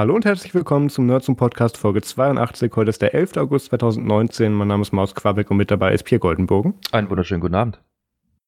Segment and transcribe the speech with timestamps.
[0.00, 2.72] Hallo und herzlich willkommen zum Nerds zum Podcast Folge 82.
[2.74, 3.36] Heute ist der 11.
[3.36, 4.50] August 2019.
[4.50, 6.72] Mein Name ist Maus Quabeck und mit dabei ist Pierre Goldenbogen.
[6.90, 7.82] Einen wunderschönen guten Abend.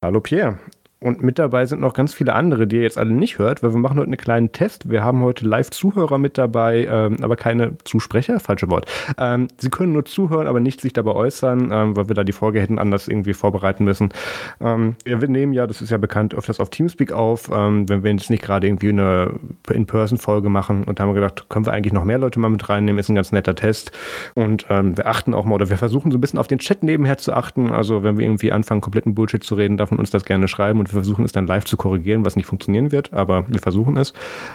[0.01, 0.57] Hallo Pierre.
[1.03, 3.73] Und mit dabei sind noch ganz viele andere, die ihr jetzt alle nicht hört, weil
[3.73, 4.89] wir machen heute einen kleinen Test.
[4.89, 8.85] Wir haben heute Live-Zuhörer mit dabei, ähm, aber keine Zusprecher, falsche Wort.
[9.17, 12.31] Ähm, sie können nur zuhören, aber nicht sich dabei äußern, ähm, weil wir da die
[12.31, 14.13] Folge hätten anders irgendwie vorbereiten müssen.
[14.61, 18.11] Ähm, wir nehmen ja, das ist ja bekannt, öfters auf Teamspeak auf, ähm, wenn wir
[18.11, 19.33] jetzt nicht gerade irgendwie eine
[19.69, 20.85] In-Person-Folge machen.
[20.85, 23.09] Und da haben wir gedacht, können wir eigentlich noch mehr Leute mal mit reinnehmen, ist
[23.09, 23.91] ein ganz netter Test.
[24.35, 26.81] Und ähm, wir achten auch mal, oder wir versuchen so ein bisschen auf den Chat
[26.81, 27.71] nebenher zu achten.
[27.71, 30.79] Also wenn wir irgendwie anfangen, kompletten Bullshit zu reden, darf man uns das gerne schreiben
[30.79, 33.97] und wir versuchen es dann live zu korrigieren, was nicht funktionieren wird, aber wir versuchen
[33.97, 34.13] es.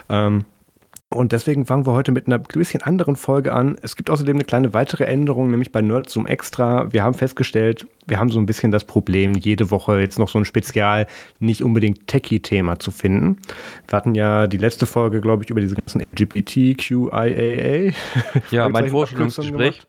[0.08, 0.44] Ähm,
[1.10, 3.78] und deswegen fangen wir heute mit einer bisschen anderen Folge an.
[3.80, 6.92] Es gibt außerdem eine kleine weitere Änderung, nämlich bei Nerds zum Extra.
[6.92, 10.38] Wir haben festgestellt, wir haben so ein bisschen das Problem, jede Woche jetzt noch so
[10.38, 11.06] ein Spezial,
[11.38, 13.38] nicht unbedingt Techie-Thema zu finden.
[13.88, 17.92] Wir hatten ja die letzte Folge, glaube ich, über diese ganzen LGBTQIAA.
[18.50, 19.86] Ja, mein Vorstellungsgespräch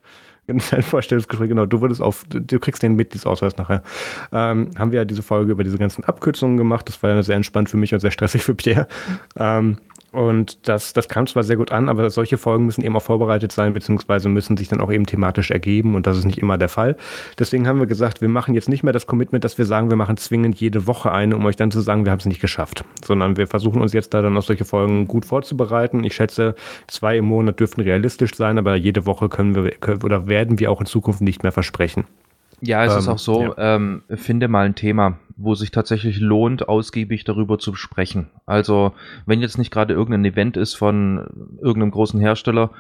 [0.72, 3.84] dein Vorstellungsgespräch, genau, du wurdest auf, du kriegst den Mitgliedsausweis nachher.
[4.32, 6.88] Ähm, haben wir ja diese Folge über diese ganzen Abkürzungen gemacht.
[6.88, 8.88] Das war ja sehr entspannt für mich und sehr stressig für Pierre.
[9.38, 9.78] Ähm,
[10.12, 13.52] und das, das kam zwar sehr gut an, aber solche Folgen müssen eben auch vorbereitet
[13.52, 16.70] sein, beziehungsweise müssen sich dann auch eben thematisch ergeben und das ist nicht immer der
[16.70, 16.96] Fall.
[17.38, 19.98] Deswegen haben wir gesagt, wir machen jetzt nicht mehr das Commitment, dass wir sagen, wir
[19.98, 22.84] machen zwingend jede Woche eine, um euch dann zu sagen, wir haben es nicht geschafft,
[23.04, 26.04] sondern wir versuchen uns jetzt da dann auch solche Folgen gut vorzubereiten.
[26.04, 26.56] Ich schätze,
[26.88, 30.72] zwei im Monat dürften realistisch sein, aber jede Woche können wir können, oder werden wir
[30.72, 32.06] auch in Zukunft nicht mehr versprechen.
[32.62, 33.76] Ja, es ähm, ist auch so, ja.
[33.76, 38.30] ähm, finde mal ein Thema, wo sich tatsächlich lohnt, ausgiebig darüber zu sprechen.
[38.46, 38.94] Also,
[39.26, 42.72] wenn jetzt nicht gerade irgendein Event ist von irgendeinem großen Hersteller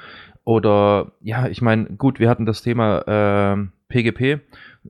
[0.43, 4.41] oder, ja, ich meine, gut, wir hatten das Thema äh, PGP.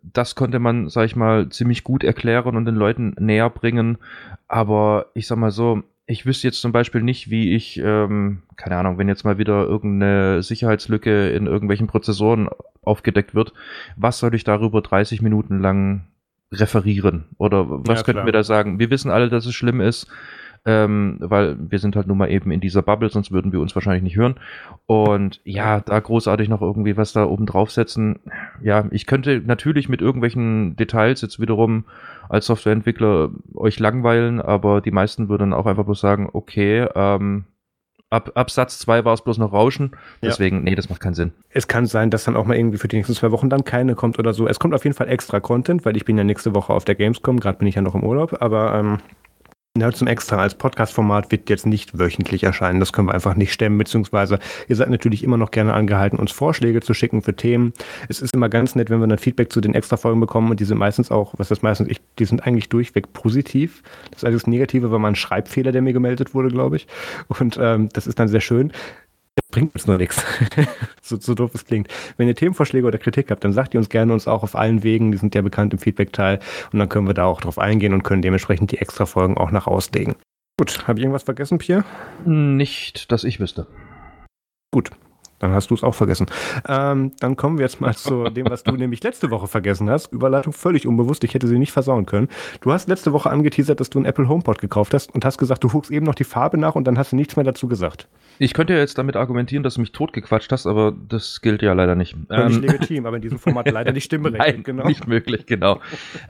[0.02, 3.98] Das konnte man, sag ich mal, ziemlich gut erklären und den Leuten näher bringen.
[4.48, 8.78] Aber ich sag mal so, ich wüsste jetzt zum Beispiel nicht, wie ich, ähm, keine
[8.78, 12.50] Ahnung, wenn jetzt mal wieder irgendeine Sicherheitslücke in irgendwelchen Prozessoren
[12.82, 13.54] aufgedeckt wird,
[13.96, 16.08] was soll ich darüber 30 Minuten lang
[16.52, 17.25] referieren?
[17.38, 18.80] Oder was ja, könnten wir da sagen?
[18.80, 20.08] Wir wissen alle, dass es schlimm ist
[20.66, 23.75] ähm, weil wir sind halt nun mal eben in dieser Bubble, sonst würden wir uns
[23.75, 24.36] wahrscheinlich nicht hören.
[24.86, 28.20] Und ja, da großartig noch irgendwie was da oben draufsetzen.
[28.62, 31.86] Ja, ich könnte natürlich mit irgendwelchen Details jetzt wiederum
[32.28, 37.46] als Softwareentwickler euch langweilen, aber die meisten würden auch einfach bloß sagen, okay, ähm,
[38.12, 39.92] Ab, Satz 2 war es bloß noch Rauschen.
[40.24, 40.64] Deswegen, ja.
[40.64, 41.31] nee, das macht keinen Sinn.
[41.50, 43.94] Es kann sein, dass dann auch mal irgendwie für die nächsten zwei Wochen dann keine
[43.94, 44.48] kommt oder so.
[44.48, 46.96] Es kommt auf jeden Fall extra Content, weil ich bin ja nächste Woche auf der
[46.96, 48.98] Gamescom, gerade bin ich ja noch im Urlaub, aber ähm,
[49.78, 52.80] Nerds zum Extra als Podcast-Format wird jetzt nicht wöchentlich erscheinen.
[52.80, 56.31] Das können wir einfach nicht stemmen, beziehungsweise ihr seid natürlich immer noch gerne angehalten, uns
[56.31, 57.74] Vorschläge zu schicken für Themen.
[58.07, 60.66] Es ist immer ganz nett, wenn wir dann Feedback zu den Extra-Folgen bekommen und die
[60.66, 63.84] sind meistens auch, was das meistens, ich, die sind eigentlich durchweg positiv.
[64.09, 66.88] Das ist alles Negative, war mal ein Schreibfehler, der mir gemeldet wurde, glaube ich.
[67.28, 68.74] Und ähm, das ist dann sehr schön
[69.51, 70.23] bringt uns nur nichts.
[71.01, 71.88] so, so doof es klingt.
[72.17, 74.83] Wenn ihr Themenvorschläge oder Kritik habt, dann sagt ihr uns gerne uns auch auf allen
[74.83, 75.11] Wegen.
[75.11, 76.39] Die sind ja bekannt im Feedback-Teil.
[76.72, 79.51] Und dann können wir da auch drauf eingehen und können dementsprechend die extra Folgen auch
[79.51, 80.16] nach auslegen.
[80.57, 81.85] Gut, habe ich irgendwas vergessen, Pierre?
[82.25, 83.67] Nicht, dass ich wüsste.
[84.72, 84.91] Gut,
[85.39, 86.27] dann hast du es auch vergessen.
[86.67, 90.11] Ähm, dann kommen wir jetzt mal zu dem, was du nämlich letzte Woche vergessen hast.
[90.11, 91.23] Überleitung völlig unbewusst.
[91.23, 92.27] Ich hätte sie nicht versauen können.
[92.61, 95.63] Du hast letzte Woche angeteasert, dass du einen Apple HomePod gekauft hast und hast gesagt,
[95.63, 98.07] du guckst eben noch die Farbe nach und dann hast du nichts mehr dazu gesagt.
[98.38, 101.73] Ich könnte ja jetzt damit argumentieren, dass du mich totgequatscht hast, aber das gilt ja
[101.73, 102.16] leider nicht.
[102.29, 104.88] Ähm, legitim, aber in diesem Format leider Stimme Nein, genau.
[104.88, 105.79] Nicht möglich, genau.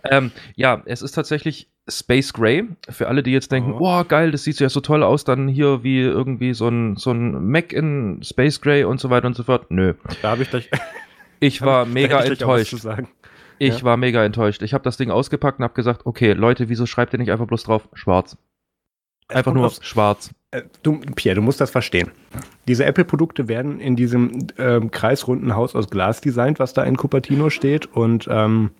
[0.03, 2.67] ähm, ja, es ist tatsächlich Space Gray.
[2.89, 3.99] Für alle, die jetzt denken, oh.
[3.99, 4.03] oh.
[4.03, 7.49] geil, das sieht ja so toll aus, dann hier wie irgendwie so ein, so ein
[7.49, 9.69] Mac in Space Gray und so weiter und so fort.
[9.69, 9.93] Nö.
[10.21, 10.69] Da habe ich dich.
[11.39, 12.73] Ich war mega ich enttäuscht.
[13.59, 13.83] Ich ja.
[13.83, 14.61] war mega enttäuscht.
[14.61, 17.47] Ich habe das Ding ausgepackt und habe gesagt, okay, Leute, wieso schreibt ihr nicht einfach
[17.47, 18.37] bloß drauf schwarz?
[19.29, 20.31] Einfach nur aufs, schwarz.
[20.51, 22.11] Äh, du, Pierre, du musst das verstehen.
[22.67, 27.49] Diese Apple-Produkte werden in diesem ähm, kreisrunden Haus aus Glas designt, was da in Cupertino
[27.49, 27.85] steht.
[27.85, 28.71] Und ähm,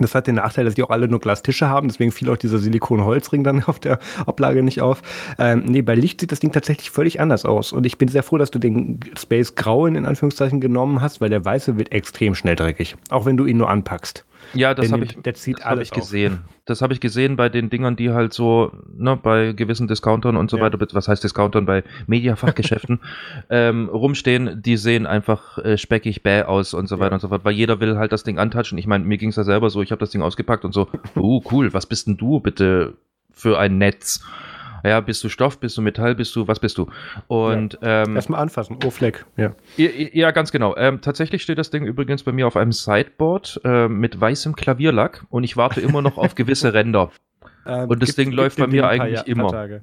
[0.00, 2.58] das hat den Nachteil, dass die auch alle nur Glastische haben, deswegen fiel auch dieser
[2.58, 5.02] Silikon-Holzring dann auf der Ablage nicht auf.
[5.38, 7.72] Ähm, nee, bei Licht sieht das Ding tatsächlich völlig anders aus.
[7.72, 11.30] Und ich bin sehr froh, dass du den Space Grauen in Anführungszeichen genommen hast, weil
[11.30, 12.96] der Weiße wird extrem schnell dreckig.
[13.10, 14.24] Auch wenn du ihn nur anpackst.
[14.54, 16.40] Ja, das habe ich, das hab ich gesehen.
[16.64, 20.50] Das habe ich gesehen bei den Dingern, die halt so, ne, bei gewissen Discountern und
[20.50, 20.62] so ja.
[20.62, 23.00] weiter, was heißt Discountern, bei Mediafachgeschäften
[23.50, 27.14] ähm, rumstehen, die sehen einfach äh, speckig bäh aus und so weiter ja.
[27.14, 28.78] und so fort, weil jeder will halt das Ding antatschen.
[28.78, 30.88] Ich meine, mir ging es ja selber so, ich habe das Ding ausgepackt und so,
[31.16, 32.94] uh, cool, was bist denn du bitte
[33.32, 34.24] für ein Netz?
[34.84, 36.88] Ja, bist du Stoff, bist du Metall, bist du, was bist du?
[37.28, 38.04] Und ja.
[38.04, 39.54] ähm, erstmal anfassen, oh Fleck, ja.
[39.76, 40.76] Ja, ganz genau.
[40.76, 45.24] Ähm, tatsächlich steht das Ding übrigens bei mir auf einem Sideboard äh, mit weißem Klavierlack
[45.30, 47.10] und ich warte immer noch auf gewisse Ränder.
[47.66, 49.80] Ähm, und das Ding läuft bei mir eigentlich immer.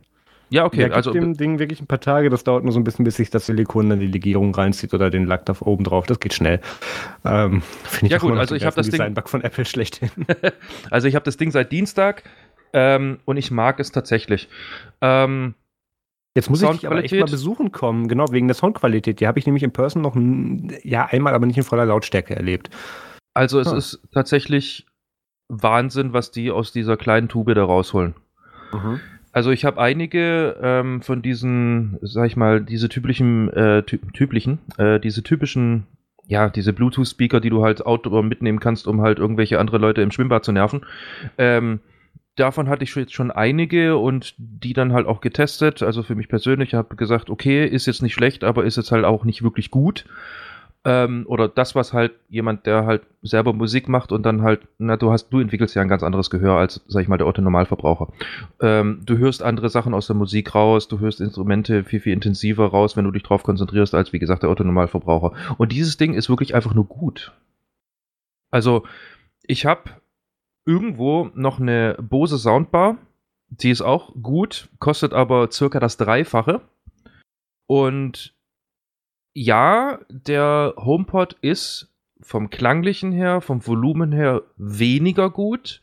[0.52, 0.90] Ja, okay.
[0.90, 2.30] Ja, also dem Ding wirklich ein paar Tage.
[2.30, 5.12] Das dauert nur so ein bisschen, bis sich das Silikon dann die Legierung reinzieht oder
[5.12, 6.08] den Lack da oben drauf.
[6.08, 6.60] Das geht schnell.
[7.24, 8.38] Ähm, Finde ich ja gut.
[8.38, 10.10] Also ich habe das Ding von Apple schlechthin.
[10.90, 12.24] also ich habe das Ding seit Dienstag
[12.74, 14.50] ähm, und ich mag es tatsächlich.
[15.02, 15.56] Ähm,
[16.36, 19.20] Jetzt muss ich dich aber echt mal besuchen kommen, genau, wegen der Soundqualität.
[19.20, 20.16] Die habe ich nämlich in Person noch,
[20.84, 22.70] ja, einmal, aber nicht in voller Lautstärke erlebt.
[23.34, 23.78] Also es ah.
[23.78, 24.86] ist tatsächlich
[25.48, 28.16] Wahnsinn, was die aus dieser kleinen Tube da rausholen.
[28.72, 29.00] Mhm.
[29.32, 34.60] Also ich habe einige ähm, von diesen, sag ich mal, diese typischen, äh, ty typischen,
[34.78, 35.88] äh, diese typischen,
[36.26, 40.12] ja, diese Bluetooth-Speaker, die du halt outdoor mitnehmen kannst, um halt irgendwelche andere Leute im
[40.12, 40.86] Schwimmbad zu nerven.
[41.38, 41.80] Ähm,
[42.40, 45.84] davon hatte ich jetzt schon einige und die dann halt auch getestet.
[45.84, 49.06] Also für mich persönlich habe gesagt, okay, ist jetzt nicht schlecht, aber ist jetzt halt
[49.06, 50.06] auch nicht wirklich gut.
[50.86, 54.96] Ähm, oder das, was halt jemand, der halt selber Musik macht und dann halt, na,
[54.96, 57.42] du hast, du entwickelst ja ein ganz anderes Gehör als, sag ich mal, der Otto
[57.42, 58.08] Normalverbraucher.
[58.62, 62.68] Ähm, du hörst andere Sachen aus der Musik raus, du hörst Instrumente viel, viel intensiver
[62.68, 65.34] raus, wenn du dich drauf konzentrierst, als wie gesagt der Otto Normalverbraucher.
[65.58, 67.34] Und dieses Ding ist wirklich einfach nur gut.
[68.50, 68.84] Also,
[69.44, 69.90] ich habe
[70.70, 73.00] irgendwo noch eine Bose Soundbar,
[73.50, 76.62] die ist auch gut, kostet aber circa das Dreifache.
[77.68, 78.36] Und
[79.34, 85.82] ja, der HomePod ist vom klanglichen her, vom Volumen her weniger gut,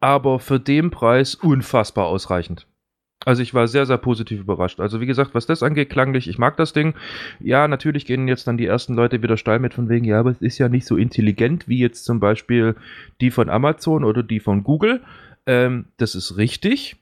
[0.00, 2.66] aber für den Preis unfassbar ausreichend.
[3.26, 4.80] Also ich war sehr, sehr positiv überrascht.
[4.80, 6.94] Also wie gesagt, was das angeht, klanglich, ich mag das Ding.
[7.38, 10.30] Ja, natürlich gehen jetzt dann die ersten Leute wieder steil mit von wegen, ja, aber
[10.30, 12.76] es ist ja nicht so intelligent wie jetzt zum Beispiel
[13.20, 15.02] die von Amazon oder die von Google.
[15.46, 16.96] Ähm, das ist richtig.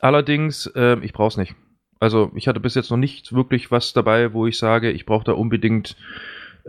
[0.00, 1.54] Allerdings, äh, ich brauche es nicht.
[1.98, 5.24] Also ich hatte bis jetzt noch nicht wirklich was dabei, wo ich sage, ich brauche
[5.24, 5.96] da unbedingt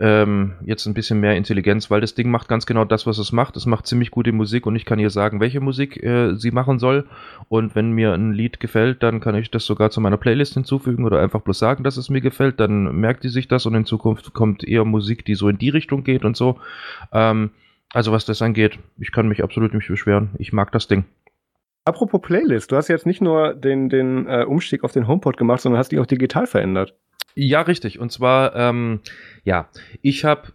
[0.00, 3.32] ähm, jetzt ein bisschen mehr Intelligenz, weil das Ding macht ganz genau das, was es
[3.32, 3.56] macht.
[3.56, 6.78] Es macht ziemlich gute Musik und ich kann ihr sagen, welche Musik äh, sie machen
[6.78, 7.06] soll.
[7.48, 11.04] Und wenn mir ein Lied gefällt, dann kann ich das sogar zu meiner Playlist hinzufügen
[11.04, 12.60] oder einfach bloß sagen, dass es mir gefällt.
[12.60, 15.70] Dann merkt die sich das und in Zukunft kommt eher Musik, die so in die
[15.70, 16.60] Richtung geht und so.
[17.12, 17.50] Ähm,
[17.92, 20.30] also was das angeht, ich kann mich absolut nicht beschweren.
[20.38, 21.04] Ich mag das Ding.
[21.84, 25.62] Apropos Playlist, du hast jetzt nicht nur den, den äh, Umstieg auf den HomePod gemacht,
[25.62, 26.94] sondern hast die auch digital verändert.
[27.34, 27.98] Ja, richtig.
[27.98, 29.00] Und zwar, ähm,
[29.44, 29.68] ja,
[30.02, 30.52] ich habe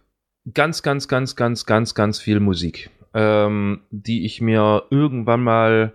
[0.52, 5.92] ganz, ganz, ganz, ganz, ganz, ganz viel Musik, ähm, die ich mir irgendwann mal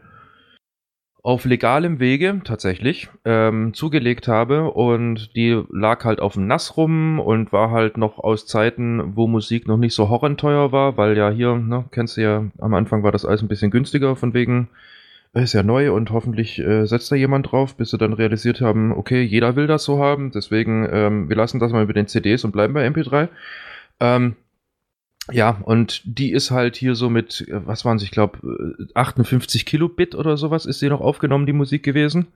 [1.21, 7.19] auf legalem Wege tatsächlich ähm, zugelegt habe und die lag halt auf dem Nass rum
[7.19, 11.29] und war halt noch aus Zeiten, wo Musik noch nicht so horrenteuer war, weil ja
[11.29, 14.69] hier, ne, kennst du ja, am Anfang war das alles ein bisschen günstiger von wegen
[15.33, 18.91] ist ja neu und hoffentlich äh, setzt da jemand drauf, bis sie dann realisiert haben,
[18.91, 22.43] okay, jeder will das so haben, deswegen ähm, wir lassen das mal mit den CDs
[22.43, 23.29] und bleiben bei MP3.
[23.99, 24.35] Ähm,
[25.31, 28.39] ja, und die ist halt hier so mit, äh, was waren sie, ich glaube,
[28.95, 32.27] 58 Kilobit oder sowas ist sie noch aufgenommen, die Musik gewesen.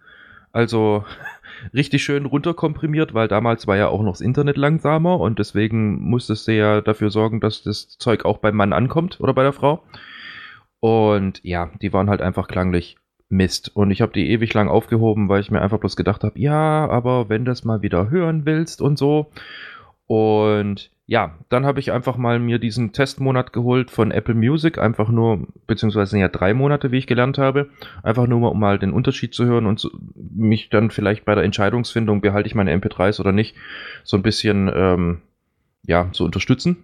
[0.52, 1.04] Also
[1.74, 6.48] richtig schön runterkomprimiert, weil damals war ja auch noch das Internet langsamer und deswegen musstest
[6.48, 9.84] du ja dafür sorgen, dass das Zeug auch beim Mann ankommt oder bei der Frau.
[10.84, 12.98] Und ja, die waren halt einfach klanglich
[13.30, 13.74] Mist.
[13.74, 16.90] Und ich habe die ewig lang aufgehoben, weil ich mir einfach bloß gedacht habe, ja,
[16.90, 19.32] aber wenn du das mal wieder hören willst und so.
[20.08, 25.08] Und ja, dann habe ich einfach mal mir diesen Testmonat geholt von Apple Music, einfach
[25.08, 27.70] nur, beziehungsweise ja drei Monate, wie ich gelernt habe,
[28.04, 31.34] einfach nur mal, um mal den Unterschied zu hören und so, mich dann vielleicht bei
[31.34, 33.56] der Entscheidungsfindung, behalte ich meine MP3s oder nicht,
[34.04, 35.22] so ein bisschen, ähm,
[35.86, 36.84] ja, zu unterstützen.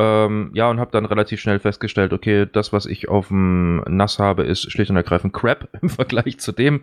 [0.00, 4.20] Ähm, ja, und habe dann relativ schnell festgestellt, okay, das, was ich auf dem NAS
[4.20, 6.82] habe, ist schlicht und ergreifend Crap im Vergleich zu dem,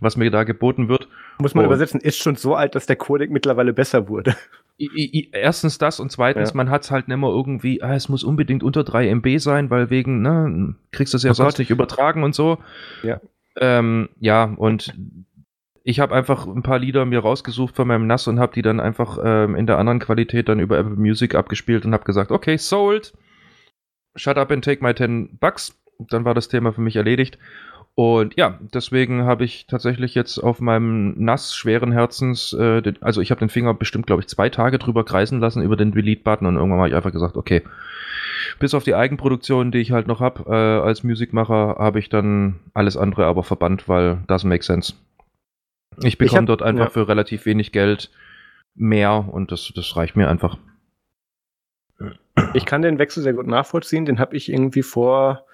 [0.00, 1.06] was mir da geboten wird.
[1.38, 4.34] Muss man und übersetzen, ist schon so alt, dass der Codec mittlerweile besser wurde.
[5.32, 6.56] Erstens das und zweitens, ja.
[6.56, 9.68] man hat es halt nicht mehr irgendwie, ah, es muss unbedingt unter 3 MB sein,
[9.68, 11.58] weil wegen, ne, kriegst du es ja oh sonst Gott.
[11.58, 12.58] nicht übertragen und so.
[13.02, 13.20] Ja.
[13.60, 14.94] Ähm, ja, und
[15.86, 18.80] ich habe einfach ein paar Lieder mir rausgesucht von meinem NAS und habe die dann
[18.80, 22.56] einfach ähm, in der anderen Qualität dann über Apple Music abgespielt und habe gesagt, okay,
[22.56, 23.12] sold.
[24.16, 25.78] Shut up and take my 10 bucks.
[25.98, 27.38] Dann war das Thema für mich erledigt.
[27.94, 33.20] Und ja, deswegen habe ich tatsächlich jetzt auf meinem NAS schweren Herzens, äh, den, also
[33.20, 36.46] ich habe den Finger bestimmt, glaube ich, zwei Tage drüber kreisen lassen über den Delete-Button
[36.46, 37.62] und irgendwann habe ich einfach gesagt, okay,
[38.58, 42.58] bis auf die Eigenproduktion, die ich halt noch habe äh, als Musikmacher, habe ich dann
[42.72, 44.94] alles andere aber verbannt, weil das makes sense.
[46.02, 46.90] Ich bekomme hab, dort einfach ja.
[46.90, 48.10] für relativ wenig Geld
[48.74, 50.58] mehr und das, das reicht mir einfach.
[52.52, 54.04] Ich kann den Wechsel sehr gut nachvollziehen.
[54.04, 55.46] Den habe ich irgendwie vor,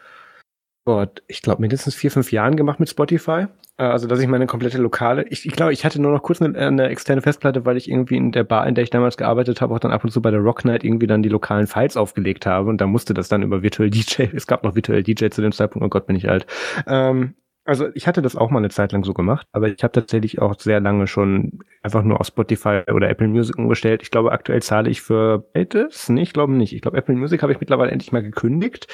[0.84, 3.46] Gott, ich glaube, mindestens vier, fünf Jahren gemacht mit Spotify.
[3.76, 6.40] Äh, also, dass ich meine komplette lokale, ich, ich glaube, ich hatte nur noch kurz
[6.40, 9.60] eine, eine, externe Festplatte, weil ich irgendwie in der Bar, in der ich damals gearbeitet
[9.60, 11.96] habe, auch dann ab und zu bei der Rock Night irgendwie dann die lokalen Files
[11.96, 15.28] aufgelegt habe und da musste das dann über Virtual DJ, es gab noch Virtual DJ
[15.28, 16.46] zu dem Zeitpunkt, oh Gott, bin ich alt,
[16.86, 17.34] ähm,
[17.70, 20.40] Also ich hatte das auch mal eine Zeit lang so gemacht, aber ich habe tatsächlich
[20.40, 24.02] auch sehr lange schon einfach nur auf Spotify oder Apple Music umgestellt.
[24.02, 26.08] Ich glaube, aktuell zahle ich für Baites?
[26.08, 26.72] Nee, ich glaube nicht.
[26.72, 28.88] Ich glaube, Apple Music habe ich mittlerweile endlich mal gekündigt,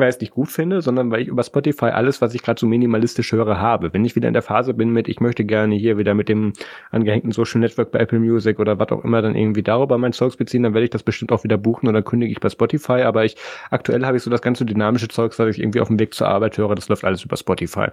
[0.00, 2.58] weil ich es nicht gut finde, sondern weil ich über Spotify alles, was ich gerade
[2.58, 3.92] so minimalistisch höre, habe.
[3.92, 6.52] Wenn ich wieder in der Phase bin mit, ich möchte gerne hier wieder mit dem
[6.90, 10.36] angehängten Social Network bei Apple Music oder was auch immer dann irgendwie darüber mein Zeugs
[10.36, 13.02] beziehen, dann werde ich das bestimmt auch wieder buchen oder kündige ich bei Spotify.
[13.02, 13.36] Aber ich
[13.70, 16.28] aktuell habe ich so das ganze dynamische Zeugs, was ich irgendwie auf dem Weg zur
[16.28, 17.88] Arbeit höre, das läuft alles über Spotify.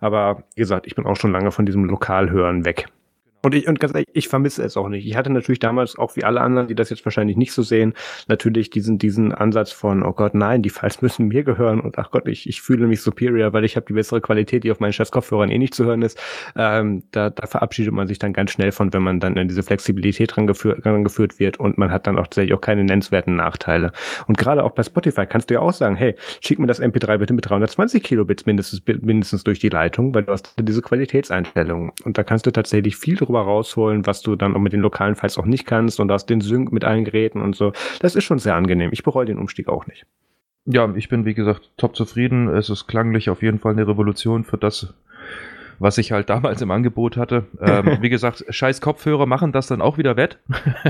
[0.00, 2.86] Aber wie gesagt, ich bin auch schon lange von diesem Lokalhören weg.
[3.48, 5.06] Und ich, und ganz ehrlich, ich vermisse es auch nicht.
[5.06, 7.94] Ich hatte natürlich damals auch wie alle anderen, die das jetzt wahrscheinlich nicht so sehen,
[8.26, 12.10] natürlich diesen, diesen Ansatz von, oh Gott, nein, die Files müssen mir gehören und ach
[12.10, 14.92] Gott, ich, ich fühle mich superior, weil ich habe die bessere Qualität, die auf meinen
[14.92, 16.20] scheiß Kopfhörern eh nicht zu hören ist.
[16.56, 19.62] Ähm, da, da verabschiedet man sich dann ganz schnell von, wenn man dann in diese
[19.62, 23.92] Flexibilität rangeführt, rangeführt wird und man hat dann auch tatsächlich auch keine nennenswerten Nachteile.
[24.26, 27.16] Und gerade auch bei Spotify kannst du ja auch sagen, hey, schick mir das MP3
[27.16, 31.92] bitte mit 320 Kilobits mindestens, mindestens durch die Leitung, weil du hast diese Qualitätseinstellungen.
[32.04, 35.16] Und da kannst du tatsächlich viel drüber rausholen, was du dann auch mit den lokalen
[35.16, 37.72] Files auch nicht kannst und hast den Sync mit allen Geräten und so.
[38.00, 38.90] Das ist schon sehr angenehm.
[38.92, 40.06] Ich bereue den Umstieg auch nicht.
[40.66, 42.48] Ja, ich bin wie gesagt top zufrieden.
[42.48, 44.92] Es ist klanglich auf jeden Fall eine Revolution für das,
[45.78, 47.46] was ich halt damals im Angebot hatte.
[47.60, 50.38] Ähm, wie gesagt, scheiß Kopfhörer machen das dann auch wieder wett.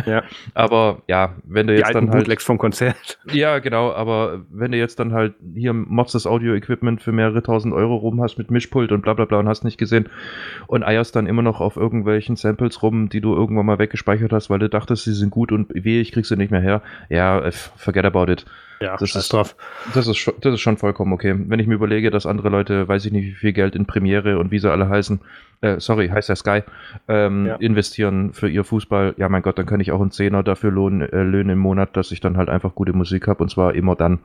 [0.06, 0.22] ja.
[0.54, 2.18] aber ja, wenn du jetzt Die dann halt.
[2.18, 3.18] Bootlegs vom Konzert.
[3.30, 7.74] Ja, genau, aber wenn du jetzt dann halt hier mods das Audio-Equipment für mehrere tausend
[7.74, 10.08] Euro rum hast mit Mischpult und bla bla bla und hast nicht gesehen
[10.66, 14.50] und eierst dann immer noch auf irgendwelchen Samples rum, die du irgendwann mal weggespeichert hast,
[14.50, 16.82] weil du dachtest, sie sind gut und weh, ich krieg sie nicht mehr her.
[17.08, 18.44] Ja, äh, forget about it.
[18.80, 19.56] Ja, das ist, drauf.
[19.94, 21.34] Das ist, schon, das ist schon vollkommen okay.
[21.36, 24.38] Wenn ich mir überlege, dass andere Leute, weiß ich nicht, wie viel Geld in Premiere
[24.38, 25.20] und wie sie alle heißen,
[25.60, 26.62] äh, sorry, heißt ja Sky,
[27.08, 27.56] ähm, ja.
[27.56, 31.00] investieren für ihr Fußball, ja mein Gott, dann kann ich auch einen Zehner dafür lohnen,
[31.00, 33.96] äh, löhnen im Monat, dass ich dann halt einfach gute Musik habe und zwar immer
[33.96, 34.20] dann.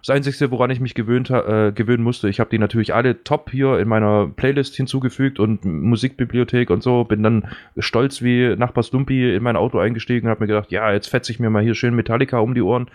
[0.00, 3.50] Das Einzige, woran ich mich gewöhnt, äh, gewöhnen musste, ich habe die natürlich alle top
[3.50, 7.04] hier in meiner Playlist hinzugefügt und Musikbibliothek und so.
[7.04, 10.92] Bin dann stolz wie Nachbar Dumpy in mein Auto eingestiegen und habe mir gedacht, ja,
[10.92, 12.90] jetzt fetze ich mir mal hier schön Metallica um die Ohren.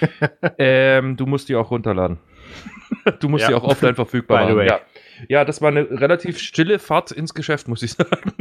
[0.58, 2.18] ähm, du musst die auch runterladen.
[3.20, 3.48] du musst ja.
[3.48, 4.66] die auch offline verfügbar machen.
[4.66, 4.80] Ja.
[5.28, 8.32] ja, das war eine relativ stille Fahrt ins Geschäft, muss ich sagen.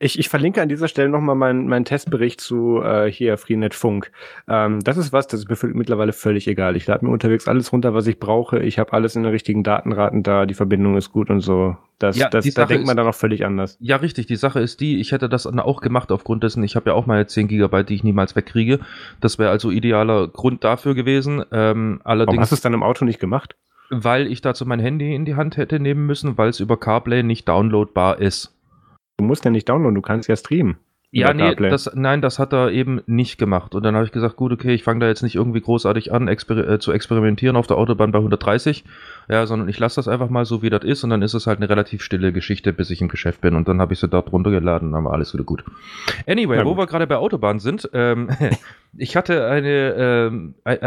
[0.00, 4.10] Ich, ich verlinke an dieser Stelle nochmal meinen mein Testbericht zu äh, hier Freenet Funk.
[4.48, 6.74] Ähm, das ist was, das ist mir mittlerweile völlig egal.
[6.74, 8.58] Ich lade mir unterwegs alles runter, was ich brauche.
[8.58, 11.76] Ich habe alles in den richtigen Datenraten da, die Verbindung ist gut und so.
[12.00, 13.76] Das, ja, das, da denkt man dann auch völlig anders.
[13.80, 14.26] Ja, richtig.
[14.26, 17.06] Die Sache ist die, ich hätte das auch gemacht aufgrund dessen, ich habe ja auch
[17.06, 18.80] meine 10 Gigabyte, die ich niemals wegkriege.
[19.20, 21.44] Das wäre also idealer Grund dafür gewesen.
[21.52, 23.54] Ähm, allerdings, Warum hast du es dann im Auto nicht gemacht?
[23.90, 27.22] Weil ich dazu mein Handy in die Hand hätte nehmen müssen, weil es über CarPlay
[27.22, 28.53] nicht downloadbar ist.
[29.16, 30.76] Du musst ja nicht downloaden, du kannst ja streamen.
[31.16, 33.76] Ja, nee, das, nein, das hat er eben nicht gemacht.
[33.76, 36.26] Und dann habe ich gesagt, gut, okay, ich fange da jetzt nicht irgendwie großartig an,
[36.26, 38.82] exper äh, zu experimentieren auf der Autobahn bei 130,
[39.28, 41.46] ja, sondern ich lasse das einfach mal so, wie das ist und dann ist es
[41.46, 43.54] halt eine relativ stille Geschichte, bis ich im Geschäft bin.
[43.54, 45.62] Und dann habe ich sie dort runtergeladen und dann war alles wieder gut.
[46.26, 48.30] Anyway, wo wir gerade bei Autobahn sind, ähm,
[48.96, 50.78] ich hatte eine, ähm, ein,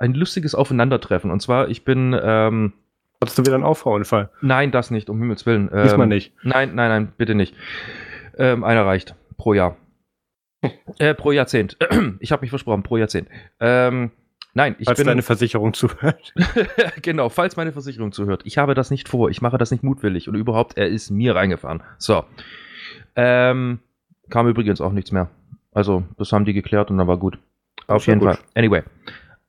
[0.00, 1.30] ein, lustiges Aufeinandertreffen.
[1.30, 2.18] Und zwar, ich bin...
[2.18, 2.72] Ähm,
[3.20, 4.30] Hattest du wieder einen Auffahrunfall?
[4.42, 5.68] Nein, das nicht, um Himmels Willen.
[5.72, 6.32] Ähm, Diesmal nicht.
[6.42, 7.54] Nein, nein, nein, bitte nicht.
[8.36, 9.14] Ähm, einer reicht.
[9.36, 9.76] Pro Jahr.
[10.98, 11.76] äh, pro Jahrzehnt.
[12.20, 13.28] ich habe mich versprochen, pro Jahrzehnt.
[13.58, 14.12] Ähm,
[14.54, 15.06] nein, ich falls bin.
[15.06, 16.32] Falls deine Versicherung zuhört.
[17.02, 18.42] genau, falls meine Versicherung zuhört.
[18.44, 19.30] Ich habe das nicht vor.
[19.30, 20.28] Ich mache das nicht mutwillig.
[20.28, 21.82] Und überhaupt, er ist mir reingefahren.
[21.98, 22.24] So.
[23.16, 23.80] Ähm,
[24.30, 25.28] kam übrigens auch nichts mehr.
[25.72, 27.38] Also, das haben die geklärt und dann war gut.
[27.88, 28.28] Auf jeden gut.
[28.30, 28.38] Fall.
[28.54, 28.82] Anyway.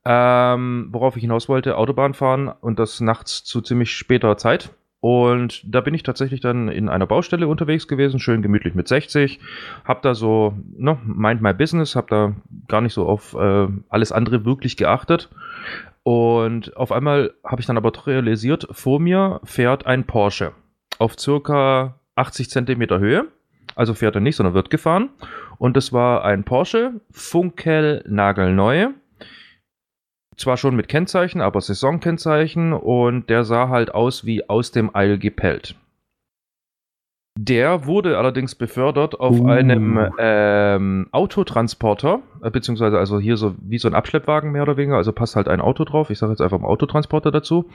[0.04, 4.70] Ähm, worauf ich hinaus wollte, Autobahn fahren und das nachts zu ziemlich später Zeit.
[5.00, 9.40] Und da bin ich tatsächlich dann in einer Baustelle unterwegs gewesen, schön gemütlich mit 60.
[9.84, 12.34] Hab da so, ne, mind my business, hab da
[12.68, 15.30] gar nicht so auf äh, alles andere wirklich geachtet.
[16.02, 20.52] Und auf einmal habe ich dann aber realisiert, vor mir fährt ein Porsche
[20.98, 23.26] auf circa 80 Zentimeter Höhe.
[23.76, 25.10] Also fährt er nicht, sondern wird gefahren.
[25.56, 28.88] Und das war ein Porsche, funkel nagelneu
[30.40, 35.18] zwar schon mit Kennzeichen, aber Saisonkennzeichen und der sah halt aus wie aus dem Eil
[35.18, 35.76] gepellt.
[37.38, 39.46] Der wurde allerdings befördert auf uh.
[39.46, 44.96] einem ähm, Autotransporter, äh, beziehungsweise also hier so wie so ein Abschleppwagen mehr oder weniger,
[44.96, 46.10] also passt halt ein Auto drauf.
[46.10, 47.70] Ich sage jetzt einfach mal Autotransporter dazu.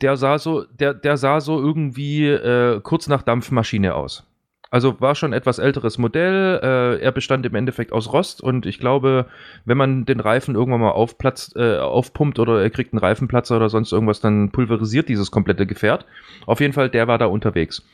[0.00, 4.24] Der sah so, der, der sah so irgendwie äh, kurz nach Dampfmaschine aus.
[4.74, 6.58] Also war schon etwas älteres Modell.
[6.60, 9.26] Äh, er bestand im Endeffekt aus Rost und ich glaube,
[9.64, 13.68] wenn man den Reifen irgendwann mal aufplatzt, äh, aufpumpt oder er kriegt einen Reifenplatzer oder
[13.70, 16.06] sonst irgendwas, dann pulverisiert dieses komplette Gefährt.
[16.44, 17.88] Auf jeden Fall, der war da unterwegs.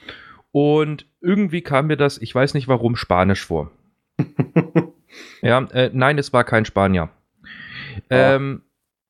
[0.52, 3.70] Und irgendwie kam mir das, ich weiß nicht warum, Spanisch vor.
[5.42, 7.10] ja, äh, nein, es war kein Spanier.
[8.04, 8.04] Oh.
[8.08, 8.62] Ähm,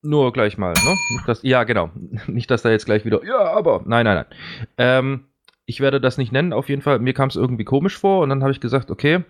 [0.02, 0.96] Nur gleich mal, ne?
[1.24, 1.90] Dass, ja, genau.
[2.26, 4.38] Nicht, dass da jetzt gleich wieder, ja, aber, nein, nein, nein.
[4.76, 5.24] Ähm,
[5.70, 6.98] ich werde das nicht nennen, auf jeden Fall.
[6.98, 9.22] Mir kam es irgendwie komisch vor und dann habe ich gesagt, okay,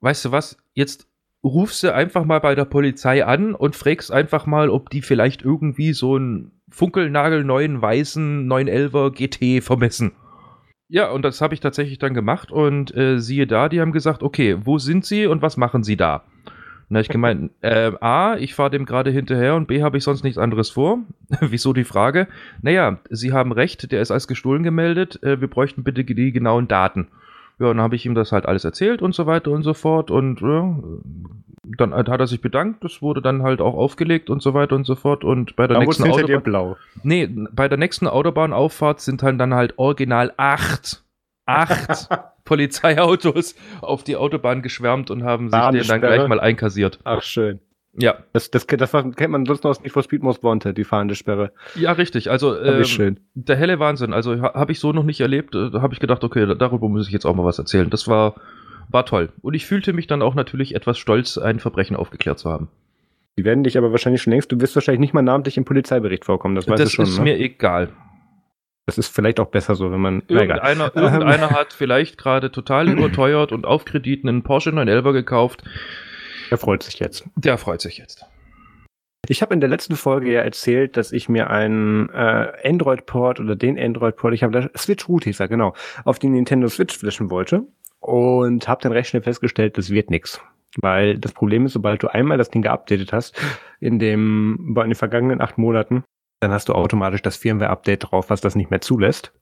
[0.00, 1.08] weißt du was, jetzt
[1.42, 5.42] rufst du einfach mal bei der Polizei an und fragst einfach mal, ob die vielleicht
[5.42, 10.12] irgendwie so einen funkelnagelneuen weißen 911er GT vermessen.
[10.88, 14.22] Ja, und das habe ich tatsächlich dann gemacht und äh, siehe da, die haben gesagt,
[14.22, 16.24] okay, wo sind sie und was machen sie da?
[16.90, 20.24] Habe ich gemeint, äh, A, ich fahre dem gerade hinterher und B, habe ich sonst
[20.24, 20.98] nichts anderes vor.
[21.40, 22.26] Wieso die Frage?
[22.62, 26.66] Naja, Sie haben recht, der ist als gestohlen gemeldet, äh, wir bräuchten bitte die genauen
[26.66, 27.06] Daten.
[27.60, 29.74] Ja, und dann habe ich ihm das halt alles erzählt und so weiter und so
[29.74, 30.78] fort und ja,
[31.76, 34.84] dann hat er sich bedankt, das wurde dann halt auch aufgelegt und so weiter und
[34.86, 36.76] so fort und bei der Da nächsten hinter dir Autobahn, blau.
[37.02, 41.02] nee, bei der nächsten Autobahnauffahrt sind halt dann halt original acht,
[41.50, 42.08] acht
[42.44, 46.98] Polizeiautos auf die Autobahn geschwärmt und haben sich den dann gleich mal einkassiert.
[47.04, 47.60] Ach, schön.
[47.94, 50.84] Ja, Das, das, das, kennt man sonst noch aus Need for Speed Most Wanted, die
[50.84, 51.50] fahrende Sperre.
[51.74, 52.30] ja, richtig.
[52.30, 53.20] Also Das ähm, schön.
[53.34, 54.12] der helle Wahnsinn.
[54.12, 55.54] Also ha, habe ich so noch nicht erlebt.
[55.56, 57.90] Äh, Da habe ich gedacht, okay, da- darüber muss ich jetzt auch mal was erzählen.
[57.90, 58.34] Das war
[58.92, 59.28] war toll.
[59.42, 62.68] Und ich fühlte mich dann auch natürlich etwas stolz, ein Verbrechen aufgeklärt zu haben.
[63.38, 66.24] Die werden dich aber wahrscheinlich schon längst, du wirst wahrscheinlich nicht mal namentlich im Polizeibericht
[66.24, 67.04] vorkommen, das weißt das du schon.
[67.06, 67.24] ist ne?
[67.24, 67.90] mir egal.
[68.90, 70.22] Das ist vielleicht auch besser so, wenn man.
[70.26, 71.02] Irgendeiner, Ähm.
[71.02, 75.62] irgendeiner hat vielleicht gerade total überteuert und auf Kredit einen Porsche 911 gekauft.
[76.50, 77.24] Er freut sich jetzt.
[77.36, 78.24] Der freut sich jetzt.
[79.28, 83.54] Ich habe in der letzten Folge ja erzählt, dass ich mir einen äh, Android-Port oder
[83.54, 87.30] den Android-Port, ich habe da Switch Root hieß er, genau, auf die Nintendo Switch flashen
[87.30, 87.62] wollte
[88.00, 90.40] und habe dann recht schnell festgestellt, das wird nix.
[90.80, 93.40] Weil das Problem ist, sobald du einmal das Ding geupdatet hast,
[93.78, 96.02] in dem, in den vergangenen acht Monaten,
[96.40, 99.32] dann hast du automatisch das Firmware-Update drauf, was das nicht mehr zulässt.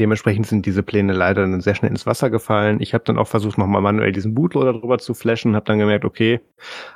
[0.00, 2.80] Dementsprechend sind diese Pläne leider dann sehr schnell ins Wasser gefallen.
[2.80, 6.04] Ich habe dann auch versucht, nochmal manuell diesen Bootloader drüber zu flashen, habe dann gemerkt,
[6.04, 6.40] okay,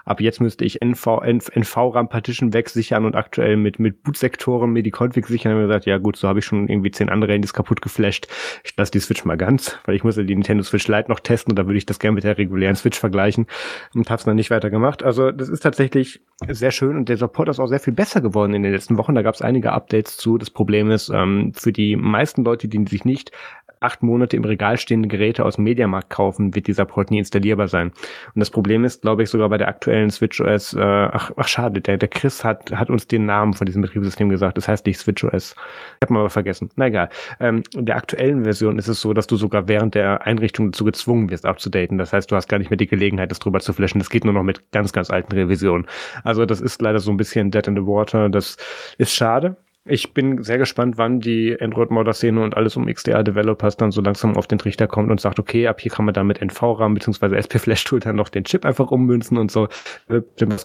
[0.04, 4.82] ab jetzt müsste ich NV, NV, NV-RAM Partition wegsichern und aktuell mit, mit Bootsektoren mir
[4.82, 5.52] die Config sichern.
[5.52, 8.26] Habe ich gesagt, ja gut, so habe ich schon irgendwie zehn andere Handys kaputt geflasht.
[8.64, 11.20] Ich lasse die Switch mal ganz, weil ich muss ja die Nintendo Switch Lite noch
[11.20, 13.46] testen und da würde ich das gerne mit der regulären Switch vergleichen
[13.94, 15.04] und habe es dann nicht weiter gemacht.
[15.04, 18.54] Also das ist tatsächlich sehr schön und der Support ist auch sehr viel besser geworden
[18.54, 19.14] in den letzten Wochen.
[19.14, 20.36] Da gab es einige Updates zu.
[20.36, 23.32] Das Problem ist, ähm, für die meisten Leute, die sich nicht
[23.80, 27.68] acht Monate im Regal stehende Geräte aus dem Mediamarkt kaufen, wird dieser Port nie installierbar
[27.68, 27.88] sein.
[28.34, 31.48] Und das Problem ist, glaube ich, sogar bei der aktuellen Switch OS, äh, ach, ach
[31.48, 34.56] schade, der, der Chris hat, hat uns den Namen von diesem Betriebssystem gesagt.
[34.56, 35.52] Das heißt nicht Switch OS.
[35.52, 36.70] Ich habe mal aber vergessen.
[36.76, 37.08] Na egal.
[37.40, 40.84] Ähm, in der aktuellen Version ist es so, dass du sogar während der Einrichtung dazu
[40.84, 41.98] gezwungen wirst, abzudaten.
[41.98, 43.98] Das heißt, du hast gar nicht mehr die Gelegenheit, das drüber zu flashen.
[43.98, 45.86] Das geht nur noch mit ganz, ganz alten Revisionen.
[46.24, 48.28] Also das ist leider so ein bisschen dead in the water.
[48.28, 48.56] Das
[48.98, 49.56] ist schade.
[49.90, 54.46] Ich bin sehr gespannt, wann die Android-Modder-Szene und alles um XDR-Developers dann so langsam auf
[54.46, 57.36] den Trichter kommt und sagt, okay, ab hier kann man dann mit NV-RAM bzw.
[57.36, 59.68] SP-Flash-Tool dann noch den Chip einfach ummünzen und so.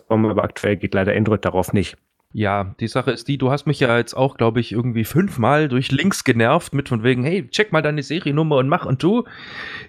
[0.08, 1.98] Kommen, aber aktuell geht leider Android darauf nicht.
[2.36, 5.68] Ja, die Sache ist die, du hast mich ja jetzt auch, glaube ich, irgendwie fünfmal
[5.68, 9.24] durch Links genervt mit von wegen, hey, check mal deine Seriennummer und mach und tu.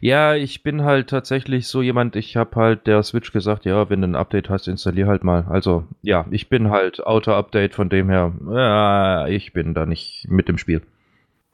[0.01, 4.03] Ja, ich bin halt tatsächlich so jemand, ich habe halt der Switch gesagt, ja, wenn
[4.03, 5.47] du ein Update hast, installier halt mal.
[5.49, 10.51] Also, ja, ich bin halt Auto-Update, von dem her, ja, ich bin da nicht mit
[10.51, 10.83] im Spiel.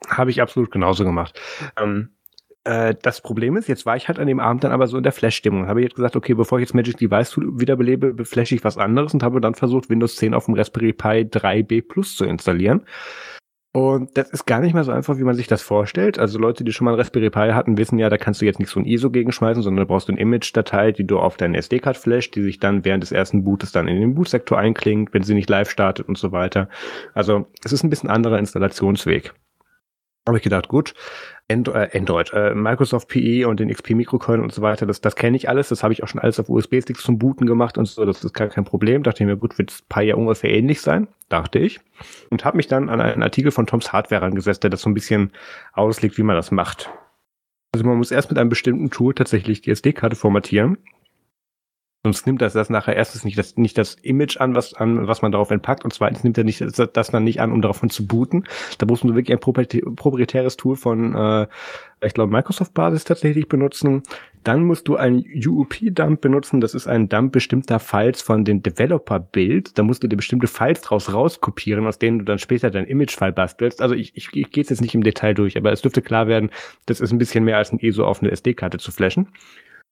[0.09, 1.39] Habe ich absolut genauso gemacht.
[1.81, 2.09] Ähm,
[2.63, 5.03] äh, das Problem ist, jetzt war ich halt an dem Abend dann aber so in
[5.03, 5.67] der Flash-Stimmung.
[5.67, 9.23] Habe jetzt gesagt, okay, bevor ich jetzt Magic Device wiederbelebe, flashe ich was anderes und
[9.23, 12.85] habe dann versucht, Windows 10 auf dem Raspberry Pi 3B Plus zu installieren.
[13.73, 16.19] Und das ist gar nicht mal so einfach, wie man sich das vorstellt.
[16.19, 18.59] Also Leute, die schon mal ein Raspberry Pi hatten, wissen ja, da kannst du jetzt
[18.59, 21.57] nicht so ein ISO gegenschmeißen, sondern da brauchst du eine Image-Datei, die du auf deine
[21.57, 25.23] SD-Card flasht, die sich dann während des ersten Bootes dann in den Bootsektor einklingt, wenn
[25.23, 26.67] sie nicht live startet und so weiter.
[27.13, 29.33] Also es ist ein bisschen anderer Installationsweg.
[30.27, 30.93] Habe ich gedacht, gut,
[31.51, 35.49] Android, äh, Microsoft PE und den XP Microcoin und so weiter, das, das kenne ich
[35.49, 38.23] alles, das habe ich auch schon alles auf USB-Sticks zum Booten gemacht und so, das
[38.23, 39.03] ist gar kein Problem.
[39.03, 41.79] Dachte ich mir, gut, wird Pi ja ungefähr ähnlich sein, dachte ich.
[42.29, 44.93] Und habe mich dann an einen Artikel von Toms Hardware angesetzt, der das so ein
[44.93, 45.31] bisschen
[45.73, 46.89] auslegt, wie man das macht.
[47.73, 50.77] Also man muss erst mit einem bestimmten Tool tatsächlich die SD-Karte formatieren.
[52.03, 55.21] Sonst nimmt das, das nachher erstens nicht das, nicht das Image an, was, an, was
[55.21, 57.91] man darauf entpackt, und zweitens nimmt er nicht das, das dann nicht an, um davon
[57.91, 58.45] zu booten.
[58.79, 61.47] Da muss man wirklich ein proprietä- proprietäres Tool von, äh,
[62.03, 64.01] ich glaube, Microsoft-Basis tatsächlich benutzen.
[64.43, 66.59] Dann musst du einen UUP-Dump benutzen.
[66.59, 69.77] Das ist ein Dump bestimmter Files von den Developer-Build.
[69.77, 73.33] Da musst du dir bestimmte Files draus rauskopieren, aus denen du dann später dein Image-File
[73.33, 73.79] bastelst.
[73.79, 76.49] Also ich, ich, ich gehe jetzt nicht im Detail durch, aber es dürfte klar werden,
[76.87, 79.27] das ist ein bisschen mehr als ein ESO auf eine SD-Karte zu flashen.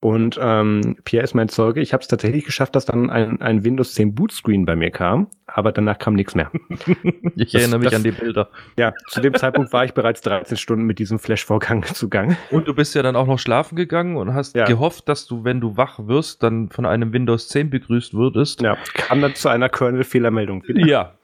[0.02, 1.80] Und ähm, Pierre ist mein Zeuge.
[1.82, 5.28] Ich habe es tatsächlich geschafft, dass dann ein, ein Windows 10 Bootscreen bei mir kam,
[5.46, 6.50] aber danach kam nichts mehr.
[7.36, 8.48] ich das, erinnere mich das, an die Bilder.
[8.78, 12.38] Ja, zu dem Zeitpunkt war ich bereits 13 Stunden mit diesem Flash-Vorgang zugange.
[12.50, 14.64] Und du bist ja dann auch noch schlafen gegangen und hast ja.
[14.64, 18.62] gehofft, dass du, wenn du wach wirst, dann von einem Windows 10 begrüßt würdest.
[18.62, 20.86] Ja, kam dann zu einer Kernel-Fehlermeldung wieder.
[20.86, 21.18] Ja.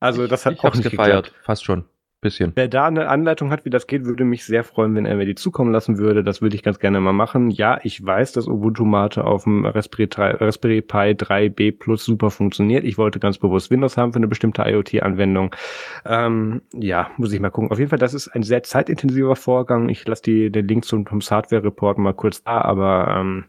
[0.00, 1.44] Also das hat ich auch nicht gefeiert, geklappt.
[1.44, 1.84] fast schon
[2.20, 2.52] bisschen.
[2.54, 5.26] Wer da eine Anleitung hat, wie das geht, würde mich sehr freuen, wenn er mir
[5.26, 6.24] die zukommen lassen würde.
[6.24, 7.50] Das würde ich ganz gerne mal machen.
[7.50, 12.30] Ja, ich weiß, dass Ubuntu Mate auf dem Raspberry, 3, Raspberry Pi 3B Plus super
[12.30, 12.84] funktioniert.
[12.84, 15.54] Ich wollte ganz bewusst Windows haben für eine bestimmte IoT-Anwendung.
[16.04, 17.70] Ähm, ja, muss ich mal gucken.
[17.70, 19.88] Auf jeden Fall, das ist ein sehr zeitintensiver Vorgang.
[19.88, 23.44] Ich lasse die, den Link zum, zum Hardware-Report mal kurz da, aber ähm,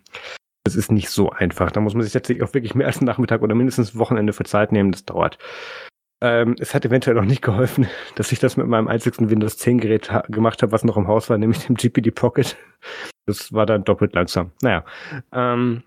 [0.64, 1.72] es ist nicht so einfach.
[1.72, 4.44] Da muss man sich tatsächlich auch wirklich mehr als einen Nachmittag oder mindestens Wochenende für
[4.44, 4.92] Zeit nehmen.
[4.92, 5.38] Das dauert.
[6.22, 9.80] Ähm, es hat eventuell auch nicht geholfen, dass ich das mit meinem einzigsten Windows 10
[9.80, 12.58] Gerät gemacht habe, was noch im Haus war, nämlich dem GPD Pocket.
[13.26, 14.52] Das war dann doppelt langsam.
[14.62, 14.84] Naja.
[15.32, 15.84] Ähm,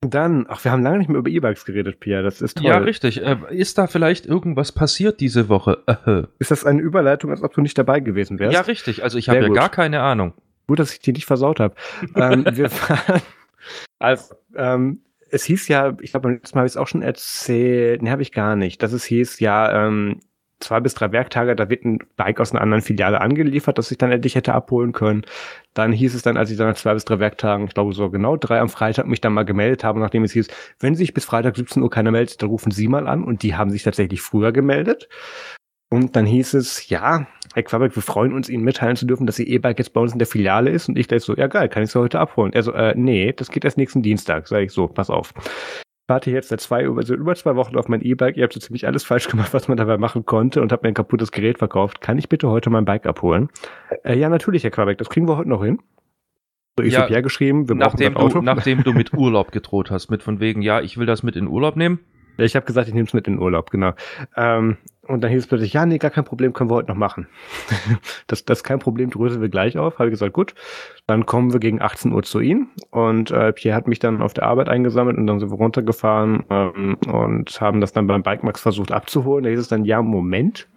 [0.00, 2.22] dann, ach, wir haben lange nicht mehr über E-Bikes geredet, Pia.
[2.22, 2.66] Das ist toll.
[2.66, 3.20] Ja, richtig.
[3.20, 5.82] Äh, ist da vielleicht irgendwas passiert diese Woche?
[5.86, 6.22] Äh.
[6.38, 8.54] Ist das eine Überleitung, als ob du nicht dabei gewesen wärst?
[8.54, 9.02] Ja, richtig.
[9.02, 10.34] Also ich habe ja gar keine Ahnung.
[10.68, 11.74] Gut, dass ich die nicht versaut habe.
[12.14, 13.22] ähm, wir fahren,
[13.98, 17.02] also, ähm, es hieß ja, ich glaube, beim letzten Mal habe ich es auch schon
[17.02, 20.20] erzählt, ne, habe ich gar nicht, dass es hieß, ja, ähm,
[20.60, 23.98] zwei bis drei Werktage, da wird ein Bike aus einer anderen Filiale angeliefert, das ich
[23.98, 25.24] dann endlich hätte abholen können.
[25.74, 28.10] Dann hieß es dann, als ich dann nach zwei bis drei Werktagen, ich glaube so
[28.10, 30.48] genau drei am Freitag, mich dann mal gemeldet habe, nachdem es hieß,
[30.80, 33.54] wenn sich bis Freitag 17 Uhr keiner meldet, dann rufen Sie mal an und die
[33.54, 35.08] haben sich tatsächlich früher gemeldet.
[35.90, 39.38] Und dann hieß es, ja, Herr Quabeck, wir freuen uns, Ihnen mitteilen zu dürfen, dass
[39.38, 40.88] Ihr E-Bike jetzt bei uns in der Filiale ist.
[40.88, 42.52] Und ich dachte so, ja geil, kann ich es heute abholen?
[42.52, 44.48] Er so, äh, nee, das geht erst nächsten Dienstag.
[44.48, 45.32] Sag ich so, pass auf.
[45.38, 48.36] Ich warte jetzt seit zwei, also über zwei Wochen auf mein E-Bike.
[48.36, 50.88] Ihr habt so ziemlich alles falsch gemacht, was man dabei machen konnte und habt mir
[50.88, 52.02] ein kaputtes Gerät verkauft.
[52.02, 53.48] Kann ich bitte heute mein Bike abholen?
[54.04, 55.78] Äh, ja, natürlich, Herr Quabeck, das kriegen wir heute noch hin.
[56.78, 59.90] So, ich ja, habe ja geschrieben, wir nachdem brauchen du, nachdem du mit Urlaub gedroht
[59.90, 62.00] hast, mit von wegen, ja, ich will das mit in Urlaub nehmen.
[62.36, 63.94] Ja, ich habe gesagt, ich nehme es mit in Urlaub, genau.
[64.36, 64.76] Ähm,
[65.08, 67.26] und dann hieß es plötzlich, ja, nee, gar kein Problem, können wir heute noch machen.
[68.26, 69.98] das, das ist kein Problem, dröseln wir gleich auf.
[69.98, 70.54] Habe ich gesagt, gut,
[71.06, 72.68] dann kommen wir gegen 18 Uhr zu Ihnen.
[72.90, 76.44] Und äh, Pierre hat mich dann auf der Arbeit eingesammelt und dann sind wir runtergefahren
[76.50, 79.44] ähm, und haben das dann beim Bikemax versucht abzuholen.
[79.44, 80.68] Da hieß es dann, ja, Moment,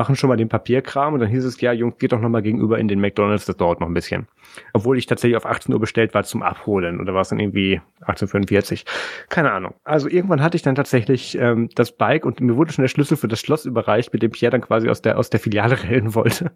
[0.00, 2.78] machen schon mal den Papierkram und dann hieß es, ja, Jungs, geht doch nochmal gegenüber
[2.78, 4.28] in den McDonalds, das dauert noch ein bisschen.
[4.72, 7.82] Obwohl ich tatsächlich auf 18 Uhr bestellt war zum Abholen oder war es dann irgendwie
[8.06, 8.86] 18.45
[9.28, 9.74] Keine Ahnung.
[9.84, 13.18] Also irgendwann hatte ich dann tatsächlich ähm, das Bike und mir wurde schon der Schlüssel
[13.18, 16.14] für das Schloss überreicht, mit dem Pierre dann quasi aus der, aus der Filiale rennen
[16.14, 16.50] wollte.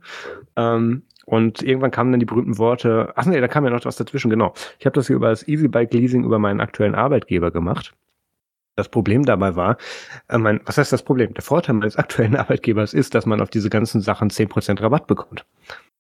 [0.56, 3.96] Ähm, und irgendwann kamen dann die berühmten Worte, ach nee, da kam ja noch was
[3.96, 4.54] dazwischen, genau.
[4.78, 7.94] Ich habe das hier über das Easy Bike Leasing über meinen aktuellen Arbeitgeber gemacht.
[8.76, 9.76] Das Problem dabei war,
[10.28, 11.34] äh, mein, was heißt das Problem?
[11.34, 15.06] Der Vorteil meines aktuellen Arbeitgebers ist, dass man auf diese ganzen Sachen zehn Prozent Rabatt
[15.06, 15.44] bekommt.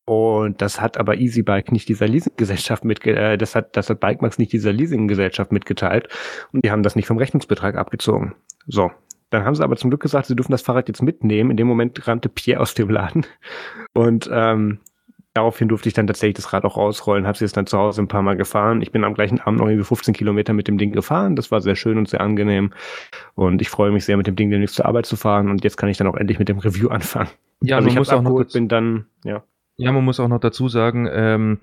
[0.06, 4.38] Und das hat aber EasyBike nicht dieser Leasinggesellschaft mit, äh, das hat, das hat Bikemax
[4.38, 6.08] nicht dieser Leasinggesellschaft mitgeteilt.
[6.52, 8.34] Und die haben das nicht vom Rechnungsbetrag abgezogen.
[8.66, 8.90] So.
[9.30, 11.50] Dann haben sie aber zum Glück gesagt, sie dürfen das Fahrrad jetzt mitnehmen.
[11.50, 13.26] In dem Moment rannte Pierre aus dem Laden.
[13.92, 14.78] Und ähm,
[15.34, 18.00] Daraufhin durfte ich dann tatsächlich das Rad auch rausrollen, habe sie jetzt dann zu Hause
[18.00, 18.80] ein paar Mal gefahren.
[18.82, 21.34] Ich bin am gleichen Abend noch irgendwie 15 Kilometer mit dem Ding gefahren.
[21.34, 22.72] Das war sehr schön und sehr angenehm.
[23.34, 25.50] Und ich freue mich sehr, mit dem Ding demnächst zur Arbeit zu fahren.
[25.50, 27.30] Und jetzt kann ich dann auch endlich mit dem Review anfangen.
[27.62, 29.42] Ja, also man ich muss auch noch bin dann, ja.
[29.76, 31.58] Ja, man muss auch noch dazu sagen, ähm,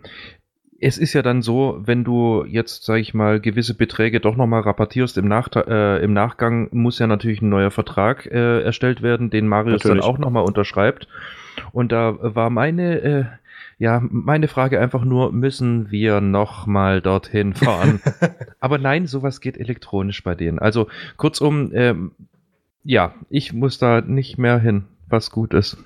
[0.82, 4.62] es ist ja dann so, wenn du jetzt, sag ich mal, gewisse Beträge doch nochmal
[4.62, 9.30] rabattierst im, Nach äh, im Nachgang, muss ja natürlich ein neuer Vertrag äh, erstellt werden,
[9.30, 10.04] den Marius natürlich.
[10.04, 11.08] dann auch nochmal unterschreibt.
[11.72, 13.26] Und da war meine äh,
[13.82, 18.00] ja, meine Frage einfach nur, müssen wir nochmal dorthin fahren?
[18.60, 20.60] Aber nein, sowas geht elektronisch bei denen.
[20.60, 22.12] Also kurzum, ähm,
[22.84, 25.84] ja, ich muss da nicht mehr hin, was gut ist.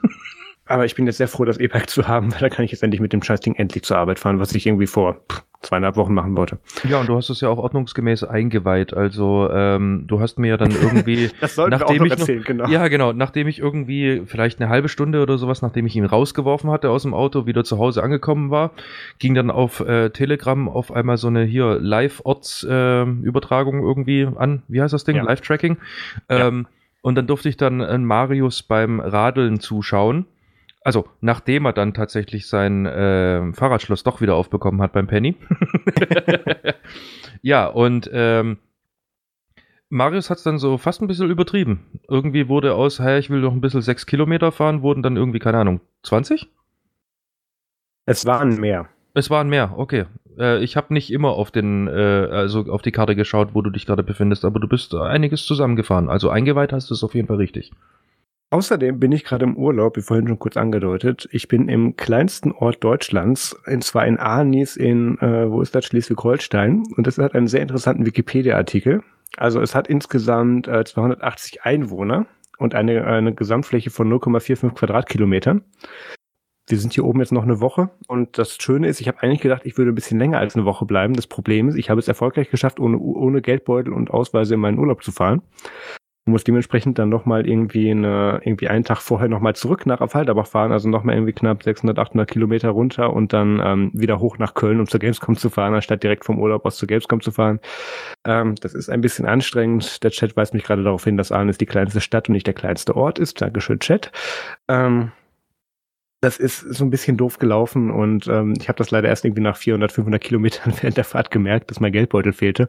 [0.66, 2.84] Aber ich bin jetzt sehr froh, das E-Bike zu haben, weil da kann ich jetzt
[2.84, 5.22] endlich mit dem Scheißding endlich zur Arbeit fahren, was ich irgendwie vor
[5.62, 6.60] zweieinhalb Wochen machen wollte.
[6.88, 8.94] Ja, und du hast es ja auch ordnungsgemäß eingeweiht.
[8.94, 12.40] Also ähm, du hast mir ja dann irgendwie, das sollten nachdem wir auch noch erzählen,
[12.40, 12.68] noch, genau.
[12.68, 13.14] Ja, genau.
[13.14, 17.04] Nachdem ich irgendwie vielleicht eine halbe Stunde oder sowas, nachdem ich ihn rausgeworfen hatte aus
[17.04, 18.72] dem Auto, wieder zu Hause angekommen war,
[19.20, 24.64] ging dann auf äh, Telegram auf einmal so eine hier Live-Orts-Übertragung äh, irgendwie an.
[24.68, 25.18] Wie heißt das Ding?
[25.18, 25.24] Ja.
[25.24, 25.78] Live-Tracking.
[26.30, 26.76] Ähm, ja.
[27.02, 30.26] Und dann durfte ich dann äh, Marius beim Radeln zuschauen.
[30.86, 35.36] Also, nachdem er dann tatsächlich sein äh, Fahrradschloss doch wieder aufbekommen hat beim Penny.
[37.42, 38.60] ja, und ähm,
[39.90, 41.88] Marius hat es dann so fast ein bisschen übertrieben.
[42.08, 45.40] Irgendwie wurde aus, hey, ich will noch ein bisschen sechs Kilometer fahren, wurden dann irgendwie,
[45.40, 46.52] keine Ahnung, 20?
[48.06, 48.88] Es waren mehr.
[49.16, 50.06] Es waren mehr, okay.
[50.38, 53.72] Äh, ich habe nicht immer auf den, äh, also auf die Karte geschaut, wo du
[53.72, 56.10] dich gerade befindest, aber du bist einiges zusammengefahren.
[56.10, 57.72] Also eingeweiht hast du es auf jeden Fall richtig.
[58.52, 61.28] Außerdem bin ich gerade im Urlaub, wie vorhin schon kurz angedeutet.
[61.32, 65.86] Ich bin im kleinsten Ort Deutschlands, und zwar in Arnis in, äh, wo ist das,
[65.86, 66.84] Schleswig-Holstein.
[66.96, 69.02] Und das hat einen sehr interessanten Wikipedia-Artikel.
[69.38, 72.28] Also es hat insgesamt äh, 280 Einwohner
[72.58, 75.62] und eine, eine Gesamtfläche von 0,45 Quadratkilometern.
[76.68, 79.42] Wir sind hier oben jetzt noch eine Woche und das Schöne ist, ich habe eigentlich
[79.42, 81.14] gedacht, ich würde ein bisschen länger als eine Woche bleiben.
[81.14, 84.80] Das Problem ist, ich habe es erfolgreich geschafft, ohne, ohne Geldbeutel und Ausweise in meinen
[84.80, 85.42] Urlaub zu fahren
[86.26, 90.48] und muss dementsprechend dann nochmal irgendwie eine, irgendwie einen Tag vorher nochmal zurück nach Affalterbach
[90.48, 94.56] fahren, also nochmal irgendwie knapp 600, 800 Kilometer runter und dann ähm, wieder hoch nach
[94.56, 97.60] Köln, um zur Gamescom zu fahren, anstatt direkt vom Urlaub aus zur Gamescom zu fahren.
[98.26, 100.04] Ähm, das ist ein bisschen anstrengend.
[100.04, 102.56] Der Chat weist mich gerade darauf hin, dass Arnes die kleinste Stadt und nicht der
[102.56, 103.42] kleinste Ort ist.
[103.42, 104.12] Dankeschön, Chat.
[104.68, 105.12] Ähm,
[106.26, 109.44] das ist so ein bisschen doof gelaufen und ähm, ich habe das leider erst irgendwie
[109.44, 112.68] nach 400, 500 Kilometern während der Fahrt gemerkt, dass mein Geldbeutel fehlte.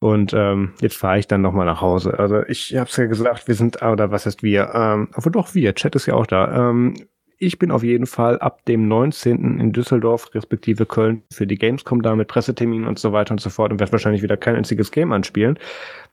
[0.00, 2.18] Und ähm, jetzt fahre ich dann nochmal nach Hause.
[2.18, 4.72] Also ich habe es ja gesagt, wir sind, oder was heißt wir?
[4.74, 6.70] Ähm, aber doch wir, Chat ist ja auch da.
[6.70, 6.94] Ähm,
[7.38, 9.60] ich bin auf jeden Fall ab dem 19.
[9.60, 13.48] in Düsseldorf respektive Köln für die Gamescom da mit Presseterminen und so weiter und so
[13.48, 15.58] fort und werde wahrscheinlich wieder kein einziges Game anspielen.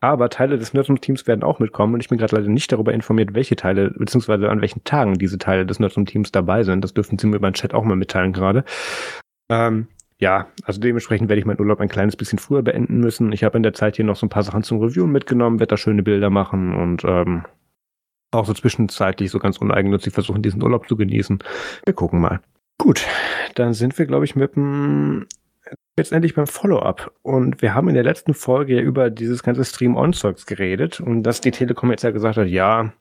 [0.01, 3.33] Aber Teile des Nerdum-Teams werden auch mitkommen und ich bin gerade leider nicht darüber informiert,
[3.33, 6.83] welche Teile, beziehungsweise an welchen Tagen diese Teile des Nerdum-Teams dabei sind.
[6.83, 8.63] Das dürfen Sie mir über den Chat auch mal mitteilen gerade.
[9.49, 9.87] Ähm,
[10.19, 13.31] ja, also dementsprechend werde ich meinen Urlaub ein kleines bisschen früher beenden müssen.
[13.31, 15.71] Ich habe in der Zeit hier noch so ein paar Sachen zum Reviewen mitgenommen, werde
[15.71, 17.43] da schöne Bilder machen und ähm,
[18.37, 21.39] auch so zwischenzeitlich so ganz uneigennützig versuchen, diesen Urlaub zu genießen.
[21.85, 22.39] Wir gucken mal.
[22.77, 23.05] Gut,
[23.55, 25.25] dann sind wir, glaube ich, mit dem
[25.97, 27.13] jetzt endlich beim Follow-up.
[27.21, 31.41] Und wir haben in der letzten Folge ja über dieses ganze Stream-On-Zeugs geredet und dass
[31.41, 32.91] die Telekom jetzt ja gesagt hat, ja,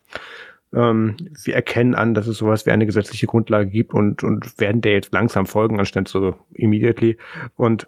[0.72, 4.80] ähm, wir erkennen an, dass es sowas wie eine gesetzliche Grundlage gibt und, und werden
[4.80, 7.16] der jetzt langsam folgen, anstatt so immediately.
[7.56, 7.86] Und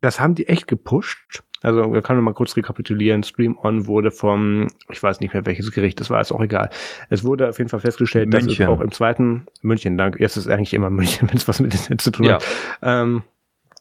[0.00, 1.42] das haben die echt gepusht.
[1.66, 3.24] Also wir können mal kurz rekapitulieren.
[3.24, 6.70] Stream On wurde vom, ich weiß nicht mehr welches Gericht, das war jetzt auch egal.
[7.10, 8.50] Es wurde auf jeden Fall festgestellt, München.
[8.50, 11.58] dass es auch im zweiten München, danke, jetzt ist eigentlich immer München, wenn es was
[11.58, 12.34] mit Internet zu tun ja.
[12.34, 12.44] hat.
[12.82, 13.24] Ähm,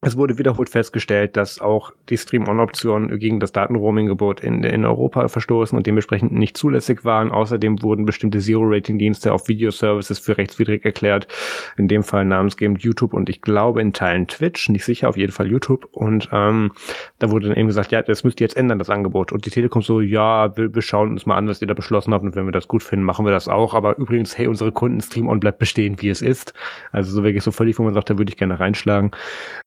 [0.06, 5.76] es wurde wiederholt festgestellt, dass auch die Stream-On-Optionen gegen das Datenroaming-Gebot in, in Europa verstoßen
[5.76, 7.32] und dementsprechend nicht zulässig waren.
[7.32, 11.28] Außerdem wurden bestimmte Zero-Rating-Dienste auf Videoservices für rechtswidrig erklärt.
[11.76, 15.32] In dem Fall namensgebend YouTube und ich glaube in Teilen Twitch, nicht sicher, auf jeden
[15.32, 15.86] Fall YouTube.
[15.92, 16.74] Und ähm,
[17.18, 19.32] da wurde dann eben gesagt, ja, das müsst ihr jetzt ändern, das Angebot.
[19.32, 22.14] Und die Telekom so, ja, wir, wir schauen uns mal an, was ihr da beschlossen
[22.14, 23.74] habt und wenn wir das gut finden, machen wir das auch.
[23.74, 26.54] Aber übrigens, hey, unsere Kunden Stream-On bleibt bestehen, wie es ist.
[26.92, 29.10] Also so wirklich so völlig, wo man sagt, da würde ich gerne reinschlagen.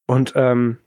[0.09, 0.79] Und ähm,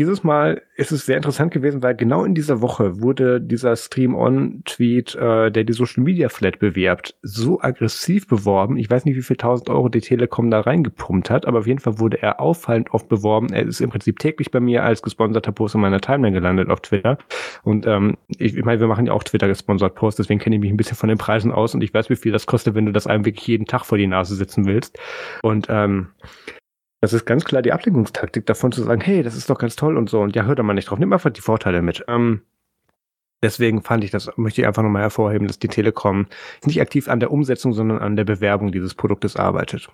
[0.00, 5.14] dieses Mal ist es sehr interessant gewesen, weil genau in dieser Woche wurde dieser Stream-On-Tweet,
[5.14, 8.78] äh, der die Social Media Flat bewerbt, so aggressiv beworben.
[8.78, 11.78] Ich weiß nicht, wie viel tausend Euro die Telekom da reingepumpt hat, aber auf jeden
[11.78, 13.52] Fall wurde er auffallend oft beworben.
[13.52, 16.80] Er ist im Prinzip täglich bei mir als gesponserter Post in meiner Timeline gelandet auf
[16.80, 17.18] Twitter.
[17.62, 20.62] Und ähm, ich, ich meine, wir machen ja auch Twitter gesponsert Post, deswegen kenne ich
[20.62, 22.86] mich ein bisschen von den Preisen aus und ich weiß, wie viel das kostet, wenn
[22.86, 24.98] du das einem wirklich jeden Tag vor die Nase sitzen willst.
[25.42, 26.08] Und ähm,
[27.02, 29.96] das ist ganz klar die Ablenkungstaktik davon zu sagen, hey, das ist doch ganz toll
[29.96, 30.20] und so.
[30.20, 31.00] Und ja, hört da mal nicht drauf.
[31.00, 32.04] Nimm einfach die Vorteile mit.
[32.06, 32.42] Ähm,
[33.42, 36.28] deswegen fand ich das, möchte ich einfach nochmal hervorheben, dass die Telekom
[36.64, 39.88] nicht aktiv an der Umsetzung, sondern an der Bewerbung dieses Produktes arbeitet.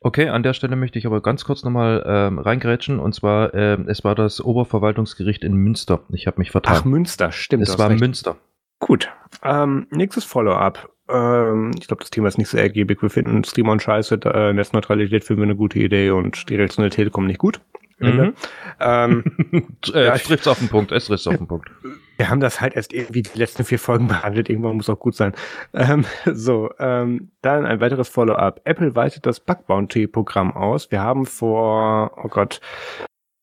[0.00, 2.98] Okay, an der Stelle möchte ich aber ganz kurz nochmal ähm, reingrätschen.
[2.98, 6.00] Und zwar, ähm, es war das Oberverwaltungsgericht in Münster.
[6.08, 6.78] Ich habe mich vertan.
[6.80, 7.62] Ach, Münster, stimmt.
[7.62, 8.00] Es war recht.
[8.00, 8.36] Münster.
[8.80, 9.08] Gut.
[9.44, 10.90] Ähm, nächstes Follow-up.
[11.12, 13.02] Ähm, ich glaube, das Thema ist nicht so ergiebig.
[13.02, 16.90] Wir finden Streamon scheiße, äh, Netzneutralität finden wir eine gute Idee und die Reaktion der
[16.90, 17.60] Telekom nicht gut.
[18.00, 18.34] Mhm.
[18.80, 19.24] Ähm,
[19.94, 21.70] äh, ja, es trifft auf den Punkt, es trifft auf den Punkt.
[22.16, 25.14] Wir haben das halt erst irgendwie die letzten vier Folgen behandelt, irgendwann muss auch gut
[25.14, 25.34] sein.
[25.74, 28.62] Ähm, so, ähm, dann ein weiteres Follow-up.
[28.64, 30.90] Apple weitet das Bug Bounty-Programm aus.
[30.90, 32.60] Wir haben vor, oh Gott,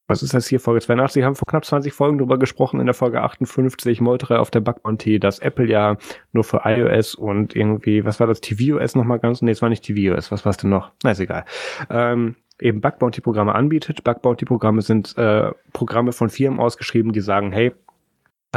[0.07, 2.95] was ist das hier, Folge 82, haben vor knapp 20 Folgen drüber gesprochen, in der
[2.95, 5.97] Folge 58, Moltere auf der Bug Bounty, dass Apple ja
[6.31, 9.83] nur für iOS und irgendwie, was war das, tvOS nochmal ganz, nee, es war nicht
[9.83, 10.91] tvOS, was war es denn noch?
[11.03, 11.45] Na, ist egal.
[11.89, 14.03] Ähm, eben Bug Bounty Programme anbietet.
[14.03, 17.73] Bug Bounty Programme sind äh, Programme von Firmen ausgeschrieben, die sagen, hey,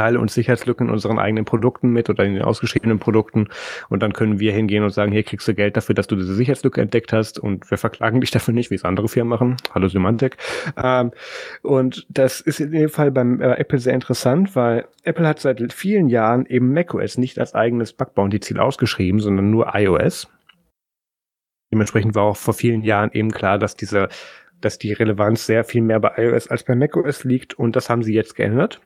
[0.01, 3.49] Teile und Sicherheitslücken in unseren eigenen Produkten mit oder in den ausgeschriebenen Produkten
[3.89, 6.33] und dann können wir hingehen und sagen, hier kriegst du Geld dafür, dass du diese
[6.33, 9.57] Sicherheitslücke entdeckt hast und wir verklagen dich dafür nicht, wie es andere Firmen machen.
[9.75, 10.37] Hallo Symantec.
[10.75, 11.11] Ähm,
[11.61, 15.71] und das ist in dem Fall beim äh, Apple sehr interessant, weil Apple hat seit
[15.71, 20.27] vielen Jahren eben macOS nicht als eigenes Bug Bounty Ziel ausgeschrieben, sondern nur iOS.
[21.71, 24.09] Dementsprechend war auch vor vielen Jahren eben klar, dass diese
[24.61, 28.03] dass die Relevanz sehr viel mehr bei iOS als bei macOS liegt und das haben
[28.03, 28.81] sie jetzt geändert.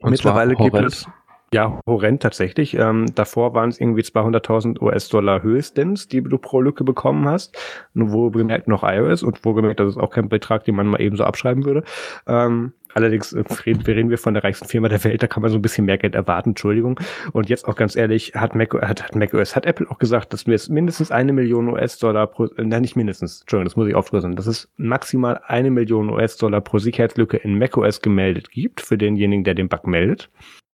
[0.00, 1.06] Und Mittlerweile gibt es
[1.52, 2.74] ja horrend tatsächlich.
[2.74, 7.56] Ähm, davor waren es irgendwie 200.000 US-Dollar höchstens, die du pro Lücke bekommen hast.
[7.94, 10.86] Nur wo gemerkt noch iOS und wo gemerkt, das ist auch kein Betrag, den man
[10.86, 11.84] mal eben so abschreiben würde.
[12.26, 15.50] Ähm, Allerdings äh, reden, reden wir von der reichsten Firma der Welt, da kann man
[15.50, 16.98] so ein bisschen mehr Geld erwarten, Entschuldigung.
[17.32, 20.46] Und jetzt auch ganz ehrlich, hat Mac, hat, hat macOS, hat Apple auch gesagt, dass
[20.46, 23.94] wir es mindestens eine Million US-Dollar pro, äh, nein, nicht mindestens, Entschuldigung, das muss ich
[23.94, 29.44] aufdrücken, dass es maximal eine Million US-Dollar pro Sicherheitslücke in macOS gemeldet gibt, für denjenigen,
[29.44, 30.30] der den Bug meldet.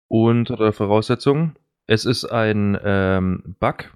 [0.09, 1.53] Und unter Voraussetzung,
[1.87, 3.93] es ist ein ähm, Bug,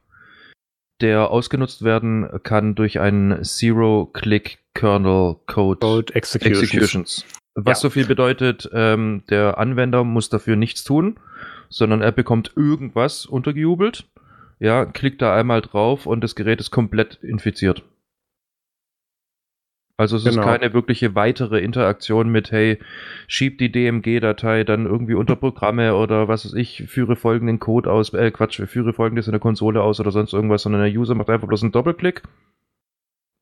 [1.02, 6.64] der ausgenutzt werden kann durch einen Zero-Click-Kernel-Code Code Executions.
[6.64, 7.26] Executions.
[7.56, 7.84] Was ja.
[7.84, 11.20] so viel bedeutet, ähm, der Anwender muss dafür nichts tun,
[11.70, 14.10] sondern er bekommt irgendwas untergejubelt.
[14.60, 17.84] Ja, klickt da einmal drauf und das Gerät ist komplett infiziert.
[19.96, 20.42] Also es genau.
[20.42, 22.80] ist keine wirkliche weitere Interaktion mit, hey,
[23.28, 28.12] schieb die DMG-Datei dann irgendwie unter Programme oder was weiß ich, führe folgenden Code aus,
[28.14, 31.30] äh, Quatsch, führe folgendes in der Konsole aus oder sonst irgendwas, sondern der User macht
[31.30, 32.24] einfach bloß einen Doppelklick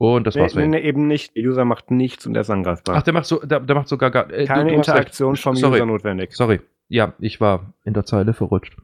[0.02, 0.56] und das nee, war's.
[0.56, 1.36] Nee, nee, eben nicht.
[1.36, 2.96] Der User macht nichts und er ist angreifbar.
[2.98, 4.32] Ach, der macht so, der, der macht sogar gar.
[4.32, 5.76] Äh, Keine Interaktion vom Sorry.
[5.76, 6.34] User notwendig.
[6.34, 6.60] Sorry.
[6.88, 8.76] Ja, ich war in der Zeile verrutscht.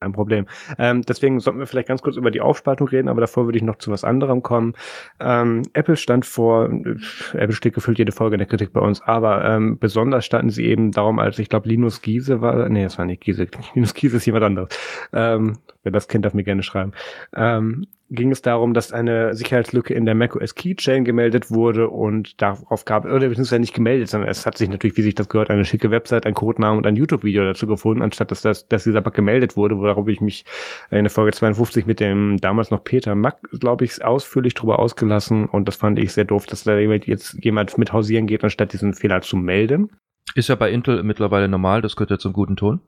[0.00, 0.46] Kein Problem.
[0.78, 3.64] Ähm, deswegen sollten wir vielleicht ganz kurz über die Aufspaltung reden, aber davor würde ich
[3.64, 4.74] noch zu was anderem kommen.
[5.20, 6.96] Ähm, Apple stand vor, äh,
[7.32, 10.66] Apple steht gefühlt jede Folge in der Kritik bei uns, aber ähm, besonders standen sie
[10.66, 14.18] eben darum, als ich glaube Linus Giese war, nee, das war nicht Giese, Linus Giese
[14.18, 14.68] ist jemand anderes.
[15.14, 16.92] Ähm, wer das kennt, darf mir gerne schreiben.
[17.34, 22.84] Ähm, ging es darum, dass eine Sicherheitslücke in der macOS Keychain gemeldet wurde und darauf
[22.84, 25.64] gab, oder beziehungsweise nicht gemeldet, sondern es hat sich natürlich, wie sich das gehört, eine
[25.64, 29.14] schicke Website, ein Codenamen und ein YouTube-Video dazu gefunden, anstatt dass, das, dass dieser Bug
[29.14, 30.44] gemeldet wurde, worauf ich mich
[30.90, 35.46] in der Folge 52 mit dem damals noch Peter Mack, glaube ich, ausführlich drüber ausgelassen
[35.46, 38.94] und das fand ich sehr doof, dass da jetzt jemand mit hausieren geht, anstatt diesen
[38.94, 39.90] Fehler zu melden.
[40.34, 42.80] Ist ja bei Intel mittlerweile normal, das gehört ja zum guten Ton.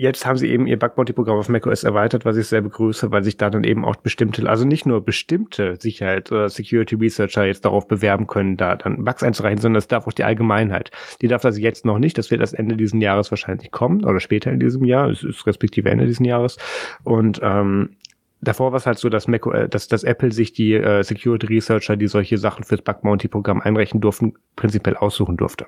[0.00, 3.36] Jetzt haben sie eben ihr Bug-Bounty-Programm auf macOS erweitert, was ich sehr begrüße, weil sich
[3.36, 7.88] da dann eben auch bestimmte, also nicht nur bestimmte Sicherheit oder Security Researcher jetzt darauf
[7.88, 10.92] bewerben können, da dann Bugs einzureichen, sondern es darf auch die Allgemeinheit.
[11.20, 12.16] Die darf das jetzt noch nicht.
[12.16, 15.10] Das wird erst Ende dieses Jahres wahrscheinlich kommen oder später in diesem Jahr.
[15.10, 16.58] Es ist respektive Ende dieses Jahres.
[17.02, 17.96] Und ähm,
[18.40, 21.48] Davor war es halt so, dass, Mac, äh, dass, dass Apple sich die äh, Security
[21.48, 25.66] Researcher, die solche Sachen fürs Bug Bounty Programm einreichen durften, prinzipiell aussuchen durfte.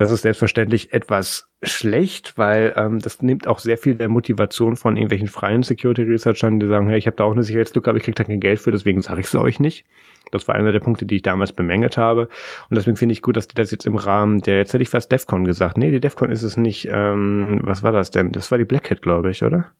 [0.00, 4.96] Das ist selbstverständlich etwas schlecht, weil ähm, das nimmt auch sehr viel der Motivation von
[4.96, 8.04] irgendwelchen freien Security Researchern, die sagen, hey, ich habe da auch eine Sicherheitslücke, aber ich
[8.04, 9.84] kriege da kein Geld für, deswegen sage ich es euch nicht.
[10.30, 12.30] Das war einer der Punkte, die ich damals bemängelt habe.
[12.70, 14.88] Und deswegen finde ich gut, dass die das jetzt im Rahmen der, jetzt hätte ich
[14.88, 15.76] fast DEFCON gesagt.
[15.76, 16.88] Nee, die DEFCON ist es nicht.
[16.90, 18.32] Ähm, was war das denn?
[18.32, 19.70] Das war die Black Hat, glaube ich, oder?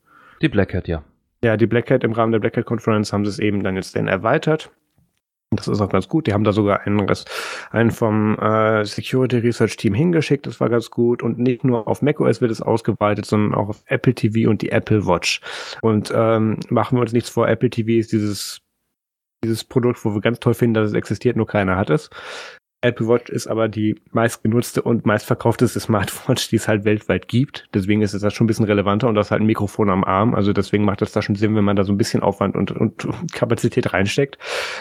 [0.42, 1.02] Die Black Hat, ja.
[1.42, 3.76] Ja, die Black Hat im Rahmen der Black Hat Conference haben sie es eben dann
[3.76, 4.70] jetzt dann erweitert.
[5.52, 6.28] Das ist auch ganz gut.
[6.28, 7.04] Die haben da sogar einen,
[7.70, 10.46] einen vom äh, Security Research Team hingeschickt.
[10.46, 11.24] Das war ganz gut.
[11.24, 14.70] Und nicht nur auf macOS wird es ausgeweitet, sondern auch auf Apple TV und die
[14.70, 15.40] Apple Watch.
[15.82, 18.60] Und ähm, machen wir uns nichts vor, Apple TV ist dieses
[19.42, 22.10] dieses Produkt, wo wir ganz toll finden, dass es existiert, nur keiner hat es.
[22.82, 27.68] Apple Watch ist aber die meistgenutzte und meistverkaufteste Smartwatch, die es halt weltweit gibt.
[27.74, 30.34] Deswegen ist es da schon ein bisschen relevanter und das halt ein Mikrofon am Arm.
[30.34, 32.70] Also deswegen macht es da schon Sinn, wenn man da so ein bisschen Aufwand und,
[32.70, 34.38] und Kapazität reinsteckt.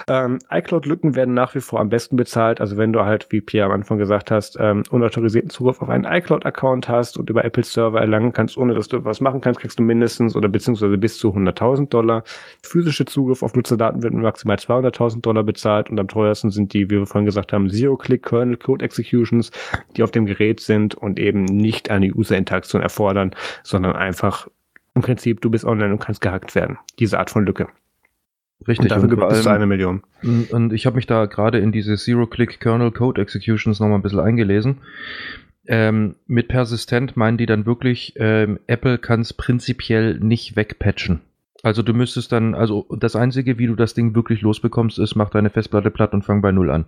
[0.07, 2.61] Ähm, iCloud-Lücken werden nach wie vor am besten bezahlt.
[2.61, 6.05] Also wenn du halt, wie Pierre am Anfang gesagt hast, ähm, unautorisierten Zugriff auf einen
[6.05, 9.77] iCloud-Account hast und über Apple Server erlangen kannst, ohne dass du was machen kannst, kriegst
[9.77, 12.23] du mindestens oder beziehungsweise bis zu 100.000 Dollar.
[12.63, 16.89] Physische Zugriff auf Nutzerdaten wird mit maximal 200.000 Dollar bezahlt und am teuersten sind die,
[16.89, 19.51] wie wir vorhin gesagt haben, Zero Zero-Click-Kernel-Code-Executions,
[19.95, 23.31] die auf dem Gerät sind und eben nicht eine User-Interaktion erfordern,
[23.63, 24.47] sondern einfach
[24.95, 26.77] im Prinzip, du bist online und kannst gehackt werden.
[26.99, 27.67] Diese Art von Lücke.
[28.67, 28.85] Richtig.
[28.85, 30.03] Und dafür gibt es eine Million.
[30.51, 34.79] Und ich habe mich da gerade in diese Zero-Click-Kernel-Code-Executions nochmal ein bisschen eingelesen.
[35.67, 41.21] Ähm, mit persistent meinen die dann wirklich, ähm, Apple kann es prinzipiell nicht wegpatchen.
[41.61, 45.29] Also du müsstest dann, also das Einzige, wie du das Ding wirklich losbekommst, ist, mach
[45.29, 46.85] deine Festplatte platt und fang bei Null an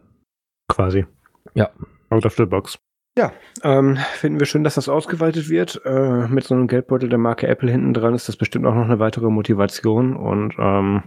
[0.72, 1.06] quasi.
[1.54, 1.70] Ja.
[2.10, 2.80] Out of the box.
[3.18, 5.82] Ja, ähm, finden wir schön, dass das ausgeweitet wird.
[5.86, 8.86] Äh, mit so einem Geldbeutel der Marke Apple hinten dran ist das bestimmt auch noch
[8.86, 11.04] eine weitere Motivation und ähm,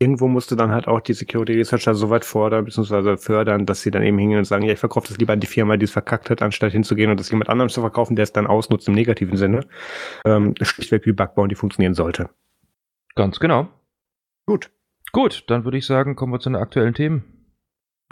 [0.00, 3.16] irgendwo musste dann halt auch die Security Researcher so weit fordern bzw.
[3.18, 5.46] fördern, dass sie dann eben hingehen und sagen, ja, ich verkaufe das lieber an die
[5.46, 8.32] Firma, die es verkackt hat, anstatt hinzugehen und das jemand anderem zu verkaufen, der es
[8.32, 9.60] dann ausnutzt im negativen Sinne.
[10.24, 12.30] Ähm, schlichtweg wie Bugbauen, die funktionieren sollte.
[13.14, 13.68] Ganz genau.
[14.44, 14.70] Gut.
[15.12, 17.31] Gut, dann würde ich sagen, kommen wir zu den aktuellen Themen.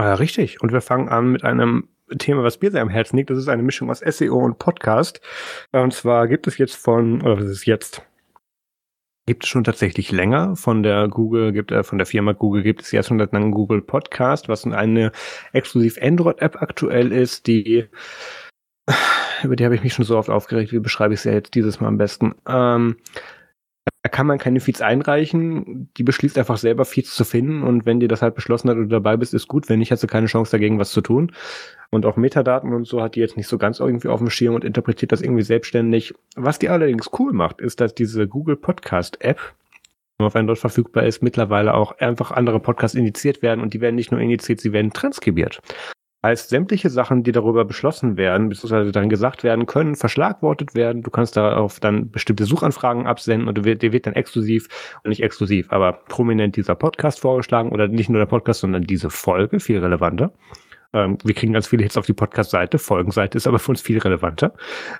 [0.00, 0.62] Ah, richtig.
[0.62, 1.86] Und wir fangen an mit einem
[2.18, 3.28] Thema, was mir sehr am Herzen liegt.
[3.28, 5.20] Das ist eine Mischung aus SEO und Podcast.
[5.72, 8.00] Und zwar gibt es jetzt von, oder was ist jetzt?
[9.26, 12.80] Gibt es schon tatsächlich länger von der Google, gibt äh, von der Firma Google gibt
[12.80, 15.12] es jetzt schon einen Google Podcast, was eine
[15.52, 17.86] exklusiv Android-App aktuell ist, die
[19.42, 20.72] über die habe ich mich schon so oft aufgeregt.
[20.72, 22.34] Wie beschreibe ich sie jetzt dieses Mal am besten?
[22.48, 22.96] Ähm,
[24.08, 25.90] kann man keine Feeds einreichen.
[25.96, 28.86] Die beschließt einfach selber Feeds zu finden und wenn die das halt beschlossen hat du
[28.86, 29.68] dabei bist, ist gut.
[29.68, 31.32] Wenn nicht, hast du keine Chance dagegen was zu tun.
[31.90, 34.55] Und auch Metadaten und so hat die jetzt nicht so ganz irgendwie auf dem Schirm
[34.55, 36.14] und interpretiert das irgendwie selbstständig.
[36.34, 39.38] Was die allerdings cool macht, ist, dass diese Google Podcast App,
[40.18, 44.12] auf dort verfügbar ist, mittlerweile auch einfach andere Podcasts indiziert werden und die werden nicht
[44.12, 45.61] nur indiziert, sie werden transkribiert
[46.22, 51.02] als sämtliche Sachen, die darüber beschlossen werden, beziehungsweise dann gesagt werden können, verschlagwortet werden.
[51.02, 54.68] Du kannst darauf dann bestimmte Suchanfragen absenden und dir wird dann exklusiv
[55.04, 59.60] nicht exklusiv, aber prominent dieser Podcast vorgeschlagen oder nicht nur der Podcast, sondern diese Folge,
[59.60, 60.32] viel relevanter.
[60.93, 63.99] Ähm, wir kriegen ganz viele Hits auf die Podcast-Seite, Folgenseite ist aber für uns viel
[63.99, 64.53] relevanter.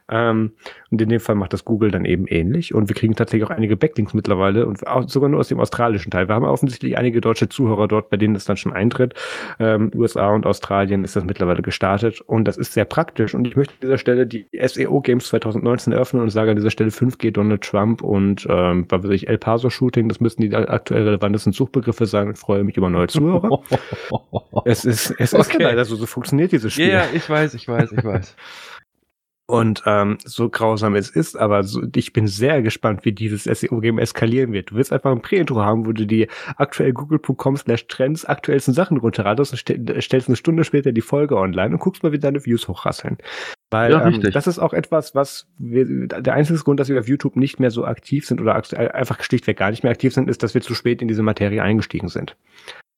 [0.09, 0.53] Ähm,
[0.91, 2.74] und in dem Fall macht das Google dann eben ähnlich.
[2.74, 6.11] Und wir kriegen tatsächlich auch einige Backlinks mittlerweile und auch sogar nur aus dem australischen
[6.11, 6.28] Teil.
[6.28, 9.14] Wir haben offensichtlich einige deutsche Zuhörer dort, bei denen das dann schon eintritt.
[9.59, 13.34] Ähm, USA und Australien ist das mittlerweile gestartet und das ist sehr praktisch.
[13.34, 16.70] Und ich möchte an dieser Stelle die SEO Games 2019 eröffnen und sage an dieser
[16.70, 20.09] Stelle 5G Donald Trump und ähm, was weiß ich, El Paso Shooting.
[20.09, 22.30] Das müssten die aktuell relevantesten Suchbegriffe sein.
[22.30, 23.62] Ich freue mich über neue Zuhörer.
[24.64, 25.80] es ist, es ist okay.
[25.85, 26.89] So, so funktioniert dieses Spiel.
[26.89, 28.37] Ja, yeah, ich weiß, ich weiß, ich weiß.
[29.51, 33.99] Und ähm, so grausam es ist, aber so, ich bin sehr gespannt, wie dieses SEO-Game
[33.99, 34.70] eskalieren wird.
[34.70, 38.99] Du willst einfach ein Prä-Intro haben, wo du die aktuell google.com slash trends aktuellsten Sachen
[38.99, 42.47] runterradest und st stellst eine Stunde später die Folge online und guckst mal, wie deine
[42.47, 43.18] Views hochrasseln.
[43.70, 47.09] Weil ja, ähm, das ist auch etwas, was wir, der einzige Grund, dass wir auf
[47.09, 50.45] YouTube nicht mehr so aktiv sind oder einfach schlichtweg gar nicht mehr aktiv sind, ist,
[50.45, 52.37] dass wir zu spät in diese Materie eingestiegen sind.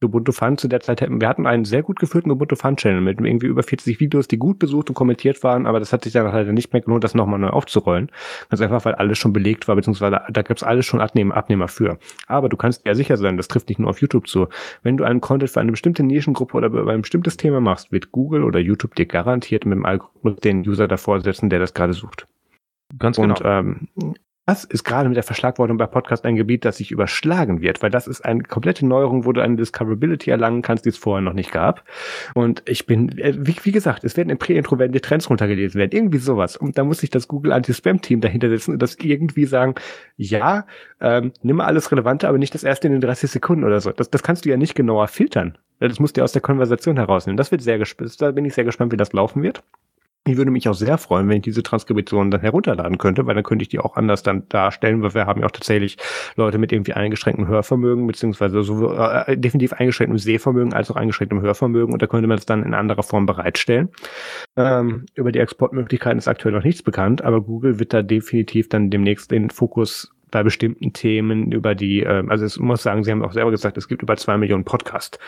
[0.05, 1.21] Ubuntu Fun zu der Zeit hätten.
[1.21, 4.39] Wir hatten einen sehr gut geführten Ubuntu Fun Channel mit irgendwie über 40 Videos, die
[4.39, 7.15] gut besucht und kommentiert waren, aber das hat sich dann halt nicht mehr gelohnt, das
[7.15, 8.11] nochmal neu aufzurollen.
[8.51, 11.99] Ganz einfach, weil alles schon belegt war, beziehungsweise da gibt's alles schon Abnehmer, Abnehmer für.
[12.27, 14.49] Aber du kannst ja sicher sein, das trifft nicht nur auf YouTube zu.
[14.83, 18.13] Wenn du einen Content für eine bestimmte Nischengruppe oder über ein bestimmtes Thema machst, wird
[18.13, 21.93] Google oder YouTube dir garantiert mit dem Algorithmus den User davor setzen, der das gerade
[21.93, 22.27] sucht.
[22.99, 23.35] Ganz genau.
[23.35, 23.89] Und ähm,
[24.47, 27.91] das ist gerade mit der Verschlagwortung bei Podcast ein Gebiet, das sich überschlagen wird, weil
[27.91, 31.33] das ist eine komplette Neuerung, wo du eine Discoverability erlangen kannst, die es vorher noch
[31.33, 31.85] nicht gab.
[32.35, 35.79] Und ich bin, äh, wie, wie gesagt, es werden im Prä-Intro werden die Trends runtergelesen
[35.79, 36.57] werden, irgendwie sowas.
[36.57, 39.77] Und da muss sich das Google Anti-Spam-Team dahinter setzen und das irgendwie sagen,
[40.17, 40.67] ja,
[41.01, 43.93] ähm, nimm mal alles Relevante, aber nicht das erste in den 30 Sekunden oder so.
[43.93, 45.57] Das, das kannst du ja nicht genauer filtern.
[45.79, 47.37] Das musst du aus der Konversation herausnehmen.
[47.37, 49.63] Das wird sehr gespannt, da bin ich sehr gespannt, wie das laufen wird.
[50.25, 53.43] Ich würde mich auch sehr freuen, wenn ich diese Transkription dann herunterladen könnte, weil dann
[53.43, 55.97] könnte ich die auch anders dann darstellen, weil wir haben ja auch tatsächlich
[56.37, 61.93] Leute mit irgendwie eingeschränktem Hörvermögen, beziehungsweise so äh, definitiv eingeschränktem Sehvermögen als auch eingeschränktem Hörvermögen
[61.93, 63.89] und da könnte man es dann in anderer Form bereitstellen.
[64.57, 68.91] Ähm, über die Exportmöglichkeiten ist aktuell noch nichts bekannt, aber Google wird da definitiv dann
[68.91, 73.25] demnächst den Fokus bei bestimmten Themen über die, äh, also es muss sagen, Sie haben
[73.25, 75.19] auch selber gesagt, es gibt über zwei Millionen Podcasts.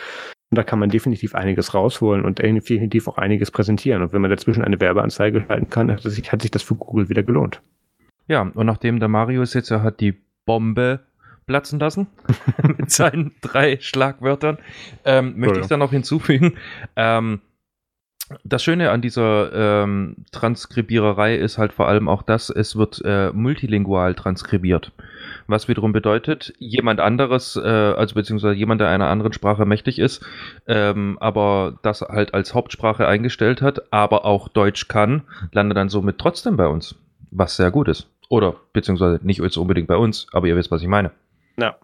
[0.51, 4.03] Und da kann man definitiv einiges rausholen und definitiv auch einiges präsentieren.
[4.03, 7.09] Und wenn man dazwischen eine Werbeanzeige schalten kann, hat sich, hat sich das für Google
[7.09, 7.61] wieder gelohnt.
[8.27, 10.15] Ja, und nachdem der Marius jetzt ja hat die
[10.45, 11.01] Bombe
[11.45, 12.07] platzen lassen
[12.77, 14.57] mit seinen drei Schlagwörtern,
[15.03, 16.53] ähm, möchte ich dann noch hinzufügen,
[16.95, 17.41] ähm,
[18.43, 23.31] das Schöne an dieser ähm, Transkribiererei ist halt vor allem auch das, es wird äh,
[23.31, 24.91] multilingual transkribiert
[25.47, 30.25] was wiederum bedeutet, jemand anderes, äh, also beziehungsweise jemand, der einer anderen Sprache mächtig ist,
[30.67, 36.17] ähm, aber das halt als Hauptsprache eingestellt hat, aber auch Deutsch kann, landet dann somit
[36.17, 36.95] trotzdem bei uns,
[37.31, 38.09] was sehr gut ist.
[38.29, 41.11] Oder beziehungsweise nicht unbedingt bei uns, aber ihr wisst, was ich meine.
[41.57, 41.75] Ja.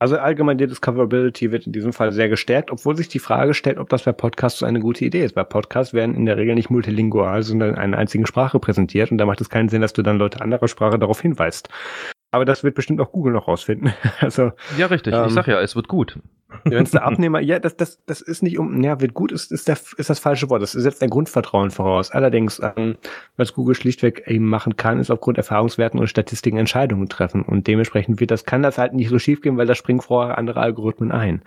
[0.00, 3.76] Also allgemein die Discoverability wird in diesem Fall sehr gestärkt, obwohl sich die Frage stellt,
[3.78, 5.36] ob das bei Podcasts so eine gute Idee ist.
[5.36, 9.18] Weil Podcasts werden in der Regel nicht multilingual, sondern in einer einzigen Sprache präsentiert und
[9.18, 11.68] da macht es keinen Sinn, dass du dann Leute anderer Sprache darauf hinweist.
[12.30, 13.92] Aber das wird bestimmt auch Google noch rausfinden.
[14.20, 15.12] also, ja, richtig.
[15.12, 16.18] Ähm, ich sag ja, es wird gut.
[16.64, 19.52] Wenn es der Abnehmer, ja, das, das, das ist nicht um, ja, wird gut, ist,
[19.52, 20.62] ist, der, ist das falsche Wort.
[20.62, 22.10] Das setzt ein Grundvertrauen voraus.
[22.10, 22.96] Allerdings, ähm,
[23.36, 27.42] was Google schlichtweg eben machen kann, ist aufgrund Erfahrungswerten und Statistiken Entscheidungen treffen.
[27.42, 30.38] Und dementsprechend wird das, kann das halt nicht so schief gehen, weil da springen vorher
[30.38, 31.42] andere Algorithmen ein.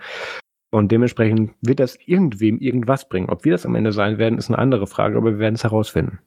[0.70, 3.28] Und dementsprechend wird das irgendwem irgendwas bringen.
[3.30, 5.62] Ob wir das am Ende sein werden, ist eine andere Frage, aber wir werden es
[5.62, 6.18] herausfinden.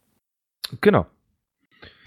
[0.80, 1.06] Genau.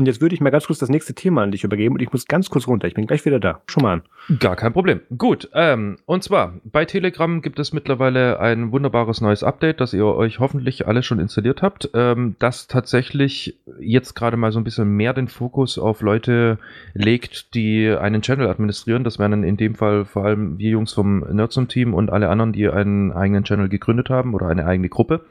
[0.00, 2.10] Und jetzt würde ich mal ganz kurz das nächste Thema an dich übergeben und ich
[2.10, 2.88] muss ganz kurz runter.
[2.88, 3.60] Ich bin gleich wieder da.
[3.66, 4.38] Schon mal an.
[4.38, 5.02] Gar kein Problem.
[5.18, 5.50] Gut.
[5.52, 10.38] Ähm, und zwar, bei Telegram gibt es mittlerweile ein wunderbares neues Update, das ihr euch
[10.38, 15.12] hoffentlich alle schon installiert habt, ähm, das tatsächlich jetzt gerade mal so ein bisschen mehr
[15.12, 16.58] den Fokus auf Leute
[16.94, 19.04] legt, die einen Channel administrieren.
[19.04, 22.66] Das wären in dem Fall vor allem wir Jungs vom Nerdsum-Team und alle anderen, die
[22.70, 25.26] einen eigenen Channel gegründet haben oder eine eigene Gruppe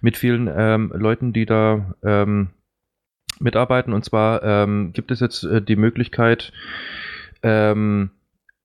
[0.00, 2.50] mit vielen ähm, Leuten, die da ähm,
[3.40, 3.92] mitarbeiten.
[3.92, 6.52] Und zwar ähm, gibt es jetzt äh, die Möglichkeit,
[7.42, 8.10] ähm,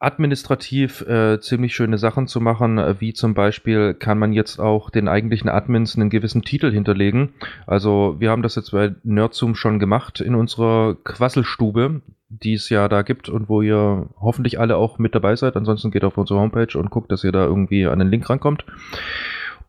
[0.02, 4.90] administrativ äh, ziemlich schöne Sachen zu machen, äh, wie zum Beispiel kann man jetzt auch
[4.90, 7.34] den eigentlichen Admins einen gewissen Titel hinterlegen.
[7.68, 12.02] Also wir haben das jetzt bei Nerdzoom schon gemacht in unserer Quasselstube.
[12.30, 15.56] die es ja da gibt und wo ihr hoffentlich alle auch mit dabei seid.
[15.58, 18.64] Ansonsten geht auf unsere Homepage und guckt, dass ihr da irgendwie an den Link rankommt.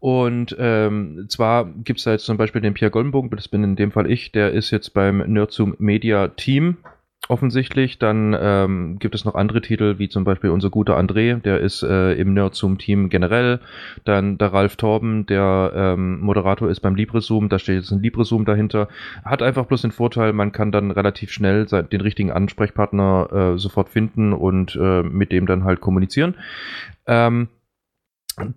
[0.01, 3.77] Und ähm, zwar gibt es da jetzt zum Beispiel den Pierre Goldenbogen, das bin in
[3.77, 6.79] dem Fall ich, der ist jetzt beim Nerdzoom Media Team
[7.29, 7.99] offensichtlich.
[7.99, 11.83] Dann ähm, gibt es noch andere Titel, wie zum Beispiel unser guter André, der ist
[11.83, 13.61] äh, im Nerdzoom-Team generell.
[14.05, 18.45] Dann der Ralf Torben, der ähm, Moderator ist beim LibreZoom, da steht jetzt ein LibreZoom
[18.45, 18.89] dahinter.
[19.25, 23.91] Hat einfach bloß den Vorteil, man kann dann relativ schnell den richtigen Ansprechpartner äh, sofort
[23.91, 26.35] finden und äh, mit dem dann halt kommunizieren.
[27.07, 27.49] Ähm,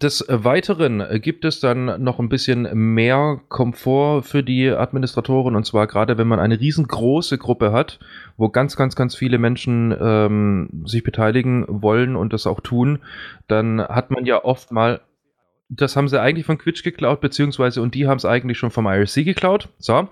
[0.01, 5.88] des Weiteren gibt es dann noch ein bisschen mehr Komfort für die Administratoren und zwar
[5.88, 7.99] gerade wenn man eine riesengroße Gruppe hat,
[8.38, 12.99] wo ganz, ganz, ganz viele Menschen ähm, sich beteiligen wollen und das auch tun,
[13.47, 15.01] dann hat man ja oft mal
[15.76, 18.86] das haben sie eigentlich von Quitch geklaut, beziehungsweise und die haben es eigentlich schon vom
[18.86, 19.69] IRC geklaut.
[19.80, 20.07] So.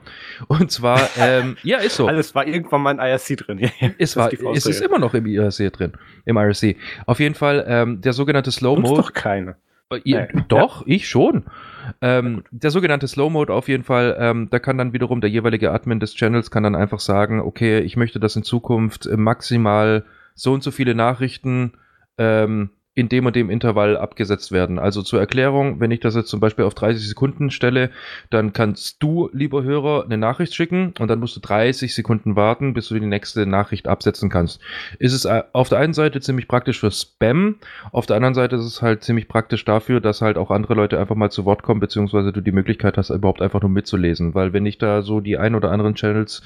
[0.47, 2.07] Und zwar, ähm, ja, ist so.
[2.07, 3.70] Alles war irgendwann mal ein IRC drin.
[3.97, 5.93] es war, ist es immer noch im IRC drin,
[6.26, 6.78] im IRC.
[7.05, 9.01] Auf jeden Fall, ähm, der sogenannte Slow Mode.
[9.01, 9.55] doch keine.
[9.91, 10.43] Äh, nee.
[10.47, 10.95] Doch, ja.
[10.95, 11.43] ich schon.
[12.01, 15.72] Ähm, der sogenannte Slow Mode auf jeden Fall, ähm, da kann dann wiederum der jeweilige
[15.72, 20.53] Admin des Channels kann dann einfach sagen, okay, ich möchte das in Zukunft maximal so
[20.53, 21.74] und so viele Nachrichten
[22.18, 22.70] ähm,
[23.02, 24.78] in dem und dem Intervall abgesetzt werden.
[24.78, 27.89] Also zur Erklärung, wenn ich das jetzt zum Beispiel auf 30 Sekunden stelle,
[28.30, 32.76] dann kannst du, lieber Hörer, eine Nachricht schicken und dann musst du 30 Sekunden warten,
[32.76, 34.62] bis du die nächste Nachricht absetzen kannst.
[34.99, 37.56] Ist es äh, auf der einen Seite ziemlich praktisch für Spam,
[37.91, 40.99] auf der anderen Seite ist es halt ziemlich praktisch dafür, dass halt auch andere Leute
[40.99, 44.36] einfach mal zu Wort kommen, beziehungsweise du die Möglichkeit hast, überhaupt einfach nur mitzulesen.
[44.36, 46.43] Weil wenn ich da so die ein oder anderen Channels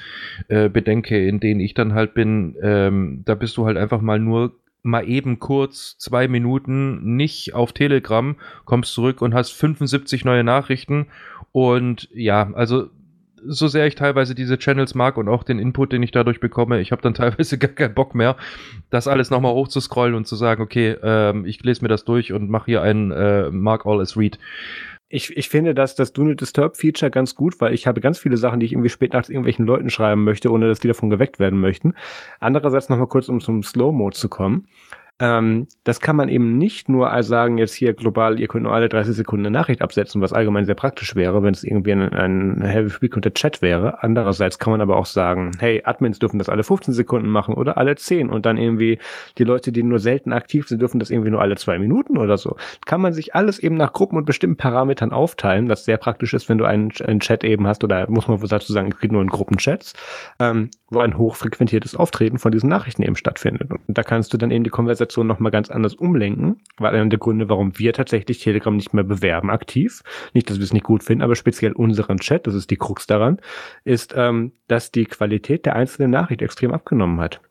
[0.48, 4.20] äh, bedenke, in denen ich dann halt bin, ähm, da bist du halt einfach mal
[4.20, 4.54] nur
[4.86, 11.08] mal eben kurz zwei Minuten nicht auf Telegram, kommst zurück und hast 75 neue Nachrichten.
[11.52, 12.90] Und ja, also
[13.48, 16.82] so sehr ich teilweise diese Channels mag und auch den Input, den ich dadurch bekomme,
[16.82, 18.36] ich habe dann teilweise gar keinen Bock mehr,
[18.90, 22.50] das alles nochmal hochzuscrollen und zu sagen, okay, ähm, ich lese mir das durch und
[22.50, 24.40] mache hier einen äh, Mark All as Read.
[25.08, 28.18] Ich, ich finde das, das Do Not Disturb Feature ganz gut, weil ich habe ganz
[28.18, 31.12] viele Sachen, die ich irgendwie spät nachts irgendwelchen Leuten schreiben möchte, ohne dass die davon
[31.12, 31.94] geweckt werden möchten.
[32.40, 34.68] Andererseits nochmal kurz, um zum Slow Mode zu kommen.
[35.18, 38.90] Ähm, das kann man eben nicht nur sagen, jetzt hier global, ihr könnt nur alle
[38.90, 42.62] 30 Sekunden eine Nachricht absetzen, was allgemein sehr praktisch wäre, wenn es irgendwie ein, ein
[42.62, 44.04] Heavy unter Chat wäre.
[44.04, 47.78] Andererseits kann man aber auch sagen, hey, Admins dürfen das alle 15 Sekunden machen oder
[47.78, 49.00] alle 10 und dann irgendwie
[49.38, 52.38] die Leute, die nur selten aktiv sind, dürfen das irgendwie nur alle zwei Minuten oder
[52.38, 52.58] so.
[52.86, 56.50] Kann man sich alles eben nach Gruppen und bestimmten Parametern aufteilen, was sehr praktisch ist,
[56.50, 59.22] wenn du einen, einen Chat eben hast oder muss man dazu sagen, es geht nur
[59.22, 59.94] in Gruppenchats,
[60.40, 63.72] ähm, wo ein hochfrequentiertes Auftreten von diesen Nachrichten eben stattfindet.
[63.72, 67.10] Und da kannst du dann eben die Konversation Organisation nochmal ganz anders umlenken, weil einer
[67.10, 70.02] der Gründe, warum wir tatsächlich Telegram nicht mehr bewerben aktiv,
[70.34, 73.08] nicht, dass wir es nicht gut finden, aber speziell unseren Chat, das ist die Krux
[73.08, 73.40] daran,
[73.84, 77.42] ist, ähm, dass die Qualität der einzelnen Nachricht extrem abgenommen hat.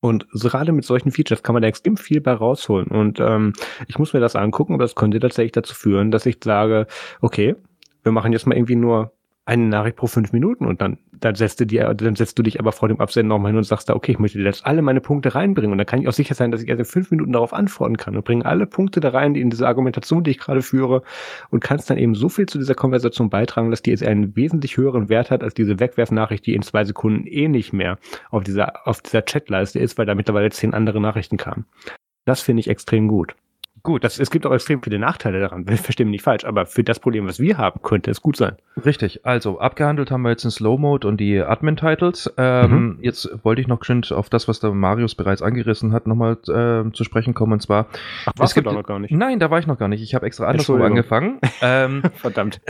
[0.00, 2.88] Und gerade mit solchen Features kann man da extrem viel bei rausholen.
[2.88, 3.52] Und ähm,
[3.86, 6.86] ich muss mir das angucken, aber das könnte tatsächlich dazu führen, dass ich sage,
[7.20, 7.54] okay,
[8.02, 9.12] wir machen jetzt mal irgendwie nur
[9.44, 12.58] eine Nachricht pro fünf Minuten und dann, dann setzt du dir, dann setzt du dich
[12.58, 15.00] aber vor dem Absenden nochmal hin und sagst da, okay, ich möchte jetzt alle meine
[15.00, 17.32] Punkte reinbringen und dann kann ich auch sicher sein, dass ich erst in fünf Minuten
[17.32, 20.38] darauf antworten kann und bringe alle Punkte da rein, die in diese Argumentation, die ich
[20.38, 21.02] gerade führe
[21.50, 24.76] und kannst dann eben so viel zu dieser Konversation beitragen, dass die jetzt einen wesentlich
[24.76, 27.98] höheren Wert hat als diese Wegwerfnachricht, die in zwei Sekunden eh nicht mehr
[28.30, 31.66] auf dieser, auf dieser Chatleiste ist, weil da mittlerweile zehn andere Nachrichten kamen.
[32.24, 33.34] Das finde ich extrem gut.
[33.84, 35.68] Gut, das, es gibt auch extrem viele Nachteile daran.
[35.68, 38.36] Wir verstehen mich nicht falsch, aber für das Problem, was wir haben, könnte es gut
[38.36, 38.54] sein.
[38.84, 39.26] Richtig.
[39.26, 42.32] Also, abgehandelt haben wir jetzt den Slow Mode und die Admin-Titles.
[42.36, 42.98] Ähm, mhm.
[43.00, 46.92] Jetzt wollte ich noch geschwind auf das, was der Marius bereits angerissen hat, nochmal äh,
[46.92, 47.54] zu sprechen kommen.
[47.54, 47.88] Und zwar.
[48.24, 49.10] Ach, warst es gibt, du noch gar nicht?
[49.10, 50.02] Nein, da war ich noch gar nicht.
[50.02, 51.40] Ich habe extra andersrum angefangen.
[51.60, 52.60] Ähm, Verdammt.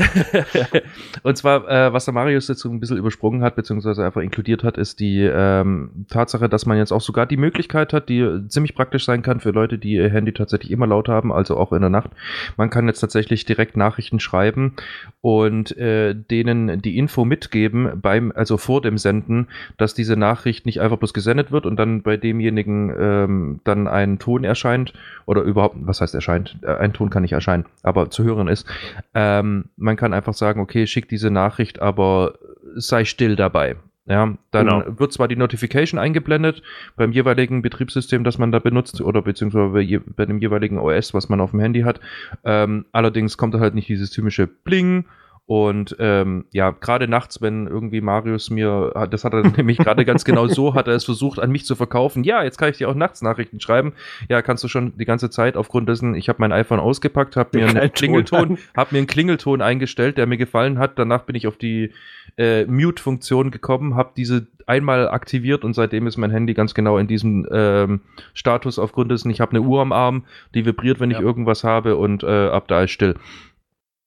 [1.22, 4.64] und zwar, äh, was der Marius jetzt so ein bisschen übersprungen hat, beziehungsweise einfach inkludiert
[4.64, 8.74] hat, ist die ähm, Tatsache, dass man jetzt auch sogar die Möglichkeit hat, die ziemlich
[8.74, 11.80] praktisch sein kann für Leute, die ihr Handy tatsächlich immer laut haben, also auch in
[11.80, 12.10] der Nacht.
[12.56, 14.74] Man kann jetzt tatsächlich direkt Nachrichten schreiben
[15.20, 19.48] und äh, denen die Info mitgeben beim, also vor dem Senden,
[19.78, 24.18] dass diese Nachricht nicht einfach bloß gesendet wird und dann bei demjenigen ähm, dann ein
[24.18, 24.92] Ton erscheint
[25.26, 26.56] oder überhaupt, was heißt erscheint?
[26.62, 28.66] Äh, ein Ton kann nicht erscheinen, aber zu hören ist.
[29.14, 32.34] Ähm, man kann einfach sagen, okay, schick diese Nachricht, aber
[32.74, 33.76] sei still dabei.
[34.04, 34.98] Ja, dann genau.
[34.98, 36.62] wird zwar die Notification eingeblendet
[36.96, 41.40] beim jeweiligen Betriebssystem, das man da benutzt, oder beziehungsweise bei, dem jeweiligen OS, was man
[41.40, 42.00] auf dem Handy hat.
[42.44, 45.04] Ähm, allerdings kommt da halt nicht dieses typische Bling
[45.44, 50.24] Und ähm, ja, gerade nachts, wenn irgendwie Marius mir, das hat er nämlich gerade ganz
[50.24, 52.22] genau so, hat er es versucht, an mich zu verkaufen.
[52.22, 53.92] Ja, jetzt kann ich dir auch nachts Nachrichten schreiben.
[54.28, 57.58] Ja, kannst du schon die ganze Zeit aufgrund dessen, ich habe mein iPhone ausgepackt, habe
[57.58, 60.98] mir einen Klingelton, habe mir einen Klingelton eingestellt, der mir gefallen hat.
[60.98, 61.92] Danach bin ich auf die
[62.38, 67.08] äh, Mute-Funktion gekommen, habe diese einmal aktiviert und seitdem ist mein Handy ganz genau in
[67.08, 68.00] diesem ähm,
[68.32, 70.24] Status aufgrund dessen, ich habe eine Uhr am Arm,
[70.54, 71.18] die vibriert, wenn ja.
[71.18, 73.16] ich irgendwas habe und äh, ab da ist still.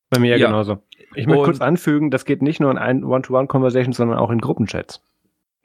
[0.09, 0.81] Bei mir ja genauso.
[1.15, 5.01] Ich möchte kurz anfügen, das geht nicht nur in One-to-One-Conversations, sondern auch in Gruppenchats.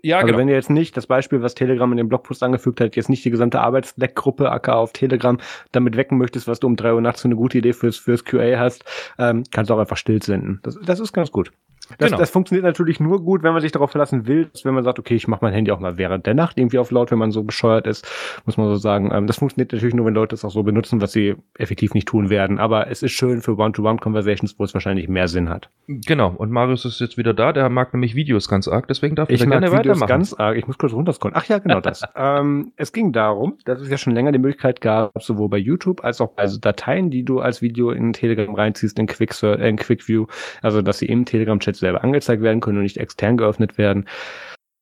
[0.03, 0.39] Ja, also genau.
[0.39, 3.25] wenn ihr jetzt nicht das Beispiel, was Telegram in dem Blogpost angefügt hat, jetzt nicht
[3.25, 5.39] die gesamte Arbeitsleck-Gruppe AK auf Telegram
[5.73, 8.25] damit wecken möchtest, was du um drei Uhr nachts für eine gute Idee fürs, fürs
[8.25, 8.85] QA hast,
[9.19, 10.61] ähm, kannst du auch einfach still senden.
[10.63, 11.53] Das, das ist ganz gut.
[11.99, 12.19] Das, genau.
[12.19, 15.15] das funktioniert natürlich nur gut, wenn man sich darauf verlassen will, wenn man sagt, okay,
[15.15, 17.43] ich mache mein Handy auch mal während der Nacht irgendwie auf laut, wenn man so
[17.43, 18.07] bescheuert ist,
[18.47, 19.11] muss man so sagen.
[19.13, 22.09] Ähm, das funktioniert natürlich nur, wenn Leute es auch so benutzen, was sie effektiv nicht
[22.09, 22.59] tun werden.
[22.59, 25.71] Aber es ist schön für One-to-One-Conversations, wo es wahrscheinlich mehr Sinn hat.
[25.89, 26.35] Genau.
[26.37, 27.53] Und Marius ist jetzt wieder da.
[27.53, 30.09] Der mag nämlich Videos ganz arg, deswegen darf ich gerne Videos weitermachen.
[30.09, 30.57] ganz arg.
[30.57, 31.37] Ich muss kurz runterscrollen.
[31.37, 32.03] Ach ja, genau das.
[32.17, 36.05] ähm, es ging darum, dass es ja schon länger die Möglichkeit gab, sowohl bei YouTube
[36.05, 40.09] als auch bei Dateien, die du als Video in Telegram reinziehst, in Quick, in Quick
[40.09, 40.27] View,
[40.63, 44.07] also dass sie im Telegram-Chat selber angezeigt werden können und nicht extern geöffnet werden.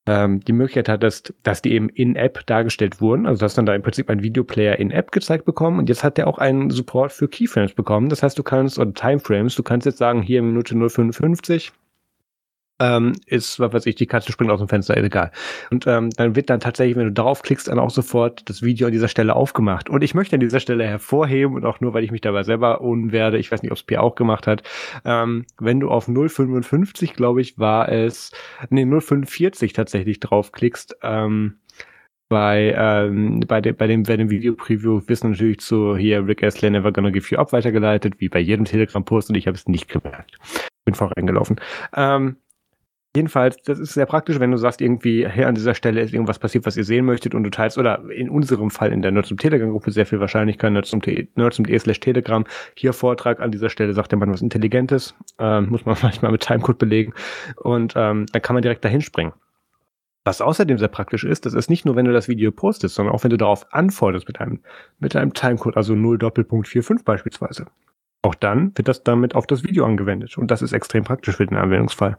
[0.08, 3.26] Ähm, die Möglichkeit hat, dass, dass die eben in-App dargestellt wurden.
[3.26, 5.78] Also dass dann da im Prinzip ein Videoplayer in-App gezeigt bekommen.
[5.78, 8.08] Und jetzt hat der auch einen Support für Keyframes bekommen.
[8.08, 11.72] Das heißt, du kannst, oder Timeframes, du kannst jetzt sagen, hier Minute 055
[12.80, 15.30] ähm, ist, was weiß ich, die Katze springt aus dem Fenster, ist egal.
[15.70, 18.92] Und ähm, dann wird dann tatsächlich, wenn du draufklickst, dann auch sofort das Video an
[18.92, 19.90] dieser Stelle aufgemacht.
[19.90, 22.80] Und ich möchte an dieser Stelle hervorheben, und auch nur, weil ich mich dabei selber
[22.80, 24.62] ohnen werde, ich weiß nicht, ob es Pierre auch gemacht hat,
[25.04, 28.32] ähm, wenn du auf 0,55, glaube ich, war es,
[28.70, 31.58] nee, 0,45 tatsächlich draufklickst, ähm,
[32.28, 36.70] bei, ähm, bei, de, bei dem, bei dem Video-Preview wissen natürlich zu hier Rick Astley
[36.70, 39.88] Never Gonna Give You Up weitergeleitet, wie bei jedem Telegram-Post und ich habe es nicht
[39.88, 40.38] gemerkt.
[40.84, 41.58] Bin vorangelaufen.
[41.96, 42.36] Ähm,
[43.18, 46.38] Jedenfalls, das ist sehr praktisch, wenn du sagst, irgendwie, hier an dieser Stelle ist irgendwas
[46.38, 49.32] passiert, was ihr sehen möchtet und du teilst, oder in unserem Fall in der Nerds
[49.32, 52.44] und Telegram-Gruppe sehr viel Wahrscheinlichkeit, nerds.de slash Telegram,
[52.76, 56.42] hier Vortrag, an dieser Stelle sagt der Mann was Intelligentes, ähm, muss man manchmal mit
[56.42, 57.12] Timecode belegen
[57.56, 59.32] und ähm, dann kann man direkt dahin springen.
[60.24, 63.16] Was außerdem sehr praktisch ist, das ist nicht nur, wenn du das Video postest, sondern
[63.16, 64.60] auch wenn du darauf antwortest mit einem,
[65.00, 67.66] mit einem Timecode, also 0 Doppelpunkt 45 beispielsweise.
[68.22, 71.46] Auch dann wird das damit auf das Video angewendet und das ist extrem praktisch für
[71.46, 72.16] den Anwendungsfall.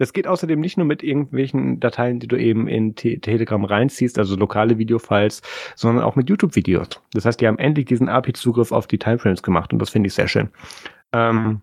[0.00, 4.18] Das geht außerdem nicht nur mit irgendwelchen Dateien, die du eben in Te Telegram reinziehst,
[4.18, 5.42] also lokale Videofiles,
[5.76, 6.88] sondern auch mit YouTube-Videos.
[7.12, 10.14] Das heißt, die haben endlich diesen API-Zugriff auf die Timeframes gemacht und das finde ich
[10.14, 10.48] sehr schön.
[11.12, 11.60] Ähm,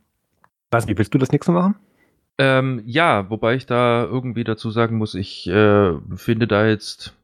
[0.70, 1.78] was, willst du das nächste machen?
[2.38, 7.16] Ähm, ja, wobei ich da irgendwie dazu sagen muss, ich äh, finde da jetzt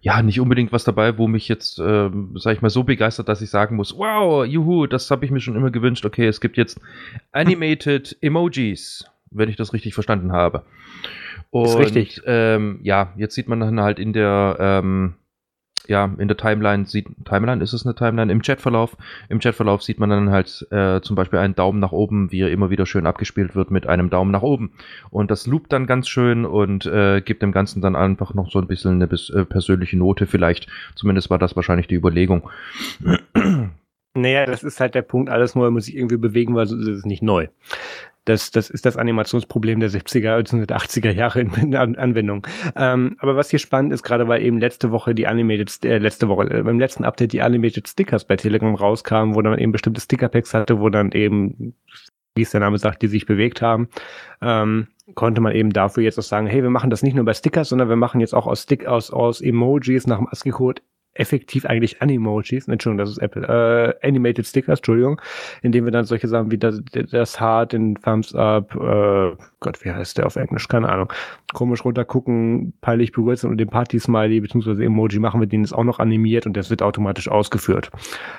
[0.00, 3.40] ja nicht unbedingt was dabei, wo mich jetzt, äh, sag ich mal, so begeistert, dass
[3.40, 6.04] ich sagen muss, wow, juhu, das habe ich mir schon immer gewünscht.
[6.04, 6.80] Okay, es gibt jetzt
[7.30, 10.62] Animated Emojis wenn ich das richtig verstanden habe.
[11.50, 12.22] Und, ist richtig.
[12.26, 15.14] Ähm, ja, jetzt sieht man dann halt in der, ähm,
[15.86, 18.32] ja, in der Timeline sieht, Timeline, ist es eine Timeline?
[18.32, 18.96] Im Chatverlauf,
[19.28, 22.50] im Chatverlauf sieht man dann halt äh, zum Beispiel einen Daumen nach oben, wie er
[22.50, 24.72] immer wieder schön abgespielt wird mit einem Daumen nach oben.
[25.10, 28.58] Und das loopt dann ganz schön und äh, gibt dem Ganzen dann einfach noch so
[28.58, 30.66] ein bisschen eine bis, äh, persönliche Note vielleicht.
[30.94, 32.48] Zumindest war das wahrscheinlich die Überlegung.
[34.16, 36.98] Naja, das ist halt der Punkt, alles Neue muss sich irgendwie bewegen, weil sonst ist
[36.98, 37.48] es nicht neu.
[38.24, 40.64] Das, das ist das Animationsproblem der 70er bzw.
[40.74, 42.44] 80er Jahre in, in Anwendung.
[42.74, 46.28] Ähm, aber was hier spannend ist, gerade weil eben letzte Woche die Animated, äh, letzte
[46.28, 50.00] Woche, äh, beim letzten Update die Animated Stickers bei Telegram rauskamen, wo dann eben bestimmte
[50.00, 51.74] Sticker-Packs hatte, wo dann eben,
[52.34, 53.88] wie es der Name sagt, die sich bewegt haben,
[54.42, 57.34] ähm, konnte man eben dafür jetzt auch sagen, hey, wir machen das nicht nur bei
[57.34, 60.82] Stickers, sondern wir machen jetzt auch aus Stick, aus, aus Emojis nach dem ASCII-Code
[61.18, 63.42] effektiv eigentlich Animojis, Entschuldigung, das ist Apple,
[64.02, 65.20] äh, Animated Stickers, Entschuldigung,
[65.62, 69.90] indem wir dann solche Sachen wie das, das Heart, den Thumbs Up, äh, Gott, wie
[69.90, 71.12] heißt der auf Englisch, keine Ahnung,
[71.54, 74.84] komisch runtergucken, peinlich berührt sind und den Party-Smiley bzw.
[74.84, 77.90] Emoji machen wir den ist auch noch animiert und das wird automatisch ausgeführt.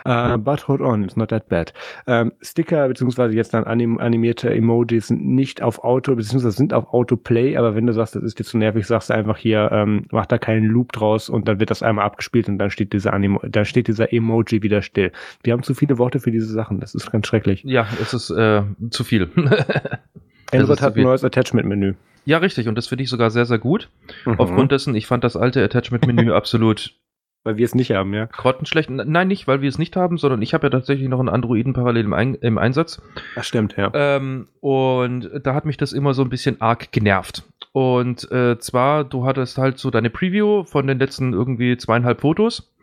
[0.07, 1.73] Uh, but hold on, it's not that bad.
[2.05, 3.36] Ähm, Sticker bzw.
[3.36, 6.49] jetzt dann anim animierte Emojis sind nicht auf Auto, bzw.
[6.49, 9.38] sind auf Autoplay, aber wenn du sagst, das ist dir zu nervig, sagst du einfach
[9.38, 12.66] hier, ähm, mach da keinen Loop draus und dann wird das einmal abgespielt und dann
[12.70, 15.11] steht dieser Animo dann steht dieser Emoji wieder still.
[15.43, 17.63] Wir haben zu viele Worte für diese Sachen, das ist ganz schrecklich.
[17.63, 19.30] Ja, es ist äh, zu viel.
[20.51, 21.95] Android hat ein neues Attachment-Menü.
[22.26, 22.68] Ja, richtig.
[22.68, 23.89] Und das finde ich sogar sehr, sehr gut.
[24.26, 24.36] Mhm.
[24.38, 26.93] Aufgrund dessen, ich fand das alte Attachment-Menü absolut.
[27.43, 28.26] Weil wir es nicht haben, ja.
[28.26, 28.89] Grottenschlecht.
[28.89, 31.72] Nein, nicht, weil wir es nicht haben, sondern ich habe ja tatsächlich noch einen Androiden
[31.72, 33.01] parallel im, Ein im Einsatz.
[33.36, 33.89] Das stimmt, ja.
[33.93, 37.43] Ähm, und da hat mich das immer so ein bisschen arg genervt.
[37.78, 42.73] Und äh, zwar, du hattest halt so deine Preview von den letzten irgendwie zweieinhalb Fotos.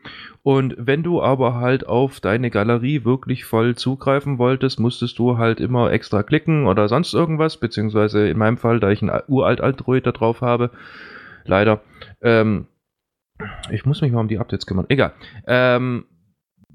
[0.44, 5.58] Und wenn du aber halt auf deine Galerie wirklich voll zugreifen wolltest, musstest du halt
[5.58, 10.06] immer extra klicken oder sonst irgendwas, beziehungsweise in meinem Fall, da ich ein uralt Android
[10.06, 10.70] da drauf habe,
[11.44, 11.80] leider,
[12.22, 12.68] ähm,
[13.72, 14.86] ich muss mich mal um die Updates kümmern.
[14.90, 15.12] Egal.
[15.48, 16.04] Ähm,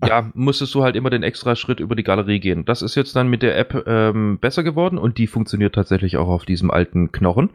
[0.05, 2.63] ja, musstest du halt immer den extra Schritt über die Galerie gehen.
[2.65, 6.29] Das ist jetzt dann mit der App ähm, besser geworden und die funktioniert tatsächlich auch
[6.29, 7.49] auf diesem alten Knochen.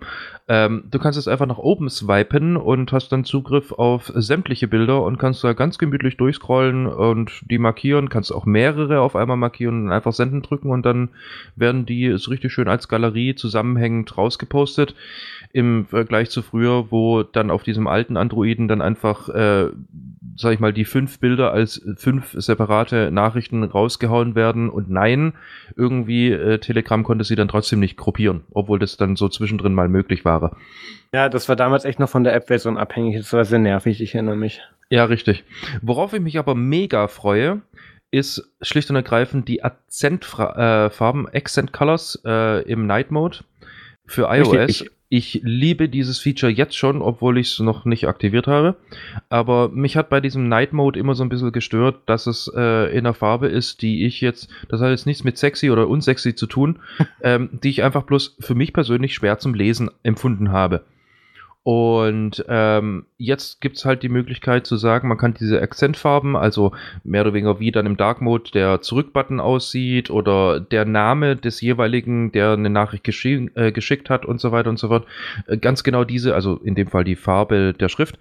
[0.47, 5.03] Ähm, du kannst es einfach nach oben swipen und hast dann Zugriff auf sämtliche Bilder
[5.03, 8.11] und kannst da ganz gemütlich durchscrollen und die markieren.
[8.11, 11.11] Kannst auch mehrere auf einmal markieren und einfach senden drücken und dann
[11.57, 14.95] werden die so richtig schön als Galerie zusammenhängend rausgepostet
[15.55, 19.69] im Vergleich zu früher, wo dann auf diesem alten Androiden dann einfach, äh,
[20.37, 25.35] sag ich mal, die fünf Bilder als fünf separate Nachrichten rausgehauen werden und nein,
[25.77, 29.89] irgendwie äh, Telegram konnte sie dann trotzdem nicht gruppieren, obwohl das dann so zwischendrin mal
[29.89, 30.57] möglich war.
[31.13, 33.17] Ja, das war damals echt noch von der App-Version abhängig.
[33.19, 34.61] Das war sehr nervig, ich erinnere mich.
[34.91, 35.45] Ja, richtig.
[35.83, 37.63] Worauf ich mich aber mega freue,
[38.11, 43.39] ist schlicht und ergreifend die Akzentfarben, äh, Accent Colors äh, im Night Mode
[44.05, 44.69] für iOS.
[44.69, 48.75] Ich, ich liebe dieses Feature jetzt schon, obwohl ich es noch nicht aktiviert habe.
[49.29, 52.91] Aber mich hat bei diesem Night Mode immer so ein bisschen gestört, dass es äh,
[52.91, 56.35] in einer Farbe ist, die ich jetzt, das hat jetzt nichts mit sexy oder unsexy
[56.35, 56.81] zu tun,
[57.23, 60.83] ähm, die ich einfach bloß für mich persönlich schwer zum Lesen empfunden habe.
[61.65, 66.73] Und ähm, jetzt gibt es halt die Möglichkeit zu sagen, man kann diese Akzentfarben, also
[67.05, 71.63] mehr oder weniger wie dann im Dark Mode der Zurückbutton aussieht oder der Name des
[71.63, 75.07] jeweiligen, der eine Nachricht geschi äh, geschickt hat und so weiter und so fort.
[75.47, 78.19] Äh, ganz genau diese, also in dem Fall die Farbe der Schrift,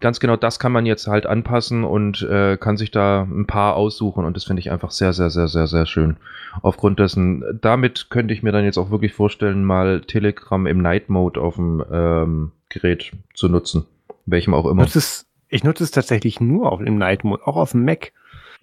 [0.00, 3.76] ganz genau das kann man jetzt halt anpassen und äh, kann sich da ein paar
[3.76, 6.16] aussuchen und das finde ich einfach sehr, sehr, sehr, sehr, sehr schön.
[6.62, 11.10] Aufgrund dessen, damit könnte ich mir dann jetzt auch wirklich vorstellen, mal Telegram im Night
[11.10, 13.86] Mode auf dem ähm, Gerät zu nutzen.
[14.26, 14.84] Welchem auch immer.
[14.84, 18.12] Es, ich nutze es tatsächlich nur auf dem Night Mode, auch auf dem Mac.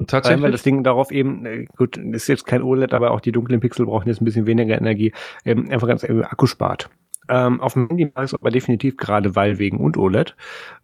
[0.08, 0.42] Tatsächlich.
[0.42, 3.60] Weil das Ding darauf eben, äh, gut, ist jetzt kein OLED, aber auch die dunklen
[3.60, 5.14] Pixel brauchen jetzt ein bisschen weniger Energie,
[5.46, 6.90] eben einfach ganz eben Akku spart.
[7.30, 10.36] Ähm, auf dem Handy mag ich es aber definitiv gerade, weil wegen und OLED.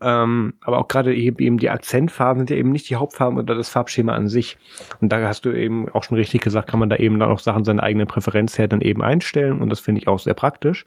[0.02, 3.70] Ähm, aber auch gerade eben, die Akzentfarben sind ja eben nicht die Hauptfarben oder das
[3.70, 4.58] Farbschema an sich.
[5.02, 7.40] Und da hast du eben auch schon richtig gesagt, kann man da eben dann auch
[7.40, 10.86] Sachen seine eigene Präferenz her dann eben einstellen und das finde ich auch sehr praktisch.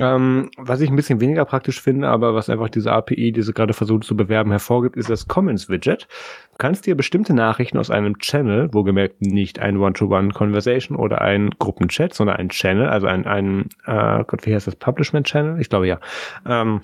[0.00, 3.52] Ähm, was ich ein bisschen weniger praktisch finde, aber was einfach diese API, die sie
[3.52, 6.06] gerade versucht zu bewerben, hervorgibt, ist das Comments-Widget.
[6.52, 11.50] Du kannst dir bestimmte Nachrichten aus einem Channel, wo gemerkt nicht ein One-to-One-Conversation oder ein
[11.58, 15.60] Gruppenchat, sondern ein Channel, also ein, ein äh, Gott, wie heißt das, Publishment-Channel?
[15.60, 15.98] Ich glaube ja.
[16.46, 16.82] Ähm,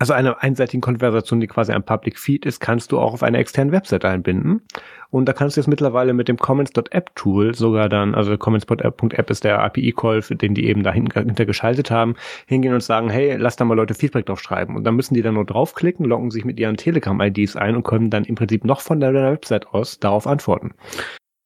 [0.00, 3.36] also eine einseitige Konversation, die quasi ein Public Feed ist, kannst du auch auf eine
[3.36, 4.62] externe Website einbinden.
[5.10, 9.44] Und da kannst du jetzt mittlerweile mit dem Comments.app Tool sogar dann, also Comments.app ist
[9.44, 12.14] der API-Call, den die eben dahinter geschaltet haben,
[12.46, 14.74] hingehen und sagen, hey, lass da mal Leute Feedback drauf schreiben.
[14.74, 18.08] Und dann müssen die dann nur draufklicken, loggen sich mit ihren Telegram-IDs ein und können
[18.08, 20.72] dann im Prinzip noch von der Website aus darauf antworten.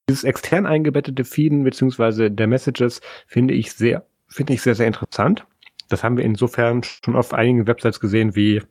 [0.09, 5.45] Dieses extern eingebettete Feeden beziehungsweise der Messages finde ich sehr, finde ich sehr, sehr interessant
[5.89, 8.62] das haben wir insofern schon auf einigen Websites gesehen, wie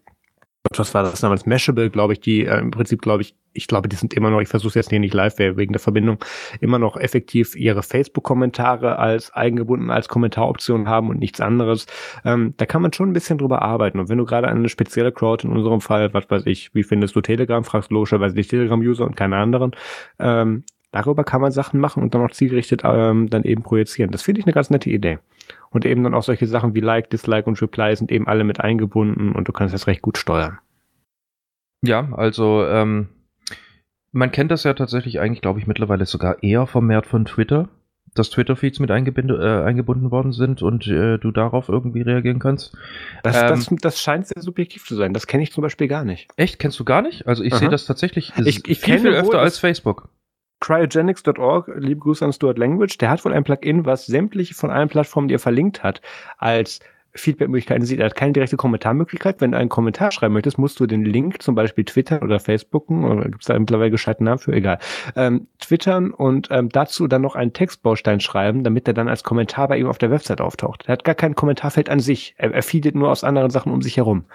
[0.72, 1.46] was war das damals?
[1.46, 4.40] Mashable, glaube ich, die äh, im Prinzip, glaube ich, ich glaube, die sind immer noch,
[4.40, 6.18] ich versuche es jetzt hier nicht live wegen der Verbindung,
[6.60, 11.86] immer noch effektiv ihre Facebook-Kommentare als eingebunden als Kommentaroption haben und nichts anderes.
[12.26, 14.00] Ähm, da kann man schon ein bisschen drüber arbeiten.
[14.00, 17.16] Und wenn du gerade eine spezielle Crowd, in unserem Fall, was weiß ich, wie findest
[17.16, 19.72] du Telegram, fragst logischerweise die Telegram-User und keine anderen,
[20.18, 24.12] ähm, darüber kann man Sachen machen und dann auch zielgerichtet ähm, dann eben projizieren.
[24.12, 25.20] Das finde ich eine ganz nette Idee.
[25.74, 28.62] Und eben dann auch solche Sachen wie Like, Dislike und Reply sind eben alle mit
[28.62, 30.60] eingebunden und du kannst das recht gut steuern.
[31.82, 33.10] Ja, also ähm,
[34.12, 37.70] man kennt das ja tatsächlich eigentlich, glaube ich, mittlerweile sogar eher vermehrt von Twitter,
[38.14, 42.78] dass Twitter-Feeds mit äh, eingebunden worden sind und äh, du darauf irgendwie reagieren kannst.
[43.24, 45.14] Das, ähm, das, das, scheint sehr subjektiv zu sein.
[45.14, 46.30] Das kenne ich zum Beispiel gar nicht.
[46.38, 46.60] Echt?
[46.60, 47.28] Kennst du gar nicht?
[47.28, 50.10] Also ich sehe das tatsächlich ich, ich viel, viel öfter als Facebook
[50.64, 54.88] cryogenics.org, liebe Grüße an Stuart Language, der hat wohl ein Plugin, was sämtliche von allen
[54.88, 56.02] Plattformen, die er verlinkt hat,
[56.38, 56.80] als
[57.16, 58.00] Feedback-Möglichkeiten sieht.
[58.00, 59.40] Er hat keine direkte Kommentarmöglichkeit.
[59.40, 63.04] Wenn du einen Kommentar schreiben möchtest, musst du den Link zum Beispiel twittern oder Facebooken,
[63.06, 64.80] oder gibt es da mittlerweile gescheiten Namen für, egal,
[65.16, 69.68] ähm, twittern und ähm, dazu dann noch einen Textbaustein schreiben, damit er dann als Kommentar
[69.68, 70.86] bei ihm auf der Website auftaucht.
[70.88, 72.34] Er hat gar kein Kommentarfeld an sich.
[72.38, 74.26] Er, er feedet nur aus anderen Sachen um sich herum.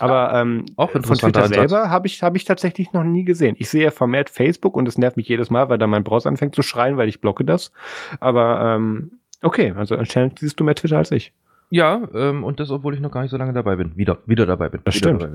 [0.00, 3.54] Aber ähm, auch von Twitter selber habe ich, hab ich tatsächlich noch nie gesehen.
[3.58, 6.56] Ich sehe vermehrt Facebook und es nervt mich jedes Mal, weil da mein Browser anfängt
[6.56, 7.70] zu schreien, weil ich blocke das.
[8.18, 11.32] Aber ähm, okay, also anscheinend siehst du mehr Twitter als ich.
[11.74, 13.96] Ja, ähm, und das, obwohl ich noch gar nicht so lange dabei bin.
[13.96, 14.82] Wieder, wieder dabei bin.
[14.84, 15.26] Das stimmt.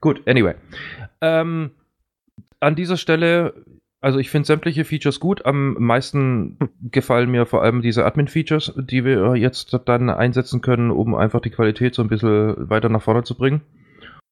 [0.00, 0.54] Gut, anyway.
[1.20, 1.70] Ähm,
[2.60, 3.52] an dieser Stelle,
[4.00, 5.44] also ich finde sämtliche Features gut.
[5.44, 6.68] Am meisten hm.
[6.90, 11.50] gefallen mir vor allem diese Admin-Features, die wir jetzt dann einsetzen können, um einfach die
[11.50, 13.60] Qualität so ein bisschen weiter nach vorne zu bringen.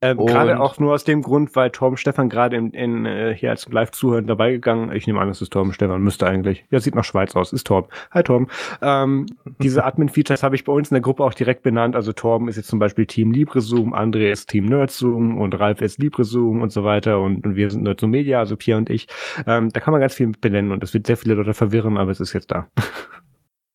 [0.04, 3.50] Ähm, gerade auch nur aus dem Grund, weil Torben Stefan gerade in, in, äh, hier
[3.50, 4.92] als Live-Zuhören dabei gegangen.
[4.92, 6.64] Ich nehme an, es ist Torben Stefan, müsste eigentlich.
[6.70, 7.90] Ja, sieht nach Schweiz aus, ist Torben.
[8.10, 8.48] Hi Torben.
[8.82, 9.26] Ähm,
[9.60, 11.96] diese Admin-Features habe ich bei uns in der Gruppe auch direkt benannt.
[11.96, 15.98] Also Torben ist jetzt zum Beispiel Team LibreZoom, André ist Team NerdZoom und Ralf ist
[15.98, 19.08] LibreZoom und so weiter und, und wir sind NerdZoom Media, also Pierre und ich.
[19.46, 22.10] Ähm, da kann man ganz viel benennen und es wird sehr viele Leute verwirren, aber
[22.10, 22.68] es ist jetzt da.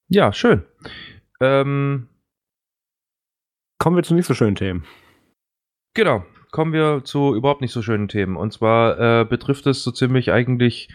[0.09, 0.63] Ja, schön.
[1.39, 2.07] Ähm,
[3.79, 4.83] Kommen wir zu nicht so schönen Themen.
[5.93, 8.35] Genau, kommen wir zu überhaupt nicht so schönen Themen.
[8.35, 10.89] Und zwar äh, betrifft es so ziemlich eigentlich,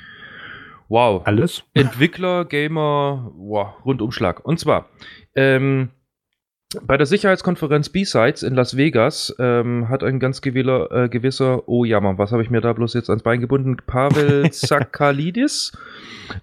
[0.89, 1.23] wow.
[1.27, 1.65] Alles?
[1.75, 4.45] Entwickler, Gamer, wow, Rundumschlag.
[4.45, 4.89] Und zwar,
[5.35, 5.91] ähm,
[6.83, 11.85] bei der Sicherheitskonferenz B-Sides in Las Vegas ähm, hat ein ganz gewiller, äh, gewisser, oh
[11.85, 13.77] jammer, was habe ich mir da bloß jetzt ans Bein gebunden?
[13.87, 15.73] Pavel Zakalidis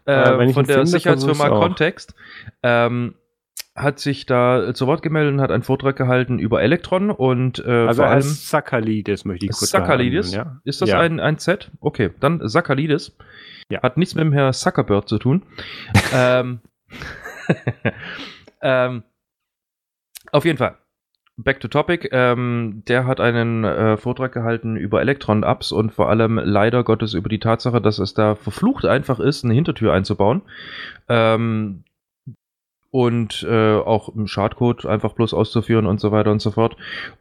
[0.06, 2.16] äh, von der Sicherheitsfirma Context.
[2.64, 3.16] Ähm,
[3.82, 7.70] hat sich da zu Wort gemeldet und hat einen Vortrag gehalten über Elektron und äh,
[7.70, 10.60] also vor allem Sakalidis möchte ich kurz Sakalidis, ja?
[10.64, 11.00] Ist das ja.
[11.00, 11.72] ein, ein Z?
[11.80, 13.18] Okay, dann Sakalidis.
[13.70, 13.82] Ja.
[13.82, 15.44] Hat nichts mit dem Herr Zuckerberg zu tun.
[16.14, 16.60] ähm,
[18.62, 19.04] ähm,
[20.32, 20.78] auf jeden Fall.
[21.38, 22.10] Back to topic.
[22.12, 27.30] Ähm, der hat einen äh, Vortrag gehalten über Elektron-Ups und vor allem leider Gottes über
[27.30, 30.42] die Tatsache, dass es da verflucht einfach ist, eine Hintertür einzubauen.
[31.10, 31.84] Ähm,
[32.92, 36.76] und äh, auch im Schadcode einfach bloß auszuführen und so weiter und so fort.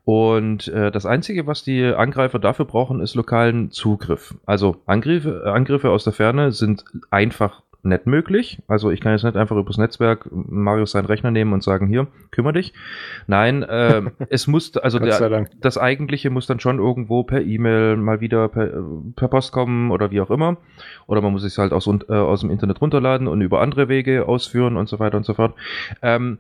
[0.05, 4.35] Und äh, das Einzige, was die Angreifer dafür brauchen, ist lokalen Zugriff.
[4.47, 8.63] Also Angriffe, Angriffe aus der Ferne sind einfach nicht möglich.
[8.69, 12.07] Also ich kann jetzt nicht einfach übers Netzwerk Marius seinen Rechner nehmen und sagen, hier,
[12.31, 12.73] kümmere dich.
[13.27, 18.21] Nein, äh, es muss, also der, das eigentliche muss dann schon irgendwo per E-Mail mal
[18.21, 18.83] wieder per,
[19.17, 20.57] per, Post kommen oder wie auch immer.
[21.07, 24.27] Oder man muss es halt aus, äh, aus dem Internet runterladen und über andere Wege
[24.27, 25.55] ausführen und so weiter und so fort.
[26.03, 26.39] Ähm,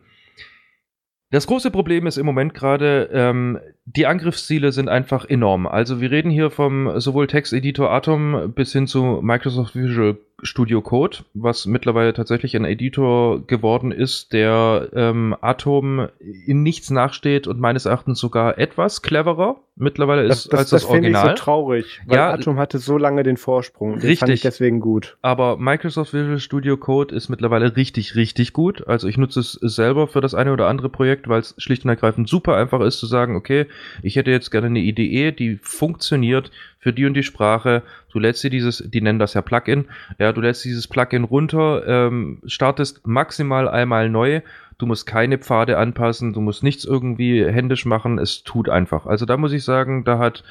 [1.32, 5.68] das große Problem ist im Moment gerade, ähm, die Angriffsziele sind einfach enorm.
[5.68, 11.18] Also wir reden hier vom sowohl Texteditor Atom bis hin zu Microsoft Visual Studio Code,
[11.34, 16.08] was mittlerweile tatsächlich ein Editor geworden ist, der ähm, Atom
[16.46, 20.82] in nichts nachsteht und meines Erachtens sogar etwas cleverer mittlerweile ist das, das, als das,
[20.82, 21.24] das Original.
[21.24, 23.92] Ich so traurig, weil ja, Atom hatte so lange den Vorsprung.
[23.92, 24.18] Den richtig.
[24.18, 25.16] fand ich deswegen gut.
[25.22, 28.86] Aber Microsoft Visual Studio Code ist mittlerweile richtig, richtig gut.
[28.86, 31.90] Also ich nutze es selber für das eine oder andere Projekt, weil es schlicht und
[31.90, 33.66] ergreifend super einfach ist zu sagen, okay,
[34.02, 37.82] ich hätte jetzt gerne eine IDE, die funktioniert für die und die Sprache.
[38.10, 39.86] Du lädst dir dieses, die nennen das ja Plugin,
[40.18, 44.40] ja, du lädst dieses Plugin runter, ähm, startest maximal einmal neu.
[44.78, 49.06] Du musst keine Pfade anpassen, du musst nichts irgendwie händisch machen, es tut einfach.
[49.06, 50.42] Also da muss ich sagen, da hat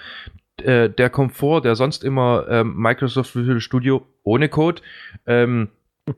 [0.58, 4.84] äh, der Komfort, der sonst immer ähm, Microsoft Visual Studio ohne Code
[5.26, 5.70] ähm,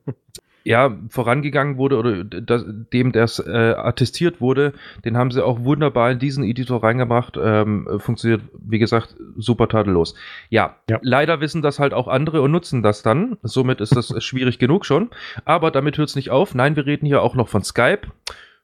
[0.63, 4.73] ja, vorangegangen wurde oder das, dem das äh, attestiert wurde,
[5.05, 7.37] den haben sie auch wunderbar in diesen Editor reingebracht.
[7.41, 10.15] Ähm, funktioniert, wie gesagt, super tadellos.
[10.49, 13.37] Ja, ja, leider wissen das halt auch andere und nutzen das dann.
[13.43, 15.09] Somit ist das schwierig genug schon.
[15.45, 16.53] Aber damit hört es nicht auf.
[16.53, 18.07] Nein, wir reden hier auch noch von Skype,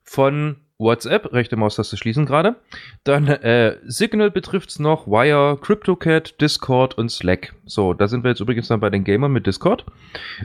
[0.03, 2.55] von WhatsApp, rechte Maustaste schließen gerade.
[3.03, 7.53] Dann äh, Signal betrifft es noch, Wire, CryptoCat, Discord und Slack.
[7.65, 9.86] So, da sind wir jetzt übrigens dann bei den Gamern mit Discord.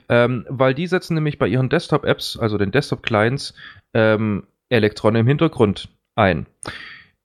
[0.09, 3.55] Ähm, weil die setzen nämlich bei ihren Desktop-Apps, also den Desktop-Clients,
[3.95, 6.47] ähm, Elektron im Hintergrund ein.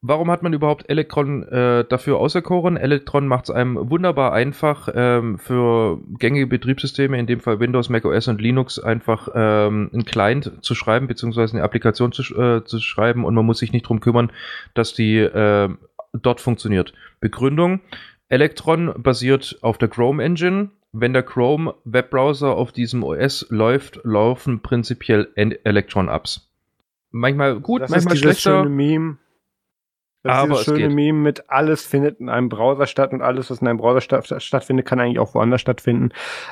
[0.01, 2.77] Warum hat man überhaupt Electron äh, dafür auserkoren?
[2.77, 8.05] Electron macht es einem wunderbar einfach ähm, für gängige Betriebssysteme, in dem Fall Windows, Mac
[8.05, 12.79] OS und Linux, einfach ähm, einen Client zu schreiben, beziehungsweise eine Applikation zu, äh, zu
[12.79, 14.31] schreiben und man muss sich nicht darum kümmern,
[14.75, 15.69] dass die äh,
[16.13, 16.93] dort funktioniert.
[17.19, 17.79] Begründung:
[18.29, 20.69] Electron basiert auf der Chrome Engine.
[20.91, 26.49] Wenn der Chrome Webbrowser auf diesem OS läuft, laufen prinzipiell Electron-Apps.
[27.11, 28.63] Manchmal gut, das manchmal ist schlechter.
[28.63, 29.17] Schöne Meme
[30.27, 33.61] das aber ist schöne Meme mit alles findet in einem Browser statt und alles, was
[33.61, 36.09] in einem Browser statt, stattfindet, kann eigentlich auch woanders stattfinden.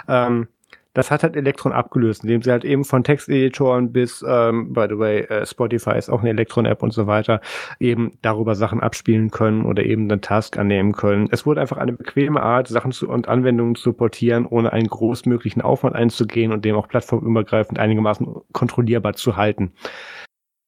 [0.08, 0.48] Ähm,
[0.96, 4.98] das hat halt Elektron abgelöst, indem sie halt eben von Texteditoren bis, ähm, by the
[4.98, 7.42] way, äh, Spotify ist auch eine Elektron-App und so weiter,
[7.80, 11.28] eben darüber Sachen abspielen können oder eben einen Task annehmen können.
[11.32, 15.62] Es wurde einfach eine bequeme Art, Sachen zu, und Anwendungen zu portieren, ohne einen großmöglichen
[15.62, 19.74] Aufwand einzugehen und dem auch plattformübergreifend einigermaßen kontrollierbar zu halten.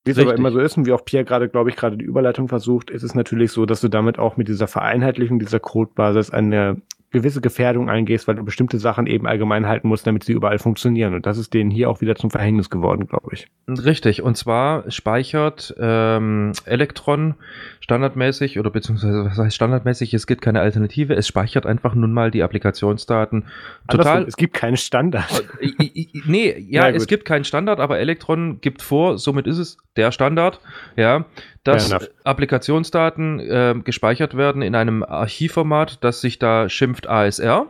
[0.07, 2.05] Wie es aber immer so ist und wie auch Pierre gerade, glaube ich, gerade die
[2.05, 6.31] Überleitung versucht, ist es natürlich so, dass du damit auch mit dieser Vereinheitlichung dieser Codebasis
[6.31, 6.81] eine
[7.11, 11.13] gewisse Gefährdung eingehst, weil du bestimmte Sachen eben allgemein halten musst, damit sie überall funktionieren.
[11.13, 13.47] Und das ist denen hier auch wieder zum Verhängnis geworden, glaube ich.
[13.67, 14.21] Richtig.
[14.21, 17.35] Und zwar speichert ähm, Electron
[17.79, 20.13] standardmäßig oder beziehungsweise was heißt standardmäßig?
[20.13, 21.15] Es gibt keine Alternative.
[21.15, 23.45] Es speichert einfach nun mal die Applikationsdaten
[23.87, 24.07] total.
[24.07, 25.45] Andersrum, es gibt keinen Standard.
[25.61, 25.89] Äh,
[26.25, 30.59] nee, ja, es gibt keinen Standard, aber Electron gibt vor, somit ist es der Standard,
[30.95, 31.25] ja,
[31.63, 31.93] dass
[32.23, 37.67] Applikationsdaten äh, gespeichert werden in einem Archivformat, das sich da schimpft ASR.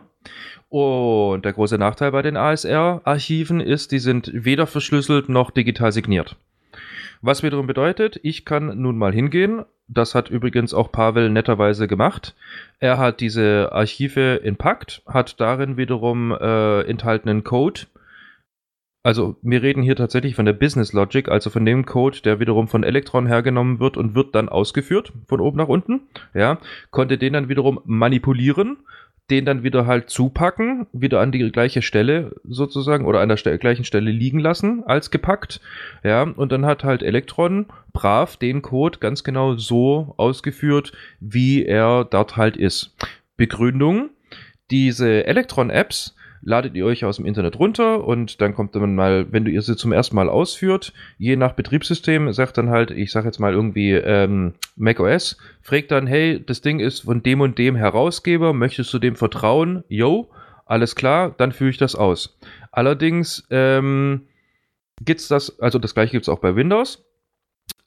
[0.68, 6.36] Und der große Nachteil bei den ASR-Archiven ist, die sind weder verschlüsselt noch digital signiert.
[7.22, 9.64] Was wiederum bedeutet, ich kann nun mal hingehen.
[9.88, 12.34] Das hat übrigens auch Pavel netterweise gemacht.
[12.78, 17.82] Er hat diese Archive inpackt, hat darin wiederum äh, enthaltenen Code
[19.02, 22.68] also wir reden hier tatsächlich von der Business Logic, also von dem Code, der wiederum
[22.68, 26.02] von Electron hergenommen wird und wird dann ausgeführt, von oben nach unten.
[26.34, 26.58] Ja,
[26.90, 28.78] konnte den dann wiederum manipulieren,
[29.30, 33.58] den dann wieder halt zupacken, wieder an die gleiche Stelle sozusagen oder an der Ste
[33.58, 35.60] gleichen Stelle liegen lassen als gepackt.
[36.02, 42.04] Ja, und dann hat halt Electron brav den Code ganz genau so ausgeführt, wie er
[42.04, 42.96] dort halt ist.
[43.36, 44.10] Begründung,
[44.70, 49.44] diese Electron-Apps ladet ihr euch aus dem Internet runter und dann kommt dann mal, wenn
[49.44, 53.24] du ihr sie zum ersten Mal ausführt, je nach Betriebssystem, sagt dann halt, ich sag
[53.24, 57.76] jetzt mal irgendwie ähm, macOS, fragt dann, hey, das Ding ist von dem und dem
[57.76, 59.84] Herausgeber, möchtest du dem vertrauen?
[59.88, 60.30] Yo,
[60.66, 62.38] alles klar, dann führe ich das aus.
[62.72, 64.28] Allerdings ähm,
[65.02, 67.04] gibt's das, also das gleiche gibt es auch bei Windows.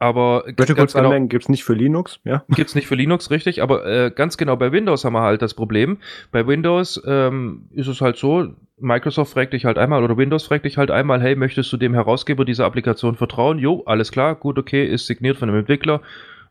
[0.02, 2.44] Aber kurz genau, anmerken, gibt es nicht für Linux, ja?
[2.50, 5.44] Gibt es nicht für Linux, richtig, aber äh, ganz genau bei Windows haben wir halt
[5.44, 6.00] das Problem.
[6.32, 8.48] Bei Windows ähm, ist es halt so,
[8.80, 11.94] Microsoft fragt dich halt einmal oder Windows fragt dich halt einmal, hey, möchtest du dem
[11.94, 13.60] Herausgeber dieser Applikation vertrauen?
[13.60, 16.02] Jo, alles klar, gut, okay, ist signiert von dem Entwickler,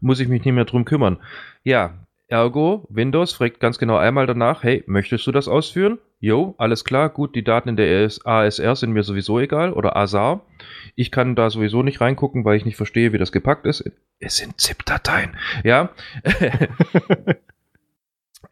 [0.00, 1.18] muss ich mich nicht mehr drum kümmern.
[1.64, 1.94] Ja,
[2.30, 5.98] Ergo, Windows fragt ganz genau einmal danach, hey, möchtest du das ausführen?
[6.20, 10.46] Jo, alles klar, gut, die Daten in der ASR sind mir sowieso egal oder ASAR.
[10.94, 13.82] Ich kann da sowieso nicht reingucken, weil ich nicht verstehe, wie das gepackt ist.
[14.20, 15.90] Es sind ZIP-Dateien, ja.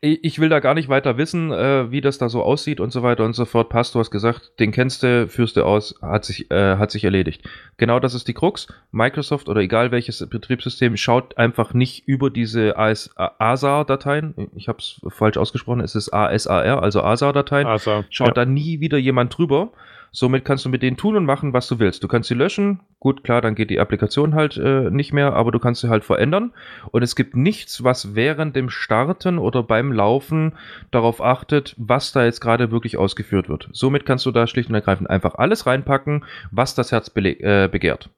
[0.01, 3.03] ich will da gar nicht weiter wissen, äh, wie das da so aussieht und so
[3.03, 3.69] weiter und so fort.
[3.69, 7.03] Passt, du hast gesagt, den kennst du, führst du aus, hat sich, äh, hat sich
[7.03, 7.43] erledigt.
[7.79, 8.69] Genau das ist die Krux.
[8.93, 14.35] Microsoft oder egal welches Betriebssystem schaut einfach nicht über diese ASAR-Dateien.
[14.55, 17.67] Ich habe es falsch ausgesprochen, es ist ASAR, also ASAR-Dateien.
[17.67, 18.35] ASAR, schaut ja.
[18.35, 19.73] da nie wieder jemand drüber.
[20.11, 22.03] Somit kannst du mit denen tun und machen, was du willst.
[22.03, 22.81] Du kannst sie löschen.
[23.01, 26.05] Gut, klar, dann geht die Applikation halt äh, nicht mehr, aber du kannst sie halt
[26.05, 26.53] verändern.
[26.91, 30.55] Und es gibt nichts, was während dem Starten oder beim Laufen
[30.91, 33.69] darauf achtet, was da jetzt gerade wirklich ausgeführt wird.
[33.73, 38.11] Somit kannst du da schlicht und ergreifend einfach alles reinpacken, was das Herz äh, begehrt.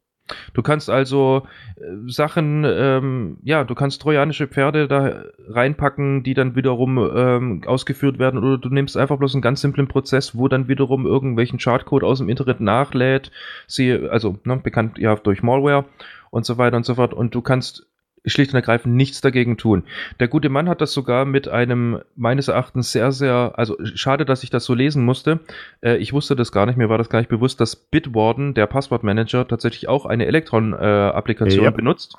[0.54, 6.56] Du kannst also äh, Sachen, ähm, ja, du kannst trojanische Pferde da reinpacken, die dann
[6.56, 10.68] wiederum ähm, ausgeführt werden, oder du nimmst einfach bloß einen ganz simplen Prozess, wo dann
[10.68, 13.30] wiederum irgendwelchen Chartcode aus dem Internet nachlädt,
[13.66, 15.84] sie, also ne, bekannt ja durch Malware
[16.30, 17.86] und so weiter und so fort, und du kannst
[18.26, 19.84] schlicht und ergreifend nichts dagegen tun.
[20.18, 24.42] Der gute Mann hat das sogar mit einem meines Erachtens sehr, sehr, also schade, dass
[24.42, 25.40] ich das so lesen musste.
[25.80, 28.66] Äh, ich wusste das gar nicht, mir war das gar nicht bewusst, dass Bitwarden, der
[28.66, 32.16] Passwortmanager, tatsächlich auch eine Electron-Applikation äh, benutzt,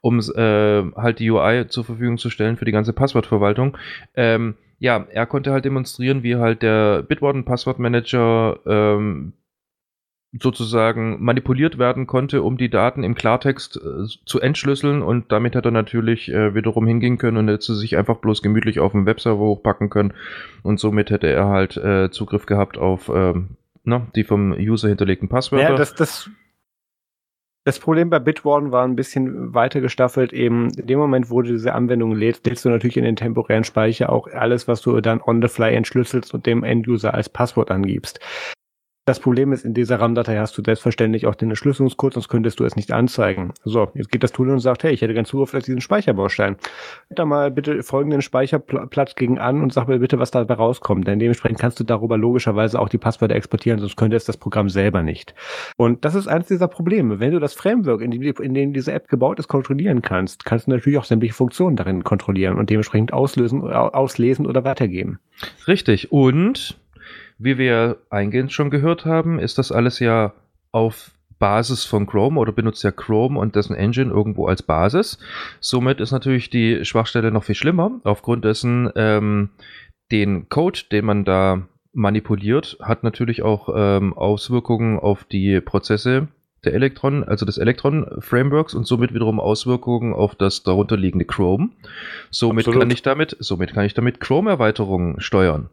[0.00, 3.76] um äh, halt die UI zur Verfügung zu stellen für die ganze Passwortverwaltung.
[4.14, 9.32] Ähm, ja, er konnte halt demonstrieren, wie halt der Bitwarden Passwortmanager ähm,
[10.32, 15.64] sozusagen manipuliert werden konnte, um die Daten im Klartext äh, zu entschlüsseln und damit hat
[15.64, 19.40] er natürlich äh, wiederum hingehen können und hätte sich einfach bloß gemütlich auf dem Webserver
[19.40, 20.12] hochpacken können
[20.62, 25.28] und somit hätte er halt äh, Zugriff gehabt auf ähm, na, die vom User hinterlegten
[25.28, 25.70] Passwörter.
[25.70, 26.30] Ja, das, das,
[27.64, 30.32] das Problem bei Bitwarden war ein bisschen weiter gestaffelt.
[30.32, 33.64] Eben in dem Moment, wo du diese Anwendung lädst, lädst du natürlich in den temporären
[33.64, 37.70] Speicher auch alles, was du dann on the fly entschlüsselst und dem Enduser als Passwort
[37.70, 38.20] angibst.
[39.08, 42.64] Das Problem ist, in dieser RAM-Datei hast du selbstverständlich auch den Entschlüsselungscode, sonst könntest du
[42.64, 43.54] es nicht anzeigen.
[43.64, 46.56] So, jetzt geht das Tool und sagt, hey, ich hätte gern Zugriff auf diesen Speicherbaustein.
[47.08, 51.06] Da mal bitte folgenden Speicherplatz gegen an und sag mir bitte, was dabei rauskommt.
[51.06, 54.68] Denn dementsprechend kannst du darüber logischerweise auch die Passwörter exportieren, sonst könnte es das Programm
[54.68, 55.34] selber nicht.
[55.78, 57.18] Und das ist eines dieser Probleme.
[57.18, 60.66] Wenn du das Framework, in dem, in dem diese App gebaut ist, kontrollieren kannst, kannst
[60.66, 65.18] du natürlich auch sämtliche Funktionen darin kontrollieren und dementsprechend auslösen, auslesen oder weitergeben.
[65.66, 66.12] Richtig.
[66.12, 66.78] Und
[67.38, 70.32] wie wir eingehend schon gehört haben, ist das alles ja
[70.72, 75.18] auf Basis von Chrome oder benutzt ja Chrome und dessen Engine irgendwo als Basis.
[75.60, 78.00] Somit ist natürlich die Schwachstelle noch viel schlimmer.
[78.04, 79.50] Aufgrund dessen ähm,
[80.10, 81.62] den Code, den man da
[81.92, 86.28] manipuliert, hat natürlich auch ähm, Auswirkungen auf die Prozesse,
[86.64, 91.70] der Electron, also des Electron-Frameworks und somit wiederum Auswirkungen auf das darunterliegende Chrome.
[92.30, 92.80] Somit Absolut.
[92.80, 95.70] kann ich damit, somit kann ich damit Chrome-Erweiterungen steuern.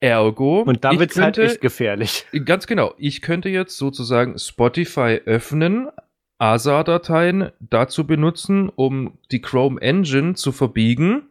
[0.00, 0.62] Ergo.
[0.62, 2.26] Und da wird es halt echt gefährlich.
[2.44, 2.94] Ganz genau.
[2.98, 5.88] Ich könnte jetzt sozusagen Spotify öffnen,
[6.38, 11.22] ASA-Dateien dazu benutzen, um die Chrome Engine zu verbiegen,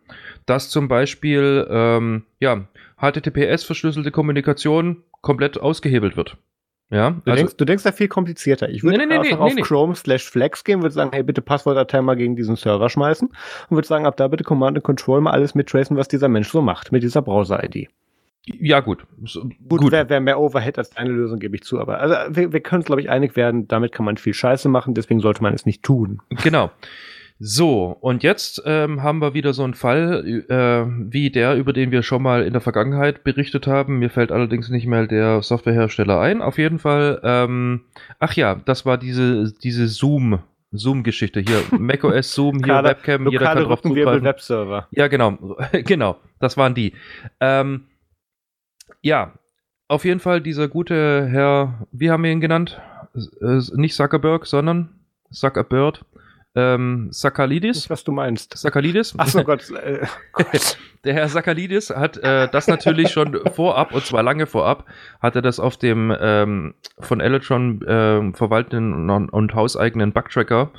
[0.45, 2.65] dass zum Beispiel ähm, ja,
[2.97, 6.37] HTTPS-verschlüsselte Kommunikation komplett ausgehebelt wird.
[6.91, 8.69] Ja, du, also, denkst, du denkst da viel komplizierter.
[8.69, 11.41] Ich würde nee, nee, einfach nee, auf Chrome slash Flex gehen, würde sagen, hey, bitte
[11.41, 15.21] Passwortdatei mal gegen diesen Server schmeißen und würde sagen, ab da bitte Command and Control
[15.21, 17.89] mal alles mittracen, was dieser Mensch so macht mit dieser Browser-ID.
[18.47, 19.05] Ja, gut.
[19.23, 19.91] So, gut, gut.
[19.91, 21.79] wäre wär mehr Overhead als eine Lösung, gebe ich zu.
[21.79, 24.69] Aber also, wir, wir können uns, glaube ich, einig werden, damit kann man viel Scheiße
[24.69, 26.21] machen, deswegen sollte man es nicht tun.
[26.43, 26.71] Genau.
[27.37, 31.91] So, und jetzt ähm, haben wir wieder so einen Fall, äh, wie der, über den
[31.91, 33.99] wir schon mal in der Vergangenheit berichtet haben.
[33.99, 36.41] Mir fällt allerdings nicht mehr der Softwarehersteller ein.
[36.41, 37.81] Auf jeden Fall, ähm,
[38.19, 40.39] ach ja, das war diese, diese Zoom.
[40.71, 44.23] Zoom-Geschichte hier, macOS Zoom, hier Webcam, jeder kann drauf zugreifen.
[44.23, 44.87] Webserver.
[44.91, 46.93] Ja, genau, genau, das waren die.
[47.39, 47.85] Ähm,
[49.05, 49.33] ja,
[49.87, 52.81] auf jeden Fall dieser gute Herr, wie haben wir ihn genannt?
[53.13, 54.99] Äh, nicht Zuckerberg, sondern
[55.29, 56.03] Zuckerbird.
[56.55, 57.89] Ähm, Sakalidis.
[57.89, 58.57] was du meinst.
[58.57, 59.13] Sakalidis.
[59.19, 59.69] Achso Gott.
[59.69, 60.77] Äh, Gott.
[61.03, 64.85] Der Herr Sakalidis hat äh, das natürlich schon vorab, und zwar lange vorab,
[65.21, 70.71] hat er das auf dem ähm, von Electron äh, verwalteten und, und hauseigenen Bugtracker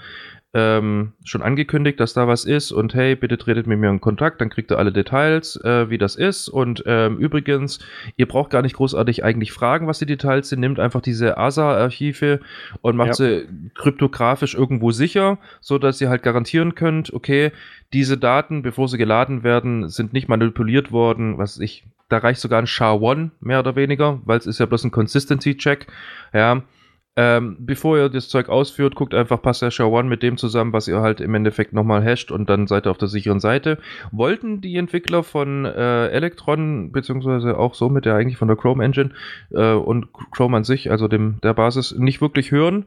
[0.55, 4.40] ähm, schon angekündigt, dass da was ist und hey, bitte tretet mit mir in Kontakt,
[4.40, 6.49] dann kriegt ihr alle Details, äh, wie das ist.
[6.49, 7.78] Und ähm, übrigens,
[8.16, 10.61] ihr braucht gar nicht großartig eigentlich fragen, was die Details sind.
[10.61, 12.40] Nehmt einfach diese ASA-Archive
[12.80, 13.14] und macht ja.
[13.14, 17.53] sie kryptografisch irgendwo sicher, so dass ihr halt garantieren könnt, okay,
[17.92, 22.61] diese Daten, bevor sie geladen werden, sind nicht manipuliert worden, was ich, da reicht sogar
[22.61, 25.86] ein SHA-1 mehr oder weniger, weil es ist ja bloß ein Consistency-Check,
[26.32, 26.62] ja,
[27.16, 31.00] ähm, bevor ihr das Zeug ausführt, guckt einfach Passager One mit dem zusammen, was ihr
[31.00, 33.78] halt im Endeffekt nochmal hasht und dann seid ihr auf der sicheren Seite.
[34.12, 38.84] Wollten die Entwickler von äh, Electron, beziehungsweise auch so mit der eigentlich von der Chrome
[38.84, 39.10] Engine
[39.50, 42.84] äh, und Chrome an sich, also dem der Basis, nicht wirklich hören.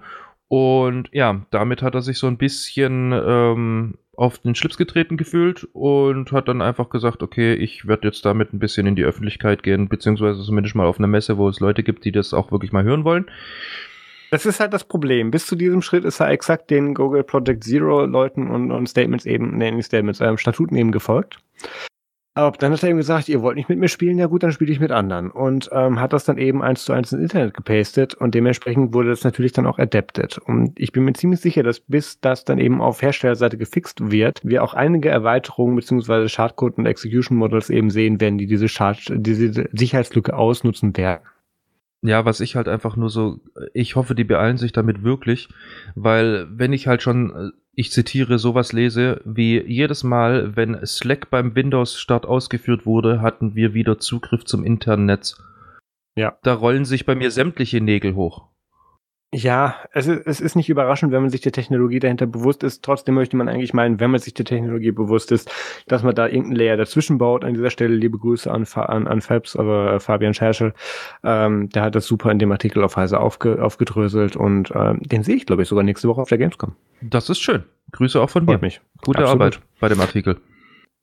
[0.47, 5.67] Und ja, damit hat er sich so ein bisschen ähm, auf den Schlips getreten gefühlt
[5.73, 9.63] und hat dann einfach gesagt, okay, ich werde jetzt damit ein bisschen in die Öffentlichkeit
[9.63, 12.71] gehen, beziehungsweise zumindest mal auf eine Messe, wo es Leute gibt, die das auch wirklich
[12.71, 13.25] mal hören wollen.
[14.31, 15.31] Das ist halt das Problem.
[15.31, 19.25] Bis zu diesem Schritt ist er exakt den Google Project Zero Leuten und, und Statements
[19.25, 21.39] eben, nee, nicht Statements, ähm, Statuten eben gefolgt.
[22.35, 24.51] Aber dann hat er eben gesagt, ihr wollt nicht mit mir spielen, ja gut, dann
[24.53, 25.29] spiele ich mit anderen.
[25.31, 29.09] Und ähm, hat das dann eben eins zu eins ins Internet gepastet und dementsprechend wurde
[29.09, 30.37] das natürlich dann auch adapted.
[30.37, 34.39] Und ich bin mir ziemlich sicher, dass bis das dann eben auf Herstellerseite gefixt wird,
[34.43, 38.99] wir auch einige Erweiterungen beziehungsweise Schadcode und Execution Models eben sehen werden, die diese, Schad
[39.11, 41.23] diese Sicherheitslücke ausnutzen werden.
[42.01, 43.41] Ja, was ich halt einfach nur so,
[43.73, 45.49] ich hoffe, die beeilen sich damit wirklich,
[45.95, 51.55] weil wenn ich halt schon, ich zitiere, sowas lese, wie jedes Mal, wenn Slack beim
[51.55, 55.41] Windows-Start ausgeführt wurde, hatten wir wieder Zugriff zum internen Netz.
[56.15, 56.37] Ja.
[56.43, 58.48] Da rollen sich bei mir sämtliche Nägel hoch.
[59.31, 62.83] Ja, es ist, es ist nicht überraschend, wenn man sich der Technologie dahinter bewusst ist.
[62.83, 65.51] Trotzdem möchte man eigentlich meinen, wenn man sich der Technologie bewusst ist,
[65.87, 67.45] dass man da irgendeinen Layer dazwischen baut.
[67.45, 70.73] An dieser Stelle liebe Grüße an, an, an Fabs, aber äh, Fabian Scherschel.
[71.23, 75.21] Ähm, der hat das super in dem Artikel auf Heise aufge, aufgedröselt und ähm, den
[75.21, 76.75] sehe ich, glaube ich, sogar nächste Woche auf der Gamescom.
[77.01, 77.65] Das ist schön.
[77.91, 78.67] Grüße auch von Freut mir.
[78.67, 78.81] mich.
[79.05, 79.41] Gute Absolut.
[79.41, 80.37] Arbeit bei dem Artikel.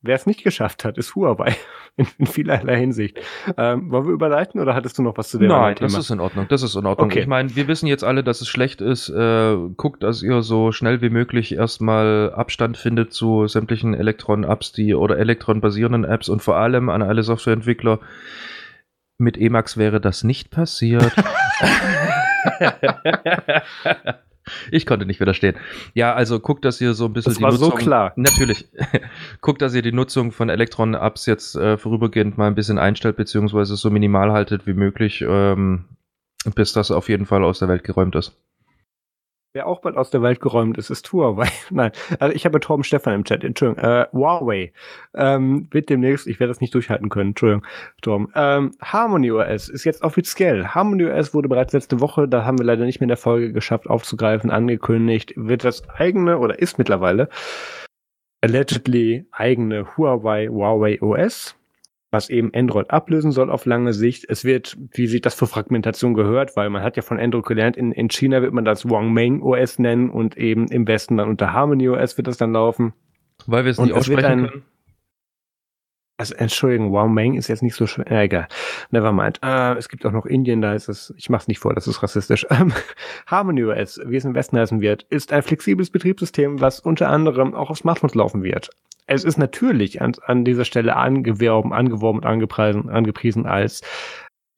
[0.03, 1.57] Wer es nicht geschafft hat, ist Huawei.
[1.99, 3.19] In, in vielerlei Hinsicht.
[3.57, 5.89] Ähm, wollen wir überleiten oder hattest du noch was zu dem Nein, Thema?
[5.89, 6.47] das ist in Ordnung.
[6.47, 7.07] Das ist in Ordnung.
[7.09, 7.21] Okay.
[7.21, 9.09] Ich meine, wir wissen jetzt alle, dass es schlecht ist.
[9.09, 14.95] Äh, guckt, dass ihr so schnell wie möglich erstmal Abstand findet zu sämtlichen Elektron-Apps, die
[14.95, 17.99] oder Elektron-basierenden Apps und vor allem an alle Softwareentwickler.
[19.17, 21.15] Mit Emacs wäre das nicht passiert.
[24.71, 25.57] Ich konnte nicht widerstehen.
[25.95, 27.71] Ja, also guckt, dass ihr so ein bisschen das die war Nutzung.
[27.71, 28.13] so klar.
[28.17, 28.69] Natürlich.
[29.41, 33.77] guckt, dass ihr die Nutzung von Elektron-Apps jetzt äh, vorübergehend mal ein bisschen einstellt, beziehungsweise
[33.77, 35.85] so minimal haltet wie möglich, ähm,
[36.55, 38.37] bis das auf jeden Fall aus der Welt geräumt ist.
[39.57, 41.49] Wer auch bald aus der Welt geräumt ist, ist Huawei.
[41.71, 41.91] Nein,
[42.21, 43.43] also ich habe Torben Stefan im Chat.
[43.43, 43.83] Entschuldigung.
[43.83, 44.71] Äh, Huawei
[45.15, 47.31] ähm, wird demnächst, ich werde das nicht durchhalten können.
[47.31, 47.65] Entschuldigung,
[48.03, 48.29] Torben.
[48.35, 50.67] Ähm, Harmony OS ist jetzt offiziell.
[50.67, 53.55] Harmony OS wurde bereits letzte Woche, da haben wir leider nicht mehr in der Folge
[53.55, 55.33] geschafft aufzugreifen, angekündigt.
[55.37, 57.31] Wird das eigene oder ist mittlerweile
[58.43, 61.57] allegedly eigene Huawei Huawei OS
[62.17, 64.25] was eben Android ablösen soll auf lange Sicht.
[64.27, 67.77] Es wird, wie sich das für Fragmentation gehört, weil man hat ja von Android gelernt,
[67.77, 71.53] in, in China wird man das Wangmeng OS nennen und eben im Westen dann unter
[71.53, 72.95] Harmony OS wird das dann laufen.
[73.47, 74.62] Weil wir es nicht aussprechen können.
[76.19, 78.11] Also Entschuldigung, Wow Meng ist jetzt nicht so schwer.
[78.11, 78.49] Äh, egal.
[78.91, 79.41] Nevermind.
[79.43, 82.03] Äh, es gibt auch noch Indien, da ist es, ich mach's nicht vor, das ist
[82.03, 82.47] rassistisch.
[82.49, 82.73] Ähm,
[83.27, 87.55] Harmony OS, wie es im Westen heißen wird, ist ein flexibles Betriebssystem, was unter anderem
[87.55, 88.71] auch auf Smartphones laufen wird.
[89.07, 93.83] Es ist natürlich an, an dieser Stelle angeworben, angeworben und angepriesen, angepriesen als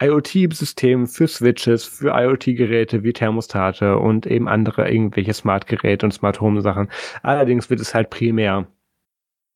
[0.00, 6.88] IoT-System für Switches, für IoT-Geräte wie Thermostate und eben andere irgendwelche Smart-Geräte und Smart Home-Sachen.
[7.22, 8.68] Allerdings wird es halt primär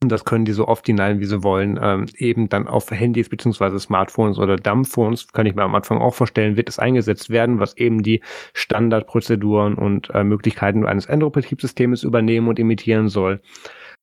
[0.03, 3.29] und das können die so oft hinein, wie sie wollen, ähm, eben dann auf Handys
[3.29, 7.61] beziehungsweise Smartphones oder Dumbphones, kann ich mir am Anfang auch vorstellen, wird es eingesetzt werden,
[7.61, 8.21] was eben die
[8.53, 13.41] Standardprozeduren und äh, Möglichkeiten eines Android-Betriebssystems übernehmen und imitieren soll.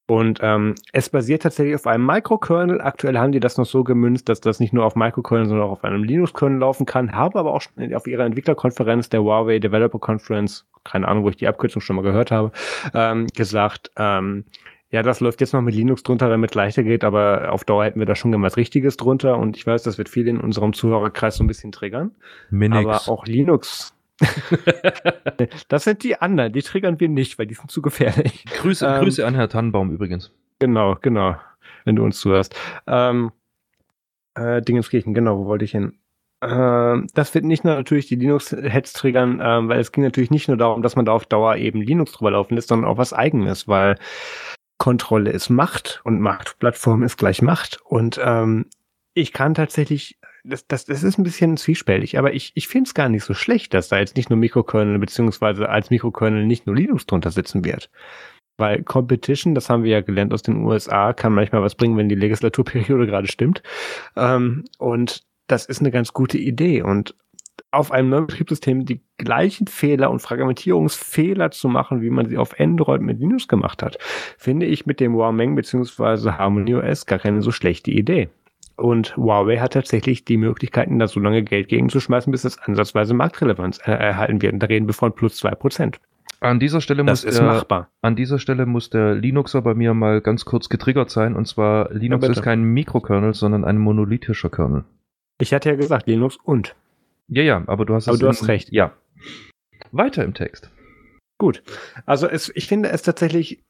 [0.10, 2.82] Und ähm, es basiert tatsächlich auf einem Microkernel.
[2.82, 5.72] Aktuell haben die das noch so gemünzt, dass das nicht nur auf Microkernel, sondern auch
[5.74, 7.12] auf einem Linux-Kernel laufen kann.
[7.12, 11.38] Haben aber auch schon auf ihrer Entwicklerkonferenz, der Huawei Developer Conference, keine Ahnung, wo ich
[11.38, 12.52] die Abkürzung schon mal gehört habe,
[12.96, 14.46] ähm, gesagt, ähm,
[14.90, 18.00] ja, das läuft jetzt noch mit Linux drunter, damit leichter geht, aber auf Dauer hätten
[18.00, 21.36] wir da schon was Richtiges drunter und ich weiß, das wird viele in unserem Zuhörerkreis
[21.36, 22.16] so ein bisschen triggern.
[22.50, 23.08] Minix.
[23.08, 23.94] Aber auch Linux.
[25.68, 28.46] das sind die anderen, die triggern wir nicht, weil die sind zu gefährlich.
[28.46, 30.32] Grüße, ähm, Grüße an Herr Tannenbaum übrigens.
[30.60, 31.36] Genau, genau,
[31.86, 32.56] wenn du uns zuhörst.
[32.88, 33.32] Ähm,
[34.36, 35.98] äh, Dingenskirchen, genau, wo wollte ich hin?
[36.42, 40.48] Ähm, das wird nicht nur natürlich die Linux-Heads triggern, ähm, weil es ging natürlich nicht
[40.48, 43.14] nur darum, dass man da auf Dauer eben Linux drüber laufen lässt, sondern auch was
[43.14, 43.98] eigenes, weil
[44.78, 47.82] Kontrolle ist Macht und Machtplattform ist gleich Macht.
[47.84, 48.68] Und ähm,
[49.14, 52.94] ich kann tatsächlich, das, das, das ist ein bisschen zwiespältig, aber ich, ich finde es
[52.94, 56.76] gar nicht so schlecht, dass da jetzt nicht nur Mikrokernel, beziehungsweise als Mikrokernel nicht nur
[56.76, 57.90] Linux drunter sitzen wird.
[58.58, 62.10] Weil Competition, das haben wir ja gelernt aus den USA, kann manchmal was bringen, wenn
[62.10, 63.64] die Legislaturperiode gerade stimmt.
[64.16, 66.82] Ähm, und das ist eine ganz gute Idee.
[66.82, 67.16] Und
[67.72, 72.60] auf einem neuen Betriebssystem die gleichen Fehler und Fragmentierungsfehler zu machen, wie man sie auf
[72.60, 73.98] Android mit Linux gemacht hat,
[74.38, 76.32] finde ich mit dem Huawei bzw.
[76.32, 78.30] Harmony OS gar keine so schlechte Idee.
[78.80, 83.80] Und Huawei hat tatsächlich die Möglichkeiten, da so lange Geld gegenzuschmeißen, bis es ansatzweise Marktrelevanz
[83.86, 84.62] äh, erhalten wird.
[84.62, 86.00] Da reden wir von plus zwei Prozent.
[86.42, 87.36] An dieser Stelle das muss
[87.68, 87.90] der.
[88.02, 91.36] An dieser Stelle muss der Linuxer bei mir mal ganz kurz getriggert sein.
[91.36, 94.86] Und zwar, Linux ja, ist kein Mikrokernel, sondern ein monolithischer Kernel.
[95.42, 96.76] Ich hatte ja gesagt, Linux und.
[97.28, 98.72] Ja, ja, aber du hast aber du hast recht.
[98.72, 98.94] Ja.
[99.92, 100.72] Weiter im Text.
[101.38, 101.64] Gut.
[102.06, 103.64] Also es, ich finde es tatsächlich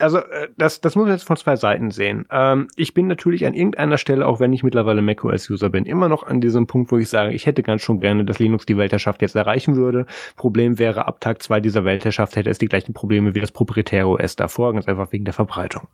[0.00, 2.26] also äh, das, das muss man jetzt von zwei Seiten sehen.
[2.30, 6.22] Ähm, ich bin natürlich an irgendeiner Stelle, auch wenn ich mittlerweile macOS-User bin, immer noch
[6.26, 9.22] an diesem Punkt, wo ich sage, ich hätte ganz schon gerne, dass Linux die Weltherrschaft
[9.22, 10.06] jetzt erreichen würde.
[10.36, 14.08] Problem wäre, ab Tag zwei dieser Weltherrschaft hätte es die gleichen Probleme wie das proprietäre
[14.08, 15.88] OS davor, ganz einfach wegen der Verbreitung.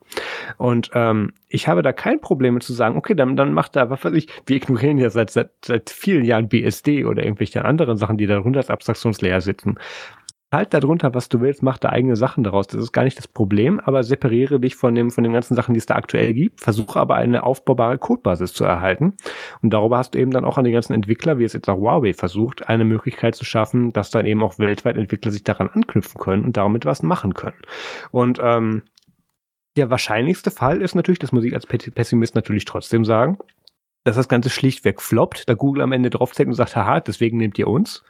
[0.56, 3.90] Und ähm, ich habe da kein Problem mit zu sagen, okay, dann, dann macht da,
[3.90, 7.96] was weiß ich, wir ignorieren ja seit, seit, seit vielen Jahren BSD oder irgendwelche anderen
[7.96, 9.78] Sachen, die da runter als Abstraktionslayer sitzen
[10.56, 12.66] halt darunter, was du willst, mach da eigene Sachen daraus.
[12.66, 15.74] Das ist gar nicht das Problem, aber separiere dich von dem, von den ganzen Sachen,
[15.74, 16.60] die es da aktuell gibt.
[16.60, 19.14] Versuche aber eine aufbaubare Codebasis zu erhalten.
[19.62, 21.78] Und darüber hast du eben dann auch an die ganzen Entwickler, wie es jetzt auch
[21.78, 26.20] Huawei versucht, eine Möglichkeit zu schaffen, dass dann eben auch weltweit Entwickler sich daran anknüpfen
[26.20, 27.56] können und damit was machen können.
[28.10, 28.82] Und ähm,
[29.76, 33.38] der wahrscheinlichste Fall ist natürlich, das muss ich als Pessimist natürlich trotzdem sagen,
[34.06, 37.58] dass das Ganze schlichtweg floppt, da Google am Ende draufzeigt und sagt, haha, deswegen nehmt
[37.58, 38.04] ihr uns.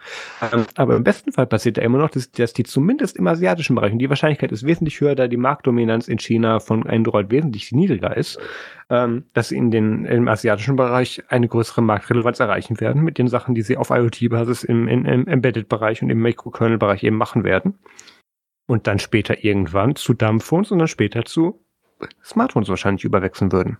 [0.53, 3.75] Ähm, aber im besten Fall passiert da immer noch, dass, dass die zumindest im asiatischen
[3.75, 7.73] Bereich, und die Wahrscheinlichkeit ist wesentlich höher, da die Marktdominanz in China von Android wesentlich
[7.73, 8.39] niedriger ist,
[8.91, 13.29] ähm, dass sie in den, im asiatischen Bereich eine größere Marktrelevanz erreichen werden mit den
[13.29, 17.79] Sachen, die sie auf IoT-Basis im, im, im Embedded-Bereich und im Microkernel-Bereich eben machen werden.
[18.67, 21.65] Und dann später irgendwann zu Dumbphones und dann später zu
[22.23, 23.79] Smartphones wahrscheinlich überwechseln würden.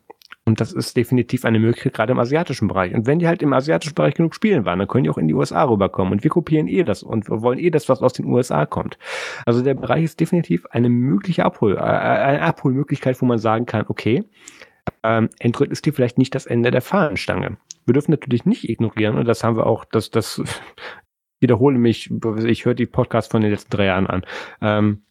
[0.49, 2.95] Und das ist definitiv eine Möglichkeit, gerade im asiatischen Bereich.
[2.95, 5.27] Und wenn die halt im asiatischen Bereich genug spielen waren, dann können die auch in
[5.27, 6.13] die USA rüberkommen.
[6.13, 8.97] Und wir kopieren eh das und wollen eh das, was aus den USA kommt.
[9.45, 13.87] Also der Bereich ist definitiv eine mögliche Abhol, äh, eine Abholmöglichkeit, wo man sagen kann,
[13.89, 14.23] okay,
[15.03, 17.57] ähm, Android ist hier vielleicht nicht das Ende der Fahnenstange.
[17.85, 20.41] Wir dürfen natürlich nicht ignorieren, und das haben wir auch, das, das
[21.41, 22.13] wiederhole mich,
[22.45, 24.23] ich höre die Podcasts von den letzten drei Jahren an.
[24.61, 25.03] Ähm,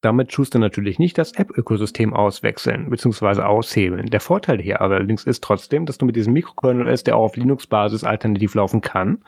[0.00, 3.42] damit tust du natürlich nicht das App-Ökosystem auswechseln bzw.
[3.42, 4.06] aushebeln.
[4.06, 7.36] Der Vorteil hier allerdings ist trotzdem, dass du mit diesem Mikrokernel ist, der auch auf
[7.36, 9.18] Linux-Basis alternativ laufen kann,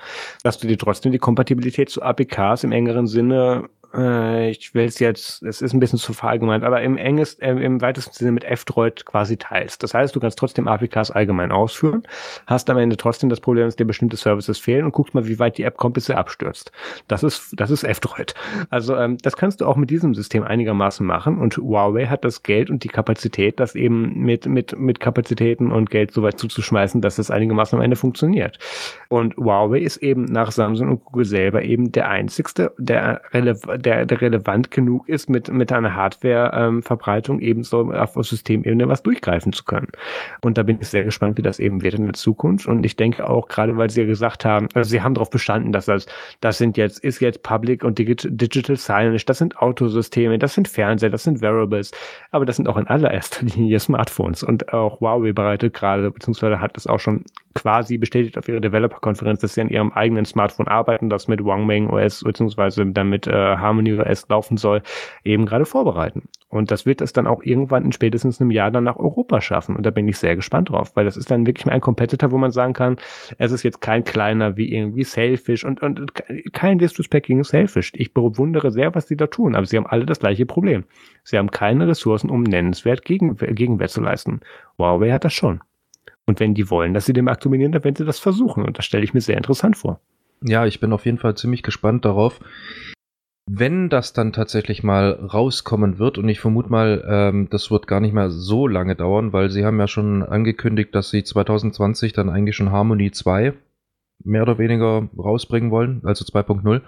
[0.45, 4.99] dass du dir trotzdem die Kompatibilität zu APKs im engeren Sinne äh, ich will es
[4.99, 8.45] jetzt, es ist ein bisschen zu verallgemeint, aber im engest, äh, im weitesten Sinne mit
[8.45, 9.83] F-Droid quasi teilst.
[9.83, 12.03] Das heißt, du kannst trotzdem APKs allgemein ausführen,
[12.47, 15.39] hast am Ende trotzdem das Problem, dass dir bestimmte Services fehlen und guckst mal, wie
[15.39, 16.71] weit die App kommt, bis sie abstürzt.
[17.09, 18.35] Das ist, das ist F-Droid.
[18.71, 22.43] Also ähm, das kannst du auch mit diesem System einigermaßen machen und Huawei hat das
[22.43, 27.01] Geld und die Kapazität, das eben mit, mit, mit Kapazitäten und Geld so weit zuzuschmeißen,
[27.01, 28.59] dass es einigermaßen am Ende funktioniert.
[29.09, 34.07] Und Huawei ist eben nach Samsung und Google selber eben der einzigste, der relevant der,
[34.07, 39.65] der relevant genug ist, mit, mit einer Hardware-Verbreitung ähm, ebenso auf Systemebene was durchgreifen zu
[39.65, 39.89] können.
[40.41, 42.67] Und da bin ich sehr gespannt, wie das eben wird in der Zukunft.
[42.67, 45.73] Und ich denke auch, gerade weil Sie ja gesagt haben, also Sie haben darauf bestanden,
[45.73, 46.07] dass das,
[46.41, 51.11] das sind jetzt, ist jetzt Public und Digital Signage, das sind Autosysteme, das sind Fernseher,
[51.11, 51.91] das sind Wearables,
[52.31, 54.43] aber das sind auch in allererster Linie Smartphones.
[54.43, 57.25] Und auch Huawei bereitet gerade, beziehungsweise hat es auch schon
[57.55, 61.91] quasi bestätigt auf ihrer Developer-Konferenz, dass sie an ihrem eigenen Smartphone arbeiten, das mit Wangmeng
[61.91, 64.83] OS beziehungsweise damit äh, Harmony OS laufen soll,
[65.25, 66.29] eben gerade vorbereiten.
[66.49, 69.77] Und das wird es dann auch irgendwann in spätestens einem Jahr dann nach Europa schaffen.
[69.77, 72.39] Und da bin ich sehr gespannt drauf, weil das ist dann wirklich ein Competitor, wo
[72.39, 72.97] man sagen kann,
[73.39, 76.13] es ist jetzt kein kleiner wie irgendwie Selfish und, und
[76.53, 77.93] kein Disrespect gegen Selfish.
[77.95, 80.85] Ich bewundere sehr, was sie da tun, aber sie haben alle das gleiche Problem.
[81.25, 84.41] Sie haben keine Ressourcen, um nennenswert gegen, Gegenwehr zu leisten.
[84.79, 85.61] Huawei hat das schon.
[86.31, 88.65] Und wenn die wollen, dass sie den Markt dominieren, dann werden sie das versuchen.
[88.65, 89.99] Und das stelle ich mir sehr interessant vor.
[90.45, 92.39] Ja, ich bin auf jeden Fall ziemlich gespannt darauf
[93.53, 97.99] wenn das dann tatsächlich mal rauskommen wird, und ich vermute mal, ähm, das wird gar
[97.99, 102.31] nicht mehr so lange dauern, weil sie haben ja schon angekündigt, dass sie 2020 dann
[102.31, 103.55] eigentlich schon Harmony 2
[104.25, 106.81] mehr oder weniger rausbringen wollen, also 2.0.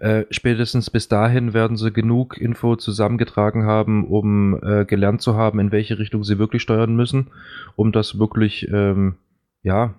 [0.00, 5.60] Äh, spätestens bis dahin werden sie genug Info zusammengetragen haben, um äh, gelernt zu haben,
[5.60, 7.28] in welche Richtung sie wirklich steuern müssen,
[7.76, 9.16] um das wirklich, ähm,
[9.62, 9.94] ja,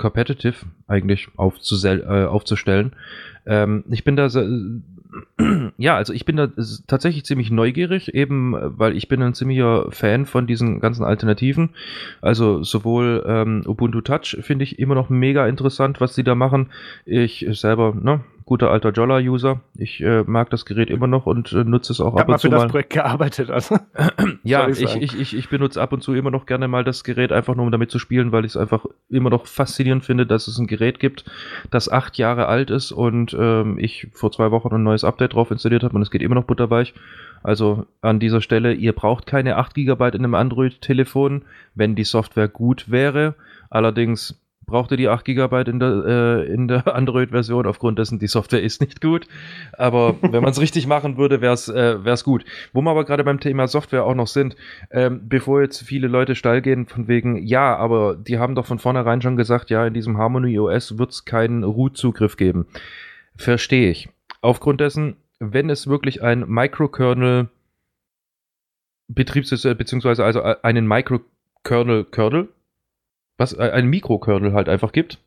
[0.00, 2.92] competitive eigentlich äh, aufzustellen.
[3.46, 4.28] Ähm, ich bin da
[5.76, 6.48] ja, also ich bin da
[6.86, 11.70] tatsächlich ziemlich neugierig, eben weil ich bin ein ziemlicher Fan von diesen ganzen Alternativen.
[12.20, 16.70] Also sowohl ähm, Ubuntu Touch finde ich immer noch mega interessant, was sie da machen.
[17.04, 18.20] Ich selber, ne,
[18.50, 19.60] guter alter Jolla-User.
[19.76, 22.40] Ich äh, mag das Gerät immer noch und äh, nutze es auch ich ab und
[22.40, 22.48] zu.
[22.48, 23.48] Ich habe für das Projekt gearbeitet.
[23.48, 23.78] Also.
[24.42, 27.30] ja, ich, ich, ich, ich benutze ab und zu immer noch gerne mal das Gerät,
[27.30, 30.48] einfach nur um damit zu spielen, weil ich es einfach immer noch faszinierend finde, dass
[30.48, 31.26] es ein Gerät gibt,
[31.70, 35.52] das acht Jahre alt ist und ähm, ich vor zwei Wochen ein neues Update drauf
[35.52, 36.92] installiert habe und es geht immer noch butterweich.
[37.44, 41.42] Also an dieser Stelle, ihr braucht keine 8 GB in einem Android-Telefon,
[41.76, 43.36] wenn die Software gut wäre.
[43.70, 44.40] Allerdings
[44.70, 49.00] brauchte die 8 GB in der, äh, der Android-Version, aufgrund dessen die Software ist nicht
[49.00, 49.26] gut.
[49.72, 52.44] Aber wenn man es richtig machen würde, wäre es äh, gut.
[52.72, 54.56] Wo wir aber gerade beim Thema Software auch noch sind,
[54.90, 58.78] ähm, bevor jetzt viele Leute steil gehen, von wegen, ja, aber die haben doch von
[58.78, 62.66] vornherein schon gesagt, ja, in diesem Harmony OS wird es keinen Root-Zugriff geben.
[63.36, 64.08] Verstehe ich.
[64.40, 67.48] Aufgrund dessen, wenn es wirklich ein Microkernel
[69.08, 72.48] Betriebssystem, beziehungsweise also äh, einen Microkernel-Kernel
[73.40, 75.18] was äh, ein Mikrokernel halt einfach gibt,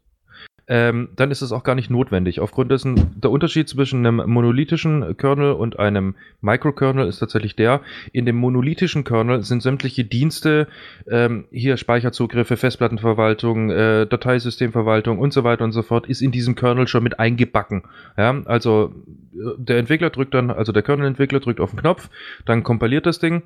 [0.67, 2.39] ähm, dann ist es auch gar nicht notwendig.
[2.39, 7.81] Aufgrund dessen, der Unterschied zwischen einem monolithischen Kernel und einem Microkernel ist tatsächlich der,
[8.13, 10.67] in dem monolithischen Kernel sind sämtliche Dienste,
[11.09, 16.55] ähm, hier Speicherzugriffe, Festplattenverwaltung, äh, Dateisystemverwaltung und so weiter und so fort, ist in diesem
[16.55, 17.83] Kernel schon mit eingebacken.
[18.15, 18.93] Ja, also
[19.33, 22.09] äh, der Entwickler drückt dann, also der Kernel-Entwickler drückt auf den Knopf,
[22.45, 23.43] dann kompiliert das Ding,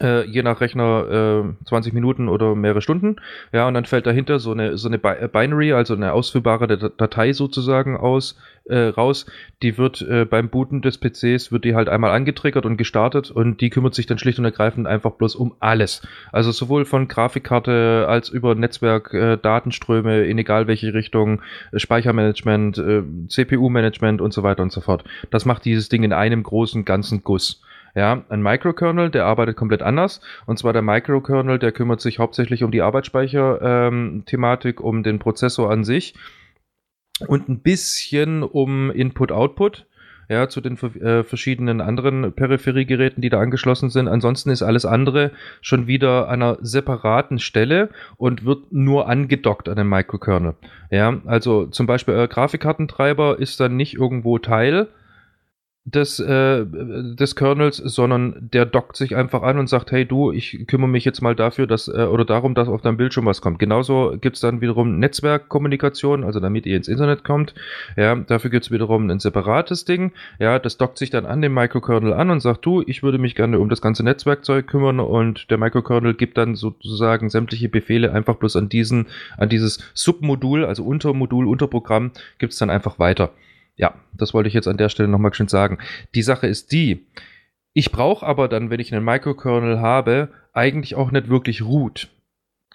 [0.00, 3.16] äh, je nach Rechner äh, 20 Minuten oder mehrere Stunden.
[3.52, 7.32] Ja, und dann fällt dahinter so eine, so eine äh, Binary, also eine ausführbare Datei
[7.32, 9.26] sozusagen aus, äh, raus.
[9.62, 13.60] Die wird äh, beim Booten des PCs, wird die halt einmal angetriggert und gestartet und
[13.60, 16.06] die kümmert sich dann schlicht und ergreifend einfach bloß um alles.
[16.32, 21.42] Also sowohl von Grafikkarte als über Netzwerk, äh, Datenströme in egal welche Richtung,
[21.74, 22.82] Speichermanagement,
[23.28, 25.04] CPU-Management und so weiter und so fort.
[25.30, 27.60] Das macht dieses Ding in einem großen ganzen Guss.
[27.94, 30.20] Ja, ein Microkernel, der arbeitet komplett anders.
[30.46, 35.70] Und zwar der Microkernel, der kümmert sich hauptsächlich um die Arbeitsspeicher-Thematik, ähm, um den Prozessor
[35.70, 36.14] an sich
[37.26, 39.86] und ein bisschen um Input-Output.
[40.28, 44.06] Ja, zu den äh, verschiedenen anderen Peripheriegeräten, die da angeschlossen sind.
[44.06, 49.74] Ansonsten ist alles andere schon wieder an einer separaten Stelle und wird nur angedockt an
[49.74, 50.54] den Microkernel.
[50.92, 54.86] Ja, also zum Beispiel euer Grafikkartentreiber ist dann nicht irgendwo Teil
[55.84, 60.66] des, äh, des Kernels, sondern der dockt sich einfach an und sagt, hey du, ich
[60.66, 63.58] kümmere mich jetzt mal dafür, dass, äh, oder darum, dass auf deinem Bildschirm was kommt.
[63.58, 67.54] Genauso gibt es dann wiederum Netzwerkkommunikation, also damit ihr ins Internet kommt.
[67.96, 70.12] Ja, dafür gibt es wiederum ein separates Ding.
[70.38, 73.34] Ja, das dockt sich dann an den Microkernel an und sagt, du, ich würde mich
[73.34, 78.36] gerne um das ganze Netzwerkzeug kümmern und der Microkernel gibt dann sozusagen sämtliche Befehle einfach
[78.36, 79.06] bloß an diesen,
[79.38, 83.30] an dieses Submodul, also Untermodul, Unterprogramm, gibt es dann einfach weiter.
[83.80, 85.78] Ja, das wollte ich jetzt an der Stelle nochmal schön sagen.
[86.14, 87.06] Die Sache ist die,
[87.72, 92.08] ich brauche aber dann, wenn ich einen Microkernel habe, eigentlich auch nicht wirklich Root.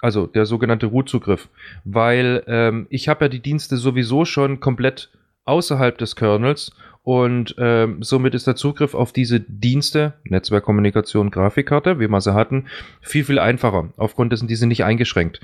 [0.01, 1.47] Also der sogenannte Root-Zugriff.
[1.83, 5.11] Weil ähm, ich habe ja die Dienste sowieso schon komplett
[5.43, 12.07] außerhalb des Kernels und äh, somit ist der Zugriff auf diese Dienste, Netzwerkkommunikation, Grafikkarte, wie
[12.07, 12.65] wir sie hatten,
[13.01, 13.93] viel, viel einfacher.
[13.97, 15.39] Aufgrund dessen, die sind nicht eingeschränkt.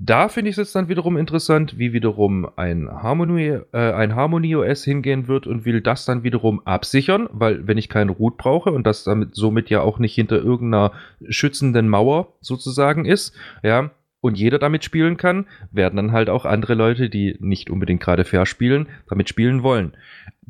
[0.00, 4.54] Da finde ich es jetzt dann wiederum interessant, wie wiederum ein Harmony, äh, ein Harmony
[4.54, 8.70] OS hingehen wird und will das dann wiederum absichern, weil wenn ich keinen Root brauche
[8.70, 10.92] und das damit somit ja auch nicht hinter irgendeiner
[11.28, 13.34] schützenden Mauer sozusagen ist,
[13.64, 18.00] ja, und jeder damit spielen kann, werden dann halt auch andere Leute, die nicht unbedingt
[18.00, 19.92] gerade fair spielen, damit spielen wollen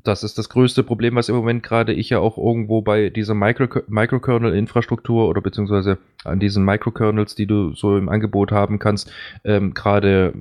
[0.04, 3.34] das ist das größte Problem, was im Moment gerade ich ja auch irgendwo bei dieser
[3.34, 9.12] Micro Microkernel-Infrastruktur oder beziehungsweise an diesen Microkernels, die du so im Angebot haben kannst,
[9.44, 10.34] ähm, gerade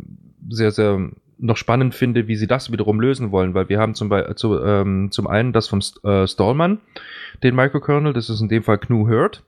[0.49, 1.09] sehr, sehr
[1.39, 4.59] noch spannend finde, wie sie das wiederum lösen wollen, weil wir haben zum, Be zu,
[4.59, 6.79] ähm, zum einen das vom äh, Stallman,
[7.43, 9.43] den Microkernel, das ist in dem Fall GNU Hurt.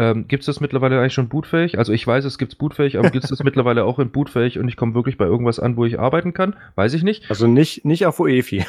[0.00, 1.76] Ähm, gibt es das mittlerweile eigentlich schon bootfähig?
[1.76, 4.58] Also ich weiß, es gibt es bootfähig, aber gibt es das mittlerweile auch in bootfähig
[4.58, 6.56] und ich komme wirklich bei irgendwas an, wo ich arbeiten kann?
[6.74, 7.28] Weiß ich nicht.
[7.28, 8.64] Also nicht, nicht auf UEFI.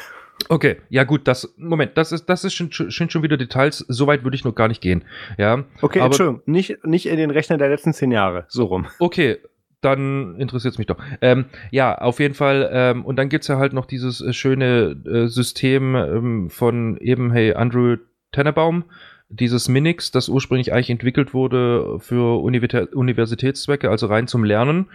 [0.49, 4.25] Okay, ja gut, das, Moment, das ist, das ist schon, schon, schon wieder Details, soweit
[4.25, 5.05] würde ich noch gar nicht gehen.
[5.37, 8.87] Ja, okay, aber, Entschuldigung, nicht, nicht in den Rechner der letzten zehn Jahre, so rum.
[8.99, 9.37] Okay,
[9.79, 10.97] dann interessiert es mich doch.
[11.21, 12.69] Ähm, ja, auf jeden Fall.
[12.73, 17.31] Ähm, und dann gibt's ja halt noch dieses äh, schöne äh, System ähm, von eben,
[17.31, 17.97] hey, Andrew
[18.31, 18.85] Tennebaum,
[19.31, 24.87] dieses Minix, das ursprünglich eigentlich entwickelt wurde für Universitätszwecke, also rein zum Lernen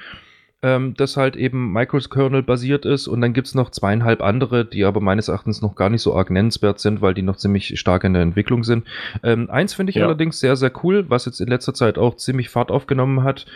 [0.62, 4.84] ähm, das halt eben Microkernel basiert ist und dann gibt es noch zweieinhalb andere, die
[4.84, 8.04] aber meines Erachtens noch gar nicht so arg nennenswert sind, weil die noch ziemlich stark
[8.04, 8.86] in der Entwicklung sind.
[9.22, 10.06] Ähm, eins finde ich ja.
[10.06, 13.46] allerdings sehr, sehr cool, was jetzt in letzter Zeit auch ziemlich Fahrt aufgenommen hat,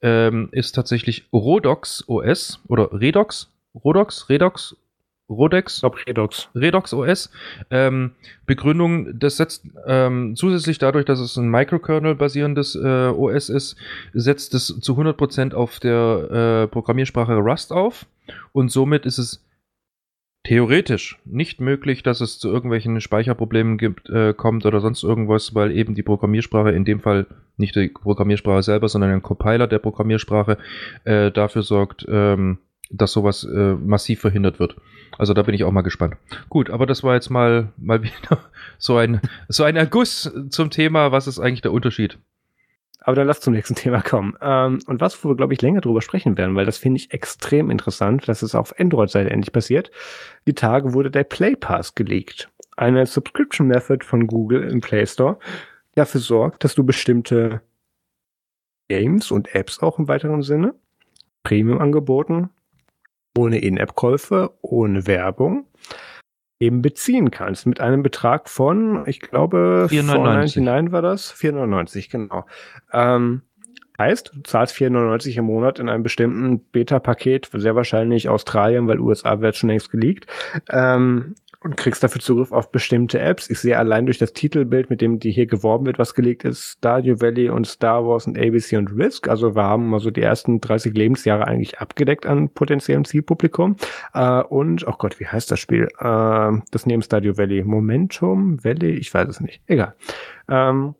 [0.00, 4.76] ähm, ist tatsächlich Rodox OS oder Redox, Rodox, Redox,
[5.28, 5.76] Rodex.
[5.76, 6.48] Ich glaube Redox.
[6.54, 7.30] Redox OS.
[7.70, 8.12] Ähm,
[8.46, 13.76] Begründung, das setzt ähm, zusätzlich dadurch, dass es ein Microkernel-basierendes äh, OS ist,
[14.12, 18.06] setzt es zu 100% auf der äh, Programmiersprache Rust auf
[18.52, 19.44] und somit ist es
[20.44, 25.72] theoretisch nicht möglich, dass es zu irgendwelchen Speicherproblemen gibt, äh, kommt oder sonst irgendwas, weil
[25.72, 27.26] eben die Programmiersprache, in dem Fall
[27.56, 30.58] nicht die Programmiersprache selber, sondern ein Compiler der Programmiersprache
[31.04, 32.58] äh, dafür sorgt, ähm,
[32.90, 34.76] dass sowas äh, massiv verhindert wird.
[35.18, 36.16] Also da bin ich auch mal gespannt.
[36.48, 38.40] Gut, aber das war jetzt mal, mal wieder
[38.78, 42.18] so ein, so ein Erguss zum Thema, was ist eigentlich der Unterschied?
[43.00, 44.34] Aber dann lass zum nächsten Thema kommen.
[44.40, 47.12] Ähm, und was, wo wir, glaube ich, länger drüber sprechen werden, weil das finde ich
[47.12, 49.90] extrem interessant, dass es auf Android-Seite endlich passiert.
[50.46, 52.50] Die Tage wurde der Play Pass gelegt.
[52.76, 55.38] Eine Subscription Method von Google im Play Store,
[55.92, 57.60] die dafür sorgt, dass du bestimmte
[58.88, 60.74] Games und Apps auch im weiteren Sinne,
[61.42, 62.48] Premium-Angeboten,
[63.36, 65.66] ohne In-App-Käufe, ohne Werbung
[66.60, 72.46] eben beziehen kannst mit einem Betrag von, ich glaube, 4,99 war das, 4,99 genau.
[72.92, 73.42] Ähm,
[73.98, 79.40] heißt, du zahlst 4,99 im Monat in einem bestimmten Beta-Paket, sehr wahrscheinlich Australien, weil USA
[79.40, 80.26] wird schon längst geleakt.
[80.70, 81.34] Ähm,
[81.64, 83.48] und kriegst dafür Zugriff auf bestimmte Apps.
[83.48, 86.76] Ich sehe allein durch das Titelbild, mit dem die hier geworben wird, was gelegt ist,
[86.78, 89.28] Stardew Valley und Star Wars und ABC und Risk.
[89.28, 93.76] Also wir haben also die ersten 30 Lebensjahre eigentlich abgedeckt an potenziellem Zielpublikum.
[94.12, 95.88] Äh, und, oh Gott, wie heißt das Spiel?
[95.98, 97.64] Äh, das neben Stardew Valley.
[97.64, 98.90] Momentum Valley?
[98.90, 99.62] Ich weiß es nicht.
[99.66, 99.94] Egal.
[100.48, 100.94] Ähm,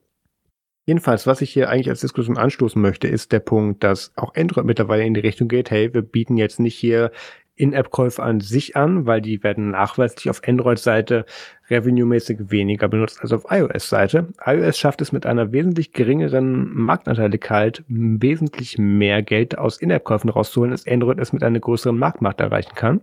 [0.87, 4.67] Jedenfalls, was ich hier eigentlich als Diskussion anstoßen möchte, ist der Punkt, dass auch Android
[4.67, 7.11] mittlerweile in die Richtung geht, hey, wir bieten jetzt nicht hier
[7.57, 11.25] in-App-Käufe an sich an, weil die werden nachweislich auf Android-Seite
[11.71, 14.29] revenue-mäßig weniger benutzt als auf iOS-Seite.
[14.45, 20.87] iOS schafft es mit einer wesentlich geringeren Marktanteiligkeit wesentlich mehr Geld aus In-App-Käufen rauszuholen, als
[20.87, 23.01] Android es mit einer größeren Marktmacht erreichen kann.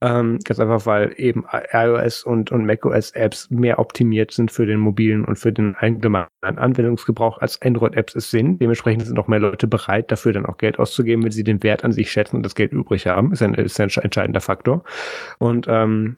[0.00, 5.24] Ähm, ganz einfach, weil eben iOS und, und macOS-Apps mehr optimiert sind für den mobilen
[5.24, 8.60] und für den allgemeinen Anwendungsgebrauch als Android-Apps es sind.
[8.60, 11.84] Dementsprechend sind auch mehr Leute bereit, dafür dann auch Geld auszugeben, wenn sie den Wert
[11.84, 13.32] an sich schätzen und das Geld übrig haben.
[13.32, 14.82] Ist ein, ist ein entscheidender Faktor.
[15.38, 16.16] Und ähm,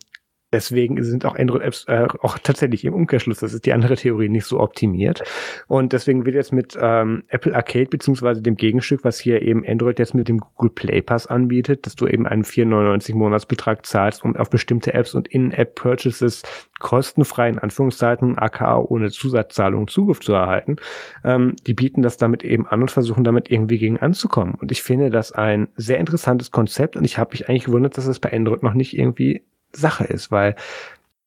[0.55, 4.47] Deswegen sind auch Android-Apps äh, auch tatsächlich im Umkehrschluss, das ist die andere Theorie, nicht
[4.47, 5.25] so optimiert.
[5.67, 9.99] Und deswegen wird jetzt mit ähm, Apple Arcade beziehungsweise dem Gegenstück, was hier eben Android
[9.99, 14.37] jetzt mit dem Google Play Pass anbietet, dass du eben einen 4,99 Monatsbetrag zahlst, um
[14.37, 16.45] auf bestimmte Apps und In-App-Purchases
[16.79, 20.77] kostenfrei in Anführungszeiten, aka ohne Zusatzzahlung Zugriff zu erhalten.
[21.25, 24.55] Ähm, die bieten das damit eben an und versuchen damit irgendwie gegen anzukommen.
[24.55, 28.07] Und ich finde das ein sehr interessantes Konzept und ich habe mich eigentlich gewundert, dass
[28.07, 29.43] es bei Android noch nicht irgendwie
[29.75, 30.57] Sache ist, weil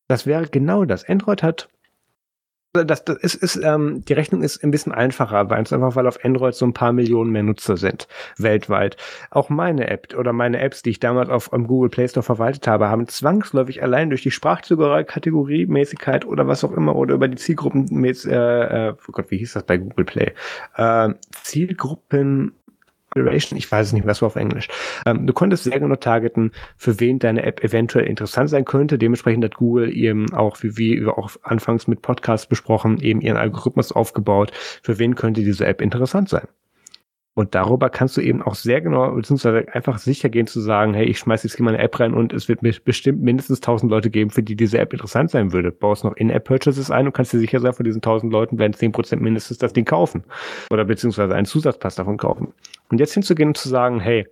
[0.08, 1.08] das wäre genau das.
[1.08, 1.70] Android hat
[2.74, 6.08] das, das ist, ist ähm, die Rechnung ist ein bisschen einfacher, weil es einfach, weil
[6.08, 8.08] auf Android so ein paar Millionen mehr Nutzer sind
[8.38, 8.98] weltweit.
[9.32, 12.68] Auch meine App oder meine Apps, die ich damals auf um, Google Play Store verwaltet
[12.68, 18.06] habe, haben zwangsläufig allein durch die Sprachkategoriemäßigkeit oder was auch immer oder über die Zielgruppen,
[18.06, 20.34] äh, äh, oh Gott, wie hieß das bei Google Play?
[20.76, 21.10] Äh,
[21.44, 22.54] Zielgruppen
[23.18, 24.68] Consideration, ich weiß es nicht, was war auf Englisch.
[25.06, 28.98] Ähm, du konntest sehr genau targeten, für wen deine App eventuell interessant sein könnte.
[28.98, 33.92] Dementsprechend hat Google eben auch, wie wir auch anfangs mit Podcasts besprochen, eben ihren Algorithmus
[33.92, 34.52] aufgebaut,
[34.84, 36.48] für wen könnte diese App interessant sein.
[37.38, 41.06] Und darüber kannst du eben auch sehr genau, beziehungsweise einfach sicher gehen zu sagen, hey,
[41.06, 44.32] ich schmeiße jetzt hier meine App rein und es wird bestimmt mindestens 1000 Leute geben,
[44.32, 45.72] für die diese App interessant sein würde.
[45.72, 49.18] Baust noch In-App-Purchases ein und kannst dir sicher sein, von diesen 1000 Leuten werden 10%
[49.18, 50.24] mindestens das Ding kaufen.
[50.72, 52.56] Oder beziehungsweise einen Zusatzpass davon kaufen.
[52.90, 54.26] Und jetzt hinzugehen und zu sagen, hey,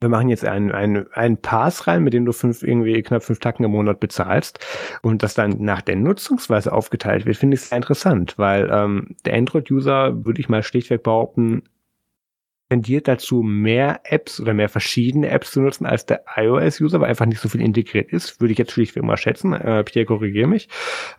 [0.00, 3.38] wir machen jetzt einen, einen, einen Pass rein, mit dem du fünf, irgendwie knapp fünf
[3.38, 4.64] Tacken im Monat bezahlst
[5.02, 9.34] und das dann nach der Nutzungsweise aufgeteilt wird, finde ich sehr interessant, weil ähm, der
[9.34, 11.64] Android-User, würde ich mal schlichtweg behaupten,
[12.68, 17.26] tendiert dazu, mehr Apps oder mehr verschiedene Apps zu nutzen als der iOS-User, weil einfach
[17.26, 19.52] nicht so viel integriert ist, würde ich jetzt schlichtweg mal schätzen.
[19.52, 20.68] Äh, Pierre, korrigiere mich.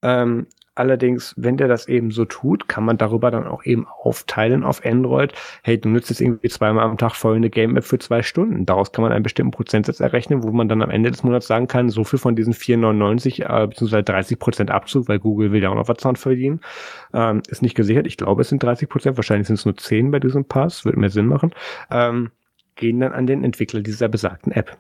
[0.02, 4.66] Ähm, Allerdings, wenn der das eben so tut, kann man darüber dann auch eben aufteilen
[4.66, 5.34] auf Android.
[5.64, 8.66] Hey, du nutzt jetzt irgendwie zweimal am Tag folgende Game-App für zwei Stunden.
[8.66, 11.68] Daraus kann man einen bestimmten Prozentsatz errechnen, wo man dann am Ende des Monats sagen
[11.68, 14.04] kann, so viel von diesen 4,99 äh, bzw.
[14.04, 16.60] 30 Prozent Abzug, weil Google will ja auch noch was dran verdienen,
[17.14, 18.06] ähm, ist nicht gesichert.
[18.06, 21.00] Ich glaube, es sind 30 Prozent, wahrscheinlich sind es nur 10 bei diesem Pass, würde
[21.00, 21.52] mehr Sinn machen,
[21.90, 22.32] ähm,
[22.76, 24.78] gehen dann an den Entwickler dieser besagten App.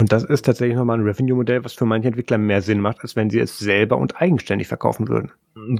[0.00, 3.16] Und das ist tatsächlich nochmal ein Revenue-Modell, was für manche Entwickler mehr Sinn macht, als
[3.16, 5.30] wenn sie es selber und eigenständig verkaufen würden.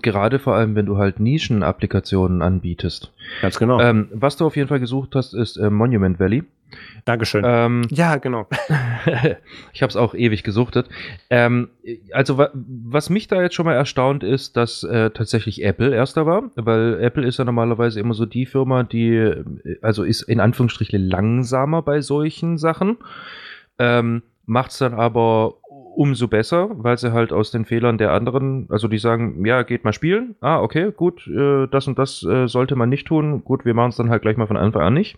[0.03, 3.13] Gerade vor allem, wenn du halt Nischen-Applikationen anbietest.
[3.41, 3.81] Ganz genau.
[3.81, 6.45] Ähm, was du auf jeden Fall gesucht hast, ist äh, Monument Valley.
[7.07, 7.45] Dankeschön.
[7.47, 8.47] Ähm, ja, genau.
[9.73, 10.89] ich habe es auch ewig gesuchtet.
[11.31, 11.71] Ähm,
[12.13, 16.27] also wa was mich da jetzt schon mal erstaunt ist, dass äh, tatsächlich Apple erster
[16.27, 19.45] war, weil Apple ist ja normalerweise immer so die Firma, die äh,
[19.81, 22.99] also ist in Anführungsstrichen langsamer bei solchen Sachen.
[23.81, 25.55] Ähm, Macht es dann aber
[25.95, 29.85] umso besser, weil sie halt aus den Fehlern der anderen, also die sagen, ja, geht
[29.85, 30.35] mal spielen.
[30.41, 33.45] Ah, okay, gut, äh, das und das äh, sollte man nicht tun.
[33.45, 35.17] Gut, wir machen es dann halt gleich mal von Anfang an nicht.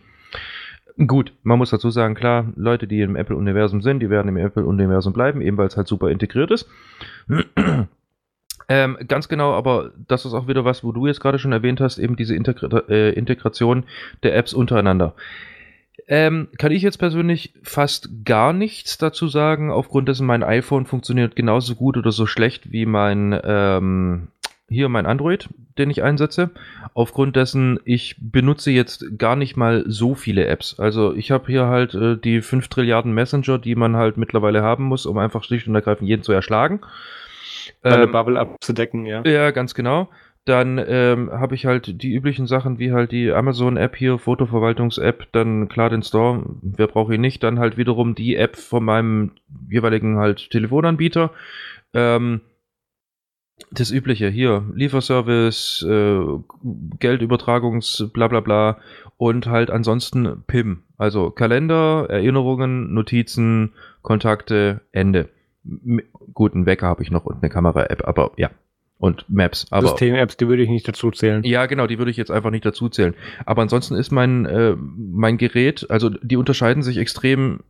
[1.06, 5.14] Gut, man muss dazu sagen, klar, Leute, die im Apple-Universum sind, die werden im Apple-Universum
[5.14, 6.68] bleiben, eben weil es halt super integriert ist.
[8.68, 11.80] ähm, ganz genau, aber das ist auch wieder was, wo du jetzt gerade schon erwähnt
[11.80, 13.84] hast, eben diese Integra äh, Integration
[14.22, 15.14] der Apps untereinander.
[16.08, 21.36] Ähm, kann ich jetzt persönlich fast gar nichts dazu sagen, aufgrund dessen mein iPhone funktioniert
[21.36, 24.28] genauso gut oder so schlecht wie mein ähm,
[24.72, 25.48] hier mein Android,
[25.78, 26.50] den ich einsetze.
[26.94, 30.78] Aufgrund dessen, ich benutze jetzt gar nicht mal so viele Apps.
[30.80, 34.84] Also ich habe hier halt äh, die 5 Trilliarden Messenger, die man halt mittlerweile haben
[34.84, 36.80] muss, um einfach schlicht und ergreifend jeden zu erschlagen.
[37.82, 39.22] Eine ähm, Bubble abzudecken, ja.
[39.24, 40.08] Ja, ganz genau.
[40.44, 45.68] Dann ähm, habe ich halt die üblichen Sachen wie halt die Amazon-App hier, Fotoverwaltungs-App, dann
[45.68, 49.32] klar den Store, wer braucht ihn nicht, dann halt wiederum die App von meinem
[49.70, 51.30] jeweiligen halt Telefonanbieter.
[51.94, 52.40] Ähm,
[53.70, 56.20] das übliche hier, Lieferservice, äh,
[56.98, 58.78] Geldübertragungs, bla bla bla
[59.16, 65.28] und halt ansonsten PIM, also Kalender, Erinnerungen, Notizen, Kontakte, Ende.
[65.64, 66.02] M
[66.34, 68.50] guten Wecker habe ich noch und eine Kamera-App, aber ja,
[69.02, 69.66] und Maps.
[69.68, 71.42] System-Apps, die würde ich nicht dazu zählen.
[71.42, 73.14] Ja, genau, die würde ich jetzt einfach nicht dazu zählen.
[73.44, 77.64] Aber ansonsten ist mein, äh, mein Gerät, also die unterscheiden sich extrem.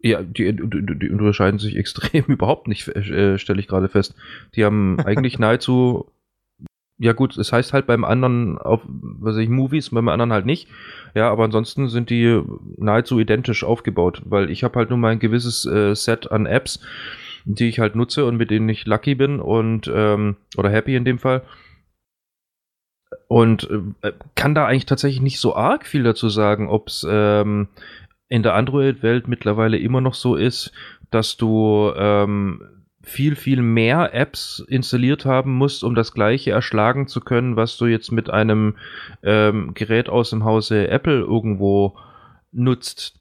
[0.00, 4.14] Ja, die, die, die unterscheiden sich extrem überhaupt nicht, äh, stelle ich gerade fest.
[4.54, 6.12] Die haben eigentlich nahezu
[6.98, 10.44] ja gut, es heißt halt beim anderen auf, was weiß ich, Movies, beim anderen halt
[10.44, 10.68] nicht.
[11.14, 12.40] Ja, aber ansonsten sind die
[12.76, 16.80] nahezu identisch aufgebaut, weil ich habe halt nur mein gewisses äh, Set an Apps
[17.44, 21.04] die ich halt nutze und mit denen ich lucky bin und ähm, oder happy in
[21.04, 21.42] dem Fall.
[23.28, 23.68] Und
[24.02, 27.68] äh, kann da eigentlich tatsächlich nicht so arg viel dazu sagen, ob es ähm,
[28.28, 30.72] in der Android-Welt mittlerweile immer noch so ist,
[31.10, 32.62] dass du ähm,
[33.02, 37.86] viel, viel mehr Apps installiert haben musst, um das gleiche erschlagen zu können, was du
[37.86, 38.76] jetzt mit einem
[39.22, 41.96] ähm, Gerät aus dem Hause Apple irgendwo
[42.52, 43.20] nutzt.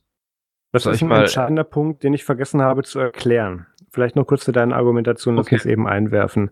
[0.72, 3.68] Das ist ein mal, entscheidender Punkt, den ich vergessen habe zu erklären.
[3.92, 5.56] Vielleicht noch kurz zu deiner Argumentation, dass okay.
[5.56, 6.52] es eben einwerfen.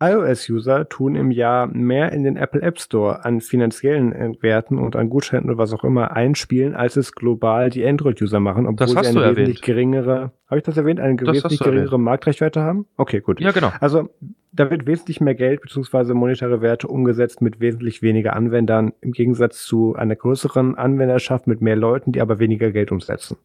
[0.00, 4.96] iOS-User tun im Jahr mehr in den Apple App Store an finanziellen äh, Werten und
[4.96, 8.96] an Gutscheinen oder was auch immer einspielen, als es global die Android-User machen, obwohl sie
[8.96, 12.86] eine wesentlich geringere, habe ich das erwähnt, eine das wesentlich geringere Marktreichweite haben?
[12.96, 13.40] Okay, gut.
[13.40, 13.72] Ja, genau.
[13.78, 14.08] Also
[14.50, 16.14] da wird wesentlich mehr Geld bzw.
[16.14, 21.76] monetäre Werte umgesetzt mit wesentlich weniger Anwendern im Gegensatz zu einer größeren Anwenderschaft mit mehr
[21.76, 23.36] Leuten, die aber weniger Geld umsetzen.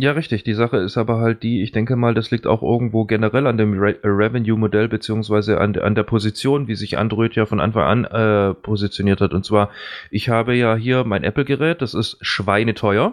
[0.00, 0.44] Ja, richtig.
[0.44, 3.58] Die Sache ist aber halt die, ich denke mal, das liegt auch irgendwo generell an
[3.58, 8.04] dem Re Revenue-Modell beziehungsweise an, an der Position, wie sich Android ja von Anfang an
[8.06, 9.34] äh, positioniert hat.
[9.34, 9.68] Und zwar,
[10.10, 13.12] ich habe ja hier mein Apple-Gerät, das ist schweineteuer.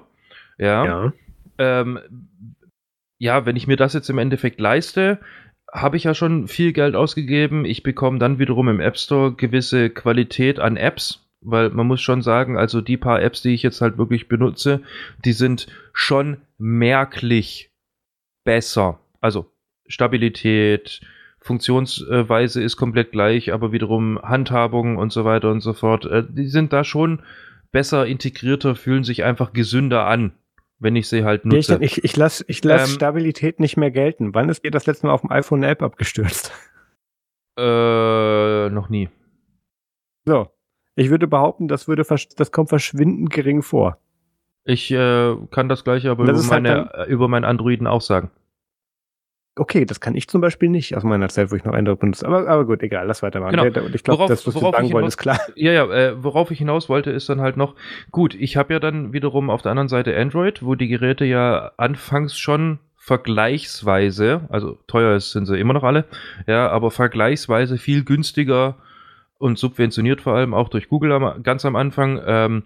[0.58, 0.86] Ja.
[0.86, 1.14] Ja.
[1.58, 2.00] Ähm,
[3.18, 5.20] ja, wenn ich mir das jetzt im Endeffekt leiste,
[5.74, 7.66] habe ich ja schon viel Geld ausgegeben.
[7.66, 12.22] Ich bekomme dann wiederum im App Store gewisse Qualität an Apps, weil man muss schon
[12.22, 14.82] sagen, also die paar Apps, die ich jetzt halt wirklich benutze,
[15.26, 17.72] die sind schon merklich
[18.44, 19.00] besser.
[19.22, 19.52] Also
[19.88, 21.02] Stabilität,
[21.40, 26.48] Funktionsweise ist komplett gleich, aber wiederum Handhabung und so weiter und so fort, äh, die
[26.48, 27.22] sind da schon
[27.72, 30.34] besser integrierter, fühlen sich einfach gesünder an,
[30.80, 31.78] wenn ich sie halt nutze.
[31.82, 34.34] Ich, ich, ich lasse ich lass ähm, Stabilität nicht mehr gelten.
[34.34, 36.52] Wann ist dir das letzte Mal auf dem iPhone eine App abgestürzt?
[37.58, 39.10] Äh, noch nie.
[40.26, 40.52] So.
[40.98, 43.98] Ich würde behaupten, das, würde das kommt verschwindend gering vor.
[44.64, 48.02] Ich äh, kann das gleiche aber das über, halt meine, halt über meinen Androiden auch
[48.02, 48.32] sagen.
[49.56, 52.26] Okay, das kann ich zum Beispiel nicht aus meiner Zeit, wo ich noch Android benutze.
[52.26, 53.56] Aber, aber gut, egal, lass weitermachen.
[53.56, 53.88] Genau.
[53.94, 55.40] Ich glaube, das, was du sagen wollen, ist klar.
[55.56, 57.76] Ja, ja, äh, worauf ich hinaus wollte, ist dann halt noch,
[58.12, 61.72] gut, ich habe ja dann wiederum auf der anderen Seite Android, wo die Geräte ja
[61.78, 66.06] anfangs schon vergleichsweise, also teuer sind sie immer noch alle,
[66.48, 68.76] ja, aber vergleichsweise viel günstiger
[69.38, 72.64] und subventioniert vor allem auch durch Google am, ganz am Anfang ähm,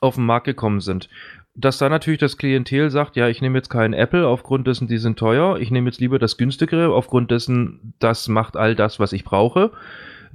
[0.00, 1.08] auf den Markt gekommen sind
[1.54, 4.98] dass da natürlich das Klientel sagt, ja, ich nehme jetzt keinen Apple aufgrund dessen, die
[4.98, 9.12] sind teuer, ich nehme jetzt lieber das günstigere aufgrund dessen, das macht all das, was
[9.12, 9.72] ich brauche.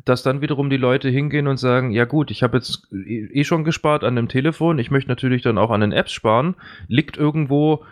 [0.04, 3.64] Dass dann wiederum die Leute hingehen und sagen, ja gut, ich habe jetzt eh schon
[3.64, 6.56] gespart an dem Telefon, ich möchte natürlich dann auch an den Apps sparen,
[6.88, 7.86] liegt irgendwo,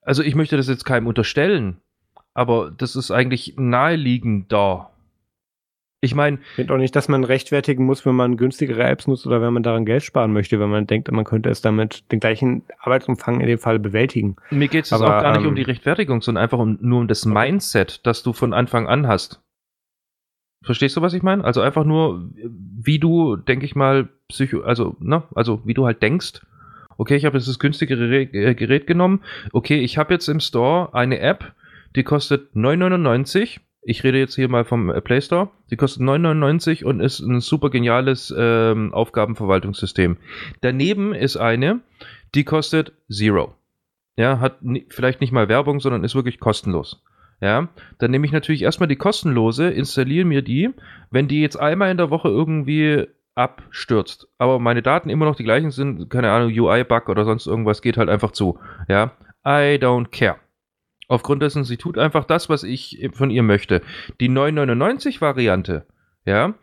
[0.00, 1.78] also ich möchte das jetzt keinem unterstellen,
[2.34, 4.91] aber das ist eigentlich naheliegend da.
[6.04, 6.38] Ich meine.
[6.50, 9.52] Ich finde auch nicht, dass man rechtfertigen muss, wenn man günstigere Apps nutzt oder wenn
[9.52, 13.40] man daran Geld sparen möchte, wenn man denkt, man könnte es damit den gleichen Arbeitsumfang
[13.40, 14.34] in dem Fall bewältigen.
[14.50, 17.08] Mir geht es auch gar nicht um ähm, die Rechtfertigung, sondern einfach um, nur um
[17.08, 19.40] das Mindset, das du von Anfang an hast.
[20.64, 21.44] Verstehst du, was ich meine?
[21.44, 26.02] Also einfach nur, wie du, denke ich mal, psycho, also, ne, also wie du halt
[26.02, 26.40] denkst.
[26.98, 29.20] Okay, ich habe jetzt das günstigere äh, Gerät genommen.
[29.52, 31.52] Okay, ich habe jetzt im Store eine App,
[31.94, 35.50] die kostet 9,99 ich rede jetzt hier mal vom äh, Play Store.
[35.70, 40.16] Die kostet 9,99 und ist ein super geniales ähm, Aufgabenverwaltungssystem.
[40.60, 41.80] Daneben ist eine,
[42.34, 43.54] die kostet Zero.
[44.16, 47.02] Ja, hat vielleicht nicht mal Werbung, sondern ist wirklich kostenlos.
[47.40, 47.68] Ja,
[47.98, 50.70] dann nehme ich natürlich erstmal die kostenlose, installiere mir die.
[51.10, 55.42] Wenn die jetzt einmal in der Woche irgendwie abstürzt, aber meine Daten immer noch die
[55.42, 58.60] gleichen sind, keine Ahnung, UI-Bug oder sonst irgendwas, geht halt einfach zu.
[58.86, 59.12] Ja,
[59.44, 60.36] I don't care.
[61.12, 63.82] Aufgrund dessen, sie tut einfach das, was ich von ihr möchte.
[64.18, 65.84] Die 999-Variante,
[66.24, 66.54] ja,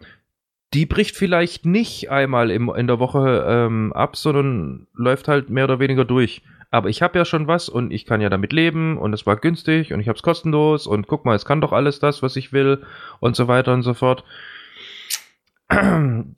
[0.73, 5.65] die bricht vielleicht nicht einmal im, in der Woche ähm, ab, sondern läuft halt mehr
[5.65, 6.41] oder weniger durch.
[6.71, 9.35] Aber ich habe ja schon was und ich kann ja damit leben und es war
[9.35, 12.35] günstig und ich habe es kostenlos und guck mal, es kann doch alles das, was
[12.35, 12.81] ich will
[13.19, 14.23] und so weiter und so fort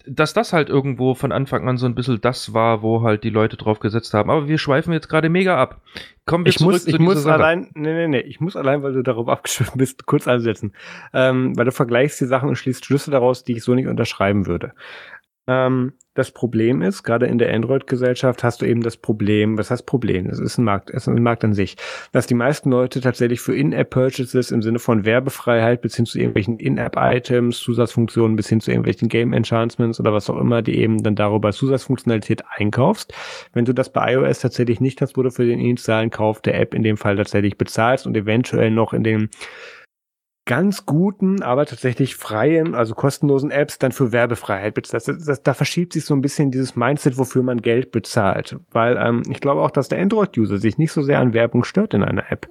[0.06, 3.30] dass das halt irgendwo von Anfang an so ein bisschen das war, wo halt die
[3.30, 4.30] Leute drauf gesetzt haben.
[4.30, 5.80] Aber wir schweifen jetzt gerade mega ab.
[6.26, 7.36] Kommen wir ich zurück muss, zu ich muss Sache.
[7.36, 10.74] allein, nee, nee, nee, ich muss allein, weil du darauf abgeschwiffen bist, kurz ansetzen.
[11.14, 14.48] Ähm, weil du vergleichst die Sachen und schließt Schlüsse daraus, die ich so nicht unterschreiben
[14.48, 14.74] würde.
[15.47, 19.85] Ähm, das Problem ist, gerade in der Android-Gesellschaft hast du eben das Problem, was heißt
[19.85, 20.27] Problem?
[20.27, 21.77] Es ist ein Markt, es ist ein Markt an sich,
[22.11, 26.59] dass die meisten Leute tatsächlich für In-App-Purchases im Sinne von Werbefreiheit bis hin zu irgendwelchen
[26.59, 31.53] In-App-Items, Zusatzfunktionen bis hin zu irgendwelchen Game-Enhancements oder was auch immer, die eben dann darüber
[31.53, 33.13] Zusatzfunktionalität einkaufst.
[33.53, 36.59] Wenn du das bei iOS tatsächlich nicht hast, wo du für den initialen Kauf der
[36.59, 39.30] App in dem Fall tatsächlich bezahlst und eventuell noch in den
[40.52, 45.07] ganz guten, aber tatsächlich freien, also kostenlosen Apps dann für Werbefreiheit bezahlt.
[45.07, 48.57] Das, das, da verschiebt sich so ein bisschen dieses Mindset, wofür man Geld bezahlt.
[48.69, 51.94] Weil ähm, ich glaube auch, dass der Android-User sich nicht so sehr an Werbung stört
[51.94, 52.49] in einer App.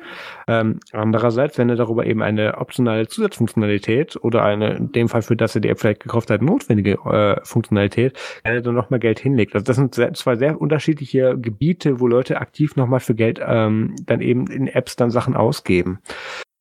[0.49, 5.37] Ähm, andererseits, wenn er darüber eben eine optionale Zusatzfunktionalität oder eine, in dem Fall für
[5.37, 9.53] das er die App vielleicht gekauft hat, notwendige äh, Funktionalität, er dann nochmal Geld hinlegt.
[9.53, 13.95] Also das sind sehr, zwei sehr unterschiedliche Gebiete, wo Leute aktiv nochmal für Geld ähm,
[14.07, 15.99] dann eben in Apps dann Sachen ausgeben.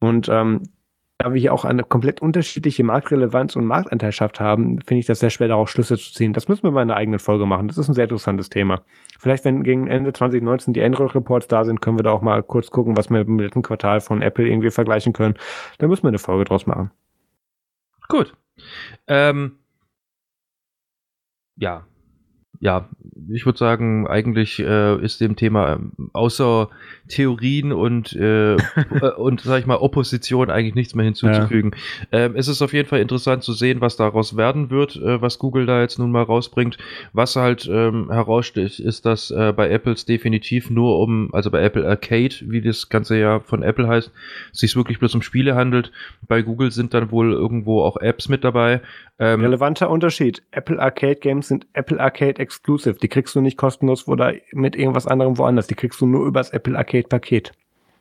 [0.01, 0.63] Und ähm,
[1.19, 5.29] da wir hier auch eine komplett unterschiedliche Marktrelevanz und Marktanteilschaft haben, finde ich das sehr
[5.29, 6.31] schwer, daraus Schlüsse zu ziehen.
[6.31, 7.67] Das müssen wir mal in einer eigenen Folge machen.
[7.67, 8.83] Das ist ein sehr interessantes Thema.
[9.19, 12.71] Vielleicht, wenn gegen Ende 2019 die Android-Reports da sind, können wir da auch mal kurz
[12.71, 15.35] gucken, was wir im letzten Quartal von Apple irgendwie vergleichen können.
[15.77, 16.89] Da müssen wir eine Folge draus machen.
[18.07, 18.33] Gut.
[19.07, 19.59] Ähm,
[21.57, 21.85] ja,
[22.61, 22.89] ja,
[23.31, 26.69] ich würde sagen, eigentlich äh, ist dem Thema ähm, außer
[27.07, 28.57] Theorien und, äh, äh,
[29.17, 31.71] und sag ich mal, Opposition eigentlich nichts mehr hinzuzufügen.
[32.11, 32.19] Ja.
[32.19, 35.39] Ähm, es ist auf jeden Fall interessant zu sehen, was daraus werden wird, äh, was
[35.39, 36.77] Google da jetzt nun mal rausbringt.
[37.13, 41.87] Was halt ähm, heraussticht, ist, dass äh, bei Apples definitiv nur um, also bei Apple
[41.87, 44.11] Arcade, wie das Ganze ja von Apple heißt,
[44.51, 45.91] sich wirklich bloß um Spiele handelt.
[46.27, 48.81] Bei Google sind dann wohl irgendwo auch Apps mit dabei.
[49.19, 50.43] Ähm, Relevanter Unterschied.
[50.51, 52.95] Apple Arcade Games sind Apple Arcade Exclusive.
[52.95, 55.67] Die kriegst du nicht kostenlos oder mit irgendwas anderem woanders.
[55.67, 57.51] Die kriegst du nur übers Apple Arcade Paket.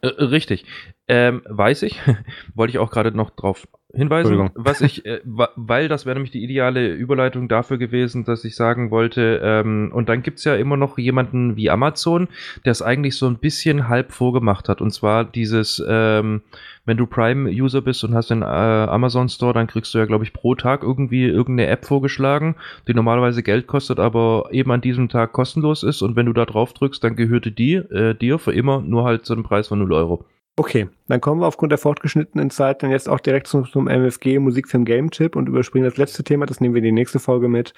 [0.00, 0.64] Äh, richtig.
[1.06, 2.00] Ähm, weiß ich.
[2.54, 3.68] Wollte ich auch gerade noch drauf
[3.98, 8.56] hinweisen, was ich, äh, weil das wäre nämlich die ideale Überleitung dafür gewesen, dass ich
[8.56, 12.28] sagen wollte, ähm, und dann gibt's ja immer noch jemanden wie Amazon,
[12.64, 14.80] der es eigentlich so ein bisschen halb vorgemacht hat.
[14.80, 16.42] Und zwar dieses, ähm,
[16.84, 20.24] wenn du Prime-User bist und hast den äh, Amazon Store, dann kriegst du ja, glaube
[20.24, 22.56] ich, pro Tag irgendwie irgendeine App vorgeschlagen,
[22.86, 26.02] die normalerweise Geld kostet, aber eben an diesem Tag kostenlos ist.
[26.02, 29.26] Und wenn du da drauf drückst, dann gehörte die äh, dir für immer nur halt
[29.26, 30.24] zu einem Preis von 0 Euro.
[30.58, 34.40] Okay, dann kommen wir aufgrund der fortgeschnittenen Zeit dann jetzt auch direkt zum, zum MFG
[34.40, 37.46] Musikfilm Game Tipp und überspringen das letzte Thema, das nehmen wir in die nächste Folge
[37.46, 37.74] mit.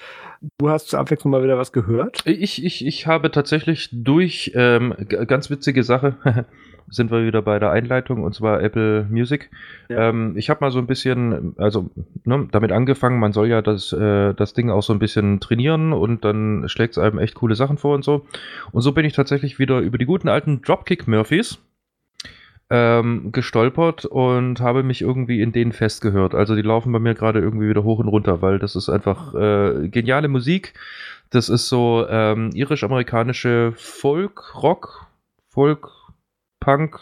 [0.57, 2.23] Du hast zur Abwechslung mal wieder was gehört?
[2.25, 4.95] Ich, ich, ich habe tatsächlich durch, ähm,
[5.27, 6.15] ganz witzige Sache,
[6.89, 9.51] sind wir wieder bei der Einleitung und zwar Apple Music.
[9.87, 10.09] Ja.
[10.09, 11.91] Ähm, ich habe mal so ein bisschen, also
[12.25, 15.93] ne, damit angefangen, man soll ja das, äh, das Ding auch so ein bisschen trainieren
[15.93, 18.25] und dann schlägt es einem echt coole Sachen vor und so.
[18.71, 21.59] Und so bin ich tatsächlich wieder über die guten alten Dropkick Murphys
[22.71, 26.33] ähm, gestolpert und habe mich irgendwie in denen festgehört.
[26.33, 29.35] Also die laufen bei mir gerade irgendwie wieder hoch und runter, weil das ist einfach
[29.35, 30.73] äh, geniale Musik.
[31.31, 35.07] Das ist so ähm, irisch-amerikanische Folk, Rock,
[35.49, 35.89] Folk,
[36.61, 36.97] Punk.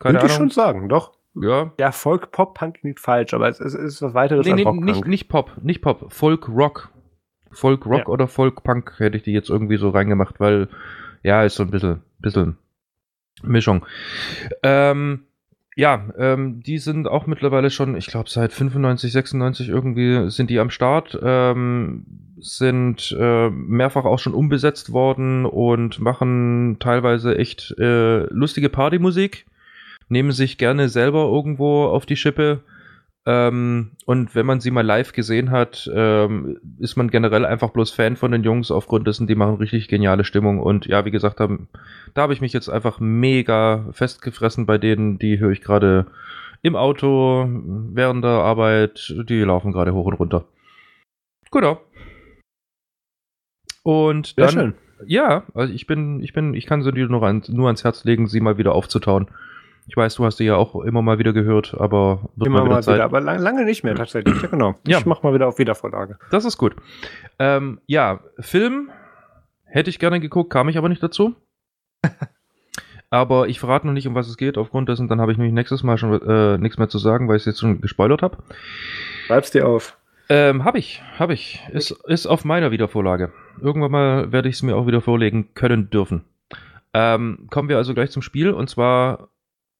[0.00, 1.12] Keine Würde ich schon sagen, doch.
[1.40, 1.72] Ja.
[1.78, 4.60] Ja, Folk, Pop, Punk klingt falsch, aber es ist, es ist was weiteres nee, als
[4.60, 4.80] nee, Rock.
[4.80, 6.90] Nicht, nicht Pop, nicht Pop, Folk, Rock.
[7.52, 8.06] Folk, Rock ja.
[8.06, 10.68] oder Folk, Punk hätte ich die jetzt irgendwie so reingemacht, weil
[11.22, 12.56] ja, ist so ein bisschen, bisschen
[13.42, 13.84] Mischung.
[14.62, 15.20] Ähm,
[15.78, 20.58] ja, ähm, die sind auch mittlerweile schon, ich glaube, seit 95, 96 irgendwie sind die
[20.58, 22.06] am Start, ähm,
[22.38, 29.44] sind äh, mehrfach auch schon umbesetzt worden und machen teilweise echt äh, lustige Partymusik,
[30.08, 32.60] nehmen sich gerne selber irgendwo auf die Schippe
[33.28, 37.90] ähm, und wenn man sie mal live gesehen hat, ähm, ist man generell einfach bloß
[37.90, 40.60] Fan von den Jungs aufgrund dessen, die machen richtig geniale Stimmung.
[40.60, 41.48] Und ja, wie gesagt, da,
[42.14, 45.18] da habe ich mich jetzt einfach mega festgefressen bei denen.
[45.18, 46.06] Die höre ich gerade
[46.62, 49.12] im Auto, während der Arbeit.
[49.28, 50.44] Die laufen gerade hoch und runter.
[51.50, 51.80] Genau.
[53.82, 54.48] Und dann.
[54.50, 54.74] Sehr schön.
[55.04, 58.04] Ja, also ich bin, ich bin, ich kann sie dir nur, an, nur ans Herz
[58.04, 59.28] legen, sie mal wieder aufzutauen.
[59.88, 62.64] Ich weiß, du hast die ja auch immer mal wieder gehört, aber wird immer mal
[62.64, 64.42] wieder, mal wieder aber lang, lange nicht mehr tatsächlich.
[64.42, 64.74] Ja, genau.
[64.86, 64.98] Ja.
[64.98, 66.18] Ich mach mal wieder auf Wiedervorlage.
[66.30, 66.74] Das ist gut.
[67.38, 68.90] Ähm, ja, Film
[69.64, 71.36] hätte ich gerne geguckt, kam ich aber nicht dazu.
[73.10, 74.58] aber ich verrate noch nicht, um was es geht.
[74.58, 77.36] Aufgrund dessen, dann habe ich nämlich nächstes Mal schon äh, nichts mehr zu sagen, weil
[77.36, 78.38] ich es jetzt schon gespoilert habe.
[79.26, 79.96] Schreib's dir auf.
[80.28, 81.62] Ähm, hab ich, hab ich.
[81.70, 83.32] Ist, ist auf meiner Wiedervorlage.
[83.60, 86.24] Irgendwann mal werde ich es mir auch wieder vorlegen können dürfen.
[86.92, 89.28] Ähm, kommen wir also gleich zum Spiel und zwar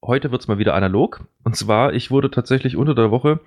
[0.03, 1.27] heute wird es mal wieder analog.
[1.45, 3.41] Und zwar, ich wurde tatsächlich unter der Woche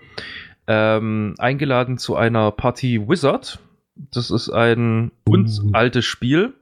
[0.68, 3.60] ähm, eingeladen zu einer Party Wizard.
[3.96, 5.70] Das ist ein uns uh.
[5.74, 6.54] altes Spiel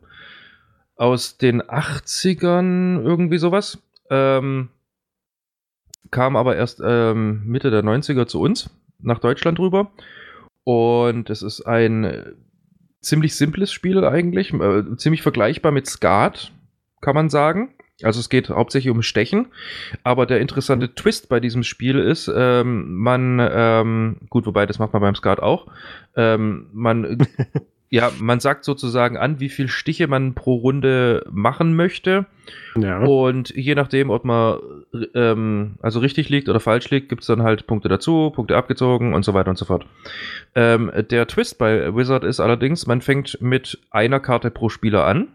[0.95, 3.79] aus den 80ern, irgendwie sowas.
[4.09, 4.69] Ähm,
[6.09, 8.69] kam aber erst ähm, Mitte der 90er zu uns,
[8.99, 9.91] nach Deutschland rüber.
[10.63, 12.35] Und es ist ein
[13.01, 16.51] ziemlich simples Spiel eigentlich, äh, ziemlich vergleichbar mit Skat,
[17.01, 17.73] kann man sagen.
[18.03, 19.47] Also es geht hauptsächlich um Stechen,
[20.03, 24.93] aber der interessante Twist bei diesem Spiel ist, ähm, man, ähm, gut, wobei das macht
[24.93, 25.65] man beim Skat auch,
[26.15, 27.27] ähm, man,
[27.89, 32.27] ja, man sagt sozusagen an, wie viel Stiche man pro Runde machen möchte.
[32.75, 32.99] Ja.
[32.99, 34.59] Und je nachdem, ob man
[35.15, 39.15] ähm, also richtig liegt oder falsch liegt, gibt es dann halt Punkte dazu, Punkte abgezogen
[39.15, 39.87] und so weiter und so fort.
[40.53, 45.29] Ähm, der Twist bei Wizard ist allerdings, man fängt mit einer Karte pro Spieler an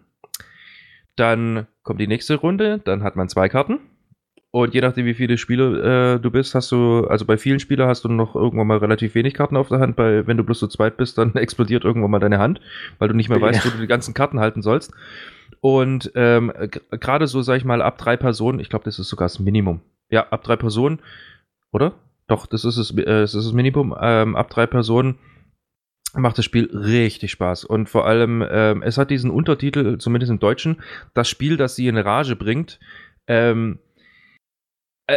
[1.17, 3.81] dann kommt die nächste Runde, dann hat man zwei Karten.
[4.51, 7.89] Und je nachdem, wie viele Spieler äh, du bist, hast du, also bei vielen Spielern
[7.89, 9.97] hast du noch irgendwann mal relativ wenig Karten auf der Hand.
[9.97, 12.61] Bei, wenn du bloß zu zweit bist, dann explodiert irgendwann mal deine Hand,
[12.99, 13.71] weil du nicht mehr weißt, ja.
[13.71, 14.93] wo du die ganzen Karten halten sollst.
[15.63, 16.53] Und ähm,
[16.91, 19.81] gerade so, sag ich mal, ab drei Personen, ich glaube, das ist sogar das Minimum.
[20.11, 20.99] Ja, ab drei Personen,
[21.73, 21.95] oder?
[22.27, 23.97] Doch, das ist es, äh, das ist das Minimum.
[23.99, 25.19] Ähm, ab drei Personen
[26.15, 27.65] macht das Spiel richtig Spaß.
[27.65, 30.83] Und vor allem, ähm, es hat diesen Untertitel, zumindest im Deutschen,
[31.15, 32.79] das Spiel, das sie in Rage bringt.
[33.27, 33.79] Ähm,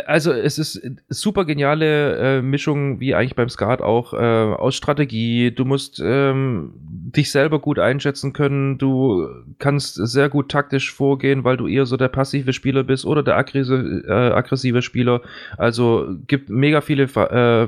[0.08, 5.52] also es ist super geniale äh, Mischung, wie eigentlich beim Skat auch, äh, aus Strategie.
[5.52, 8.78] Du musst ähm, dich selber gut einschätzen können.
[8.78, 9.28] Du
[9.60, 13.38] kannst sehr gut taktisch vorgehen, weil du eher so der passive Spieler bist oder der
[13.38, 15.22] aggressive, äh, aggressive Spieler.
[15.58, 17.68] Also gibt mega viele äh,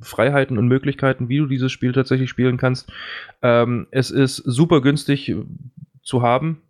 [0.00, 2.92] Freiheiten und Möglichkeiten, wie du dieses Spiel tatsächlich spielen kannst.
[3.42, 5.34] Ähm, es ist super günstig
[6.02, 6.62] zu haben.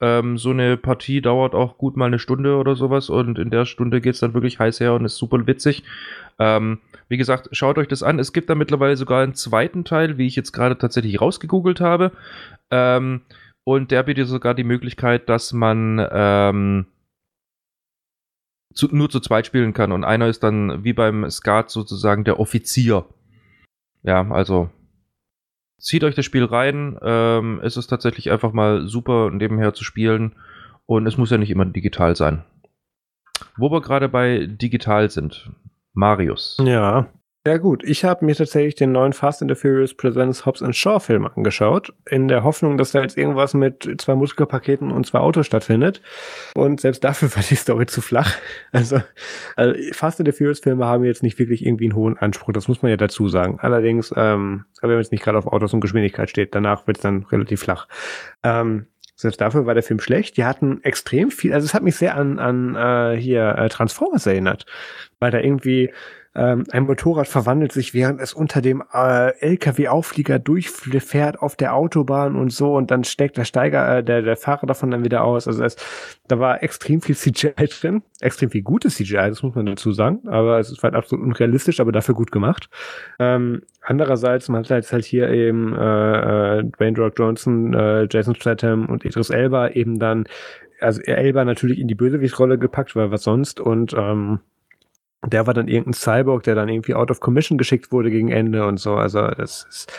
[0.00, 3.64] Ähm, so eine Partie dauert auch gut mal eine Stunde oder sowas und in der
[3.64, 5.84] Stunde geht es dann wirklich heiß her und ist super witzig.
[6.38, 8.18] Ähm, wie gesagt, schaut euch das an.
[8.18, 12.12] Es gibt da mittlerweile sogar einen zweiten Teil, wie ich jetzt gerade tatsächlich rausgegoogelt habe.
[12.70, 13.22] Ähm,
[13.62, 16.86] und der bietet sogar die Möglichkeit, dass man ähm,
[18.74, 22.40] zu, nur zu zweit spielen kann und einer ist dann wie beim Skat sozusagen der
[22.40, 23.06] Offizier.
[24.02, 24.70] Ja, also
[25.78, 26.98] zieht euch das Spiel rein.
[27.02, 30.36] Ähm, es ist tatsächlich einfach mal super nebenher zu spielen
[30.86, 32.44] und es muss ja nicht immer digital sein.
[33.56, 35.50] Wo wir gerade bei digital sind,
[35.92, 36.58] Marius.
[36.64, 37.08] Ja.
[37.46, 40.74] Ja gut, ich habe mir tatsächlich den neuen Fast and the Furious Presents Hobbs and
[40.74, 45.18] Shaw Film angeschaut, in der Hoffnung, dass da jetzt irgendwas mit zwei Muskelpaketen und zwei
[45.18, 46.00] Autos stattfindet.
[46.54, 48.34] Und selbst dafür war die Story zu flach.
[48.72, 49.02] Also,
[49.56, 52.66] also Fast and the Furious Filme haben jetzt nicht wirklich irgendwie einen hohen Anspruch, das
[52.66, 53.58] muss man ja dazu sagen.
[53.60, 57.02] Allerdings, ähm, wenn man jetzt nicht gerade auf Autos und Geschwindigkeit steht, danach wird es
[57.02, 57.88] dann relativ flach.
[58.42, 60.38] Ähm, selbst dafür war der Film schlecht.
[60.38, 64.26] Die hatten extrem viel, also es hat mich sehr an, an äh, hier äh, Transformers
[64.26, 64.64] erinnert,
[65.20, 65.92] weil da irgendwie
[66.36, 72.34] ähm, ein Motorrad verwandelt sich, während es unter dem äh, LKW-Auflieger durchfährt auf der Autobahn
[72.34, 75.46] und so und dann steckt der Steiger, äh, der, der Fahrer davon dann wieder aus.
[75.46, 75.76] Also es,
[76.26, 80.26] da war extrem viel CGI drin, extrem viel gutes CGI, das muss man dazu sagen,
[80.26, 82.68] aber es ist halt absolut unrealistisch, aber dafür gut gemacht.
[83.20, 88.34] Ähm, andererseits, man hat jetzt halt hier eben äh, äh, Dwayne Rock Johnson, äh, Jason
[88.34, 90.24] Statham und Idris Elba eben dann
[90.80, 94.40] also Elba natürlich in die Bösewichtrolle gepackt, weil was sonst und ähm,
[95.26, 98.66] der war dann irgendein Cyborg, der dann irgendwie out of commission geschickt wurde gegen Ende
[98.66, 98.94] und so.
[98.94, 99.92] Also das ist,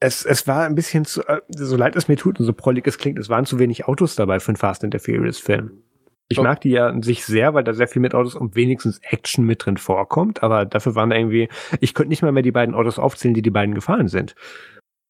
[0.00, 2.86] es, es war ein bisschen zu, äh, so leid es mir tut und so prollig
[2.86, 5.82] es klingt, es waren zu wenig Autos dabei für einen Fast and the Furious Film.
[6.30, 6.42] Ich oh.
[6.42, 9.44] mag die ja an sich sehr, weil da sehr viel mit Autos und wenigstens Action
[9.44, 11.48] mit drin vorkommt, aber dafür waren da irgendwie,
[11.80, 14.34] ich könnte nicht mal mehr die beiden Autos aufzählen, die die beiden gefahren sind.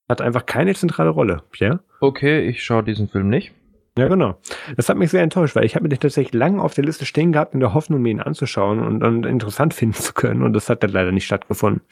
[0.09, 1.81] Hat einfach keine zentrale Rolle, ja?
[2.01, 3.53] Okay, ich schaue diesen Film nicht.
[3.99, 4.39] Ja, genau.
[4.77, 7.33] Das hat mich sehr enttäuscht, weil ich habe den tatsächlich lange auf der Liste stehen
[7.33, 10.43] gehabt, in der Hoffnung, mir ihn anzuschauen und, und interessant finden zu können.
[10.43, 11.83] Und das hat dann leider nicht stattgefunden.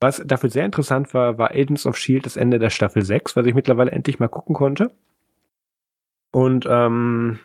[0.00, 3.46] Was dafür sehr interessant war, war Agents of Shield, das Ende der Staffel 6, was
[3.46, 4.90] ich mittlerweile endlich mal gucken konnte.
[6.32, 7.38] Und ähm,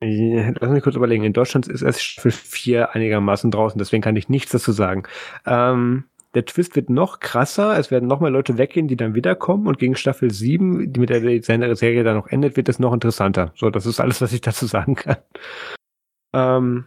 [0.00, 4.28] lass mich kurz überlegen, in Deutschland ist erst Staffel 4 einigermaßen draußen, deswegen kann ich
[4.28, 5.04] nichts dazu sagen.
[5.46, 7.78] Ähm, der Twist wird noch krasser.
[7.78, 9.66] Es werden noch mehr Leute weggehen, die dann wiederkommen.
[9.66, 13.52] Und gegen Staffel 7, die mit der Serie dann noch endet, wird es noch interessanter.
[13.54, 15.16] So, das ist alles, was ich dazu sagen kann.
[16.32, 16.84] Ähm,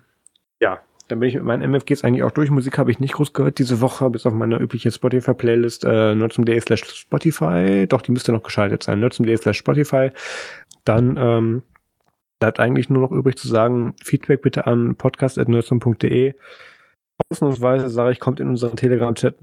[0.59, 2.49] ja, dann bin ich mit meinen MFGs eigentlich auch durch.
[2.49, 6.59] Musik habe ich nicht groß gehört diese Woche, bis auf meine übliche Spotify-Playlist, äh, nerdsum.de
[6.59, 7.85] slash Spotify.
[7.87, 8.99] Doch, die müsste noch geschaltet sein.
[8.99, 10.09] nerdsum.de slash Spotify.
[10.83, 11.63] Dann, ähm,
[12.39, 16.33] bleibt eigentlich nur noch übrig zu sagen, Feedback bitte an podcast.nerdsum.de.
[17.31, 19.35] Ausnahmsweise sage ich, kommt in unseren Telegram-Chat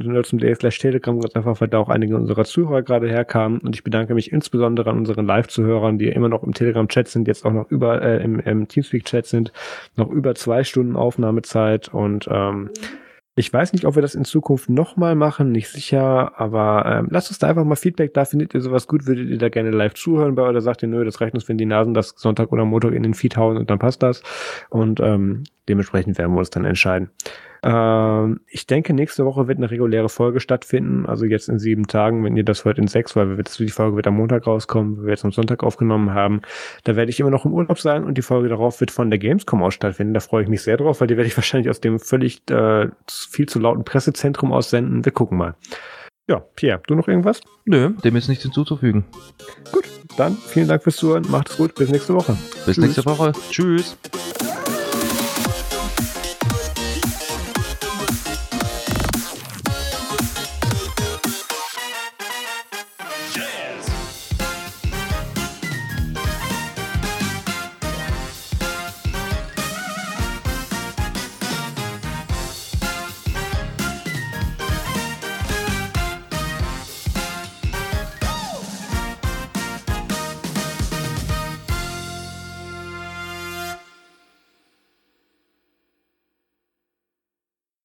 [0.59, 3.59] slash Telegram ganz einfach, weil da auch einige unserer Zuhörer gerade herkamen.
[3.61, 7.45] Und ich bedanke mich insbesondere an unseren Live-Zuhörern, die immer noch im Telegram-Chat sind, jetzt
[7.45, 9.53] auch noch über äh, im, im Teamspeak-Chat sind,
[9.97, 12.71] noch über zwei Stunden Aufnahmezeit und ähm,
[13.35, 17.31] ich weiß nicht, ob wir das in Zukunft nochmal machen, nicht sicher, aber ähm, lasst
[17.31, 18.27] uns da einfach mal Feedback da.
[18.27, 19.07] Findet ihr sowas gut?
[19.07, 21.57] Würdet ihr da gerne live zuhören bei oder sagt ihr, nö, das reicht uns, wenn
[21.57, 24.23] die Nasen das Sonntag oder Montag in den Feed hauen und dann passt das.
[24.69, 27.11] Und ähm, dementsprechend werden wir uns dann entscheiden.
[27.65, 32.25] Ähm, ich denke, nächste Woche wird eine reguläre Folge stattfinden, also jetzt in sieben Tagen,
[32.25, 35.11] wenn ihr das hört in sechs, weil wir, die Folge wird am Montag rauskommen, wir
[35.11, 36.43] jetzt am Sonntag aufgenommen haben.
[36.85, 39.19] Da werde ich immer noch im Urlaub sein und die Folge darauf wird von der
[39.19, 40.15] Gamescom aus stattfinden.
[40.15, 42.89] Da freue ich mich sehr drauf, weil die werde ich wahrscheinlich aus dem völlig äh,
[43.09, 45.05] viel zu lauten Pressezentrum aussenden.
[45.05, 45.55] Wir gucken mal.
[46.29, 47.41] Ja, Pierre, du noch irgendwas?
[47.65, 49.05] Nö, dem ist nichts hinzuzufügen.
[49.73, 49.85] Gut,
[50.17, 51.27] dann vielen Dank fürs Zuhören.
[51.29, 51.75] Macht es gut.
[51.75, 52.37] Bis nächste Woche.
[52.65, 52.79] Bis Tschüss.
[52.79, 53.33] nächste Woche.
[53.51, 53.99] Tschüss.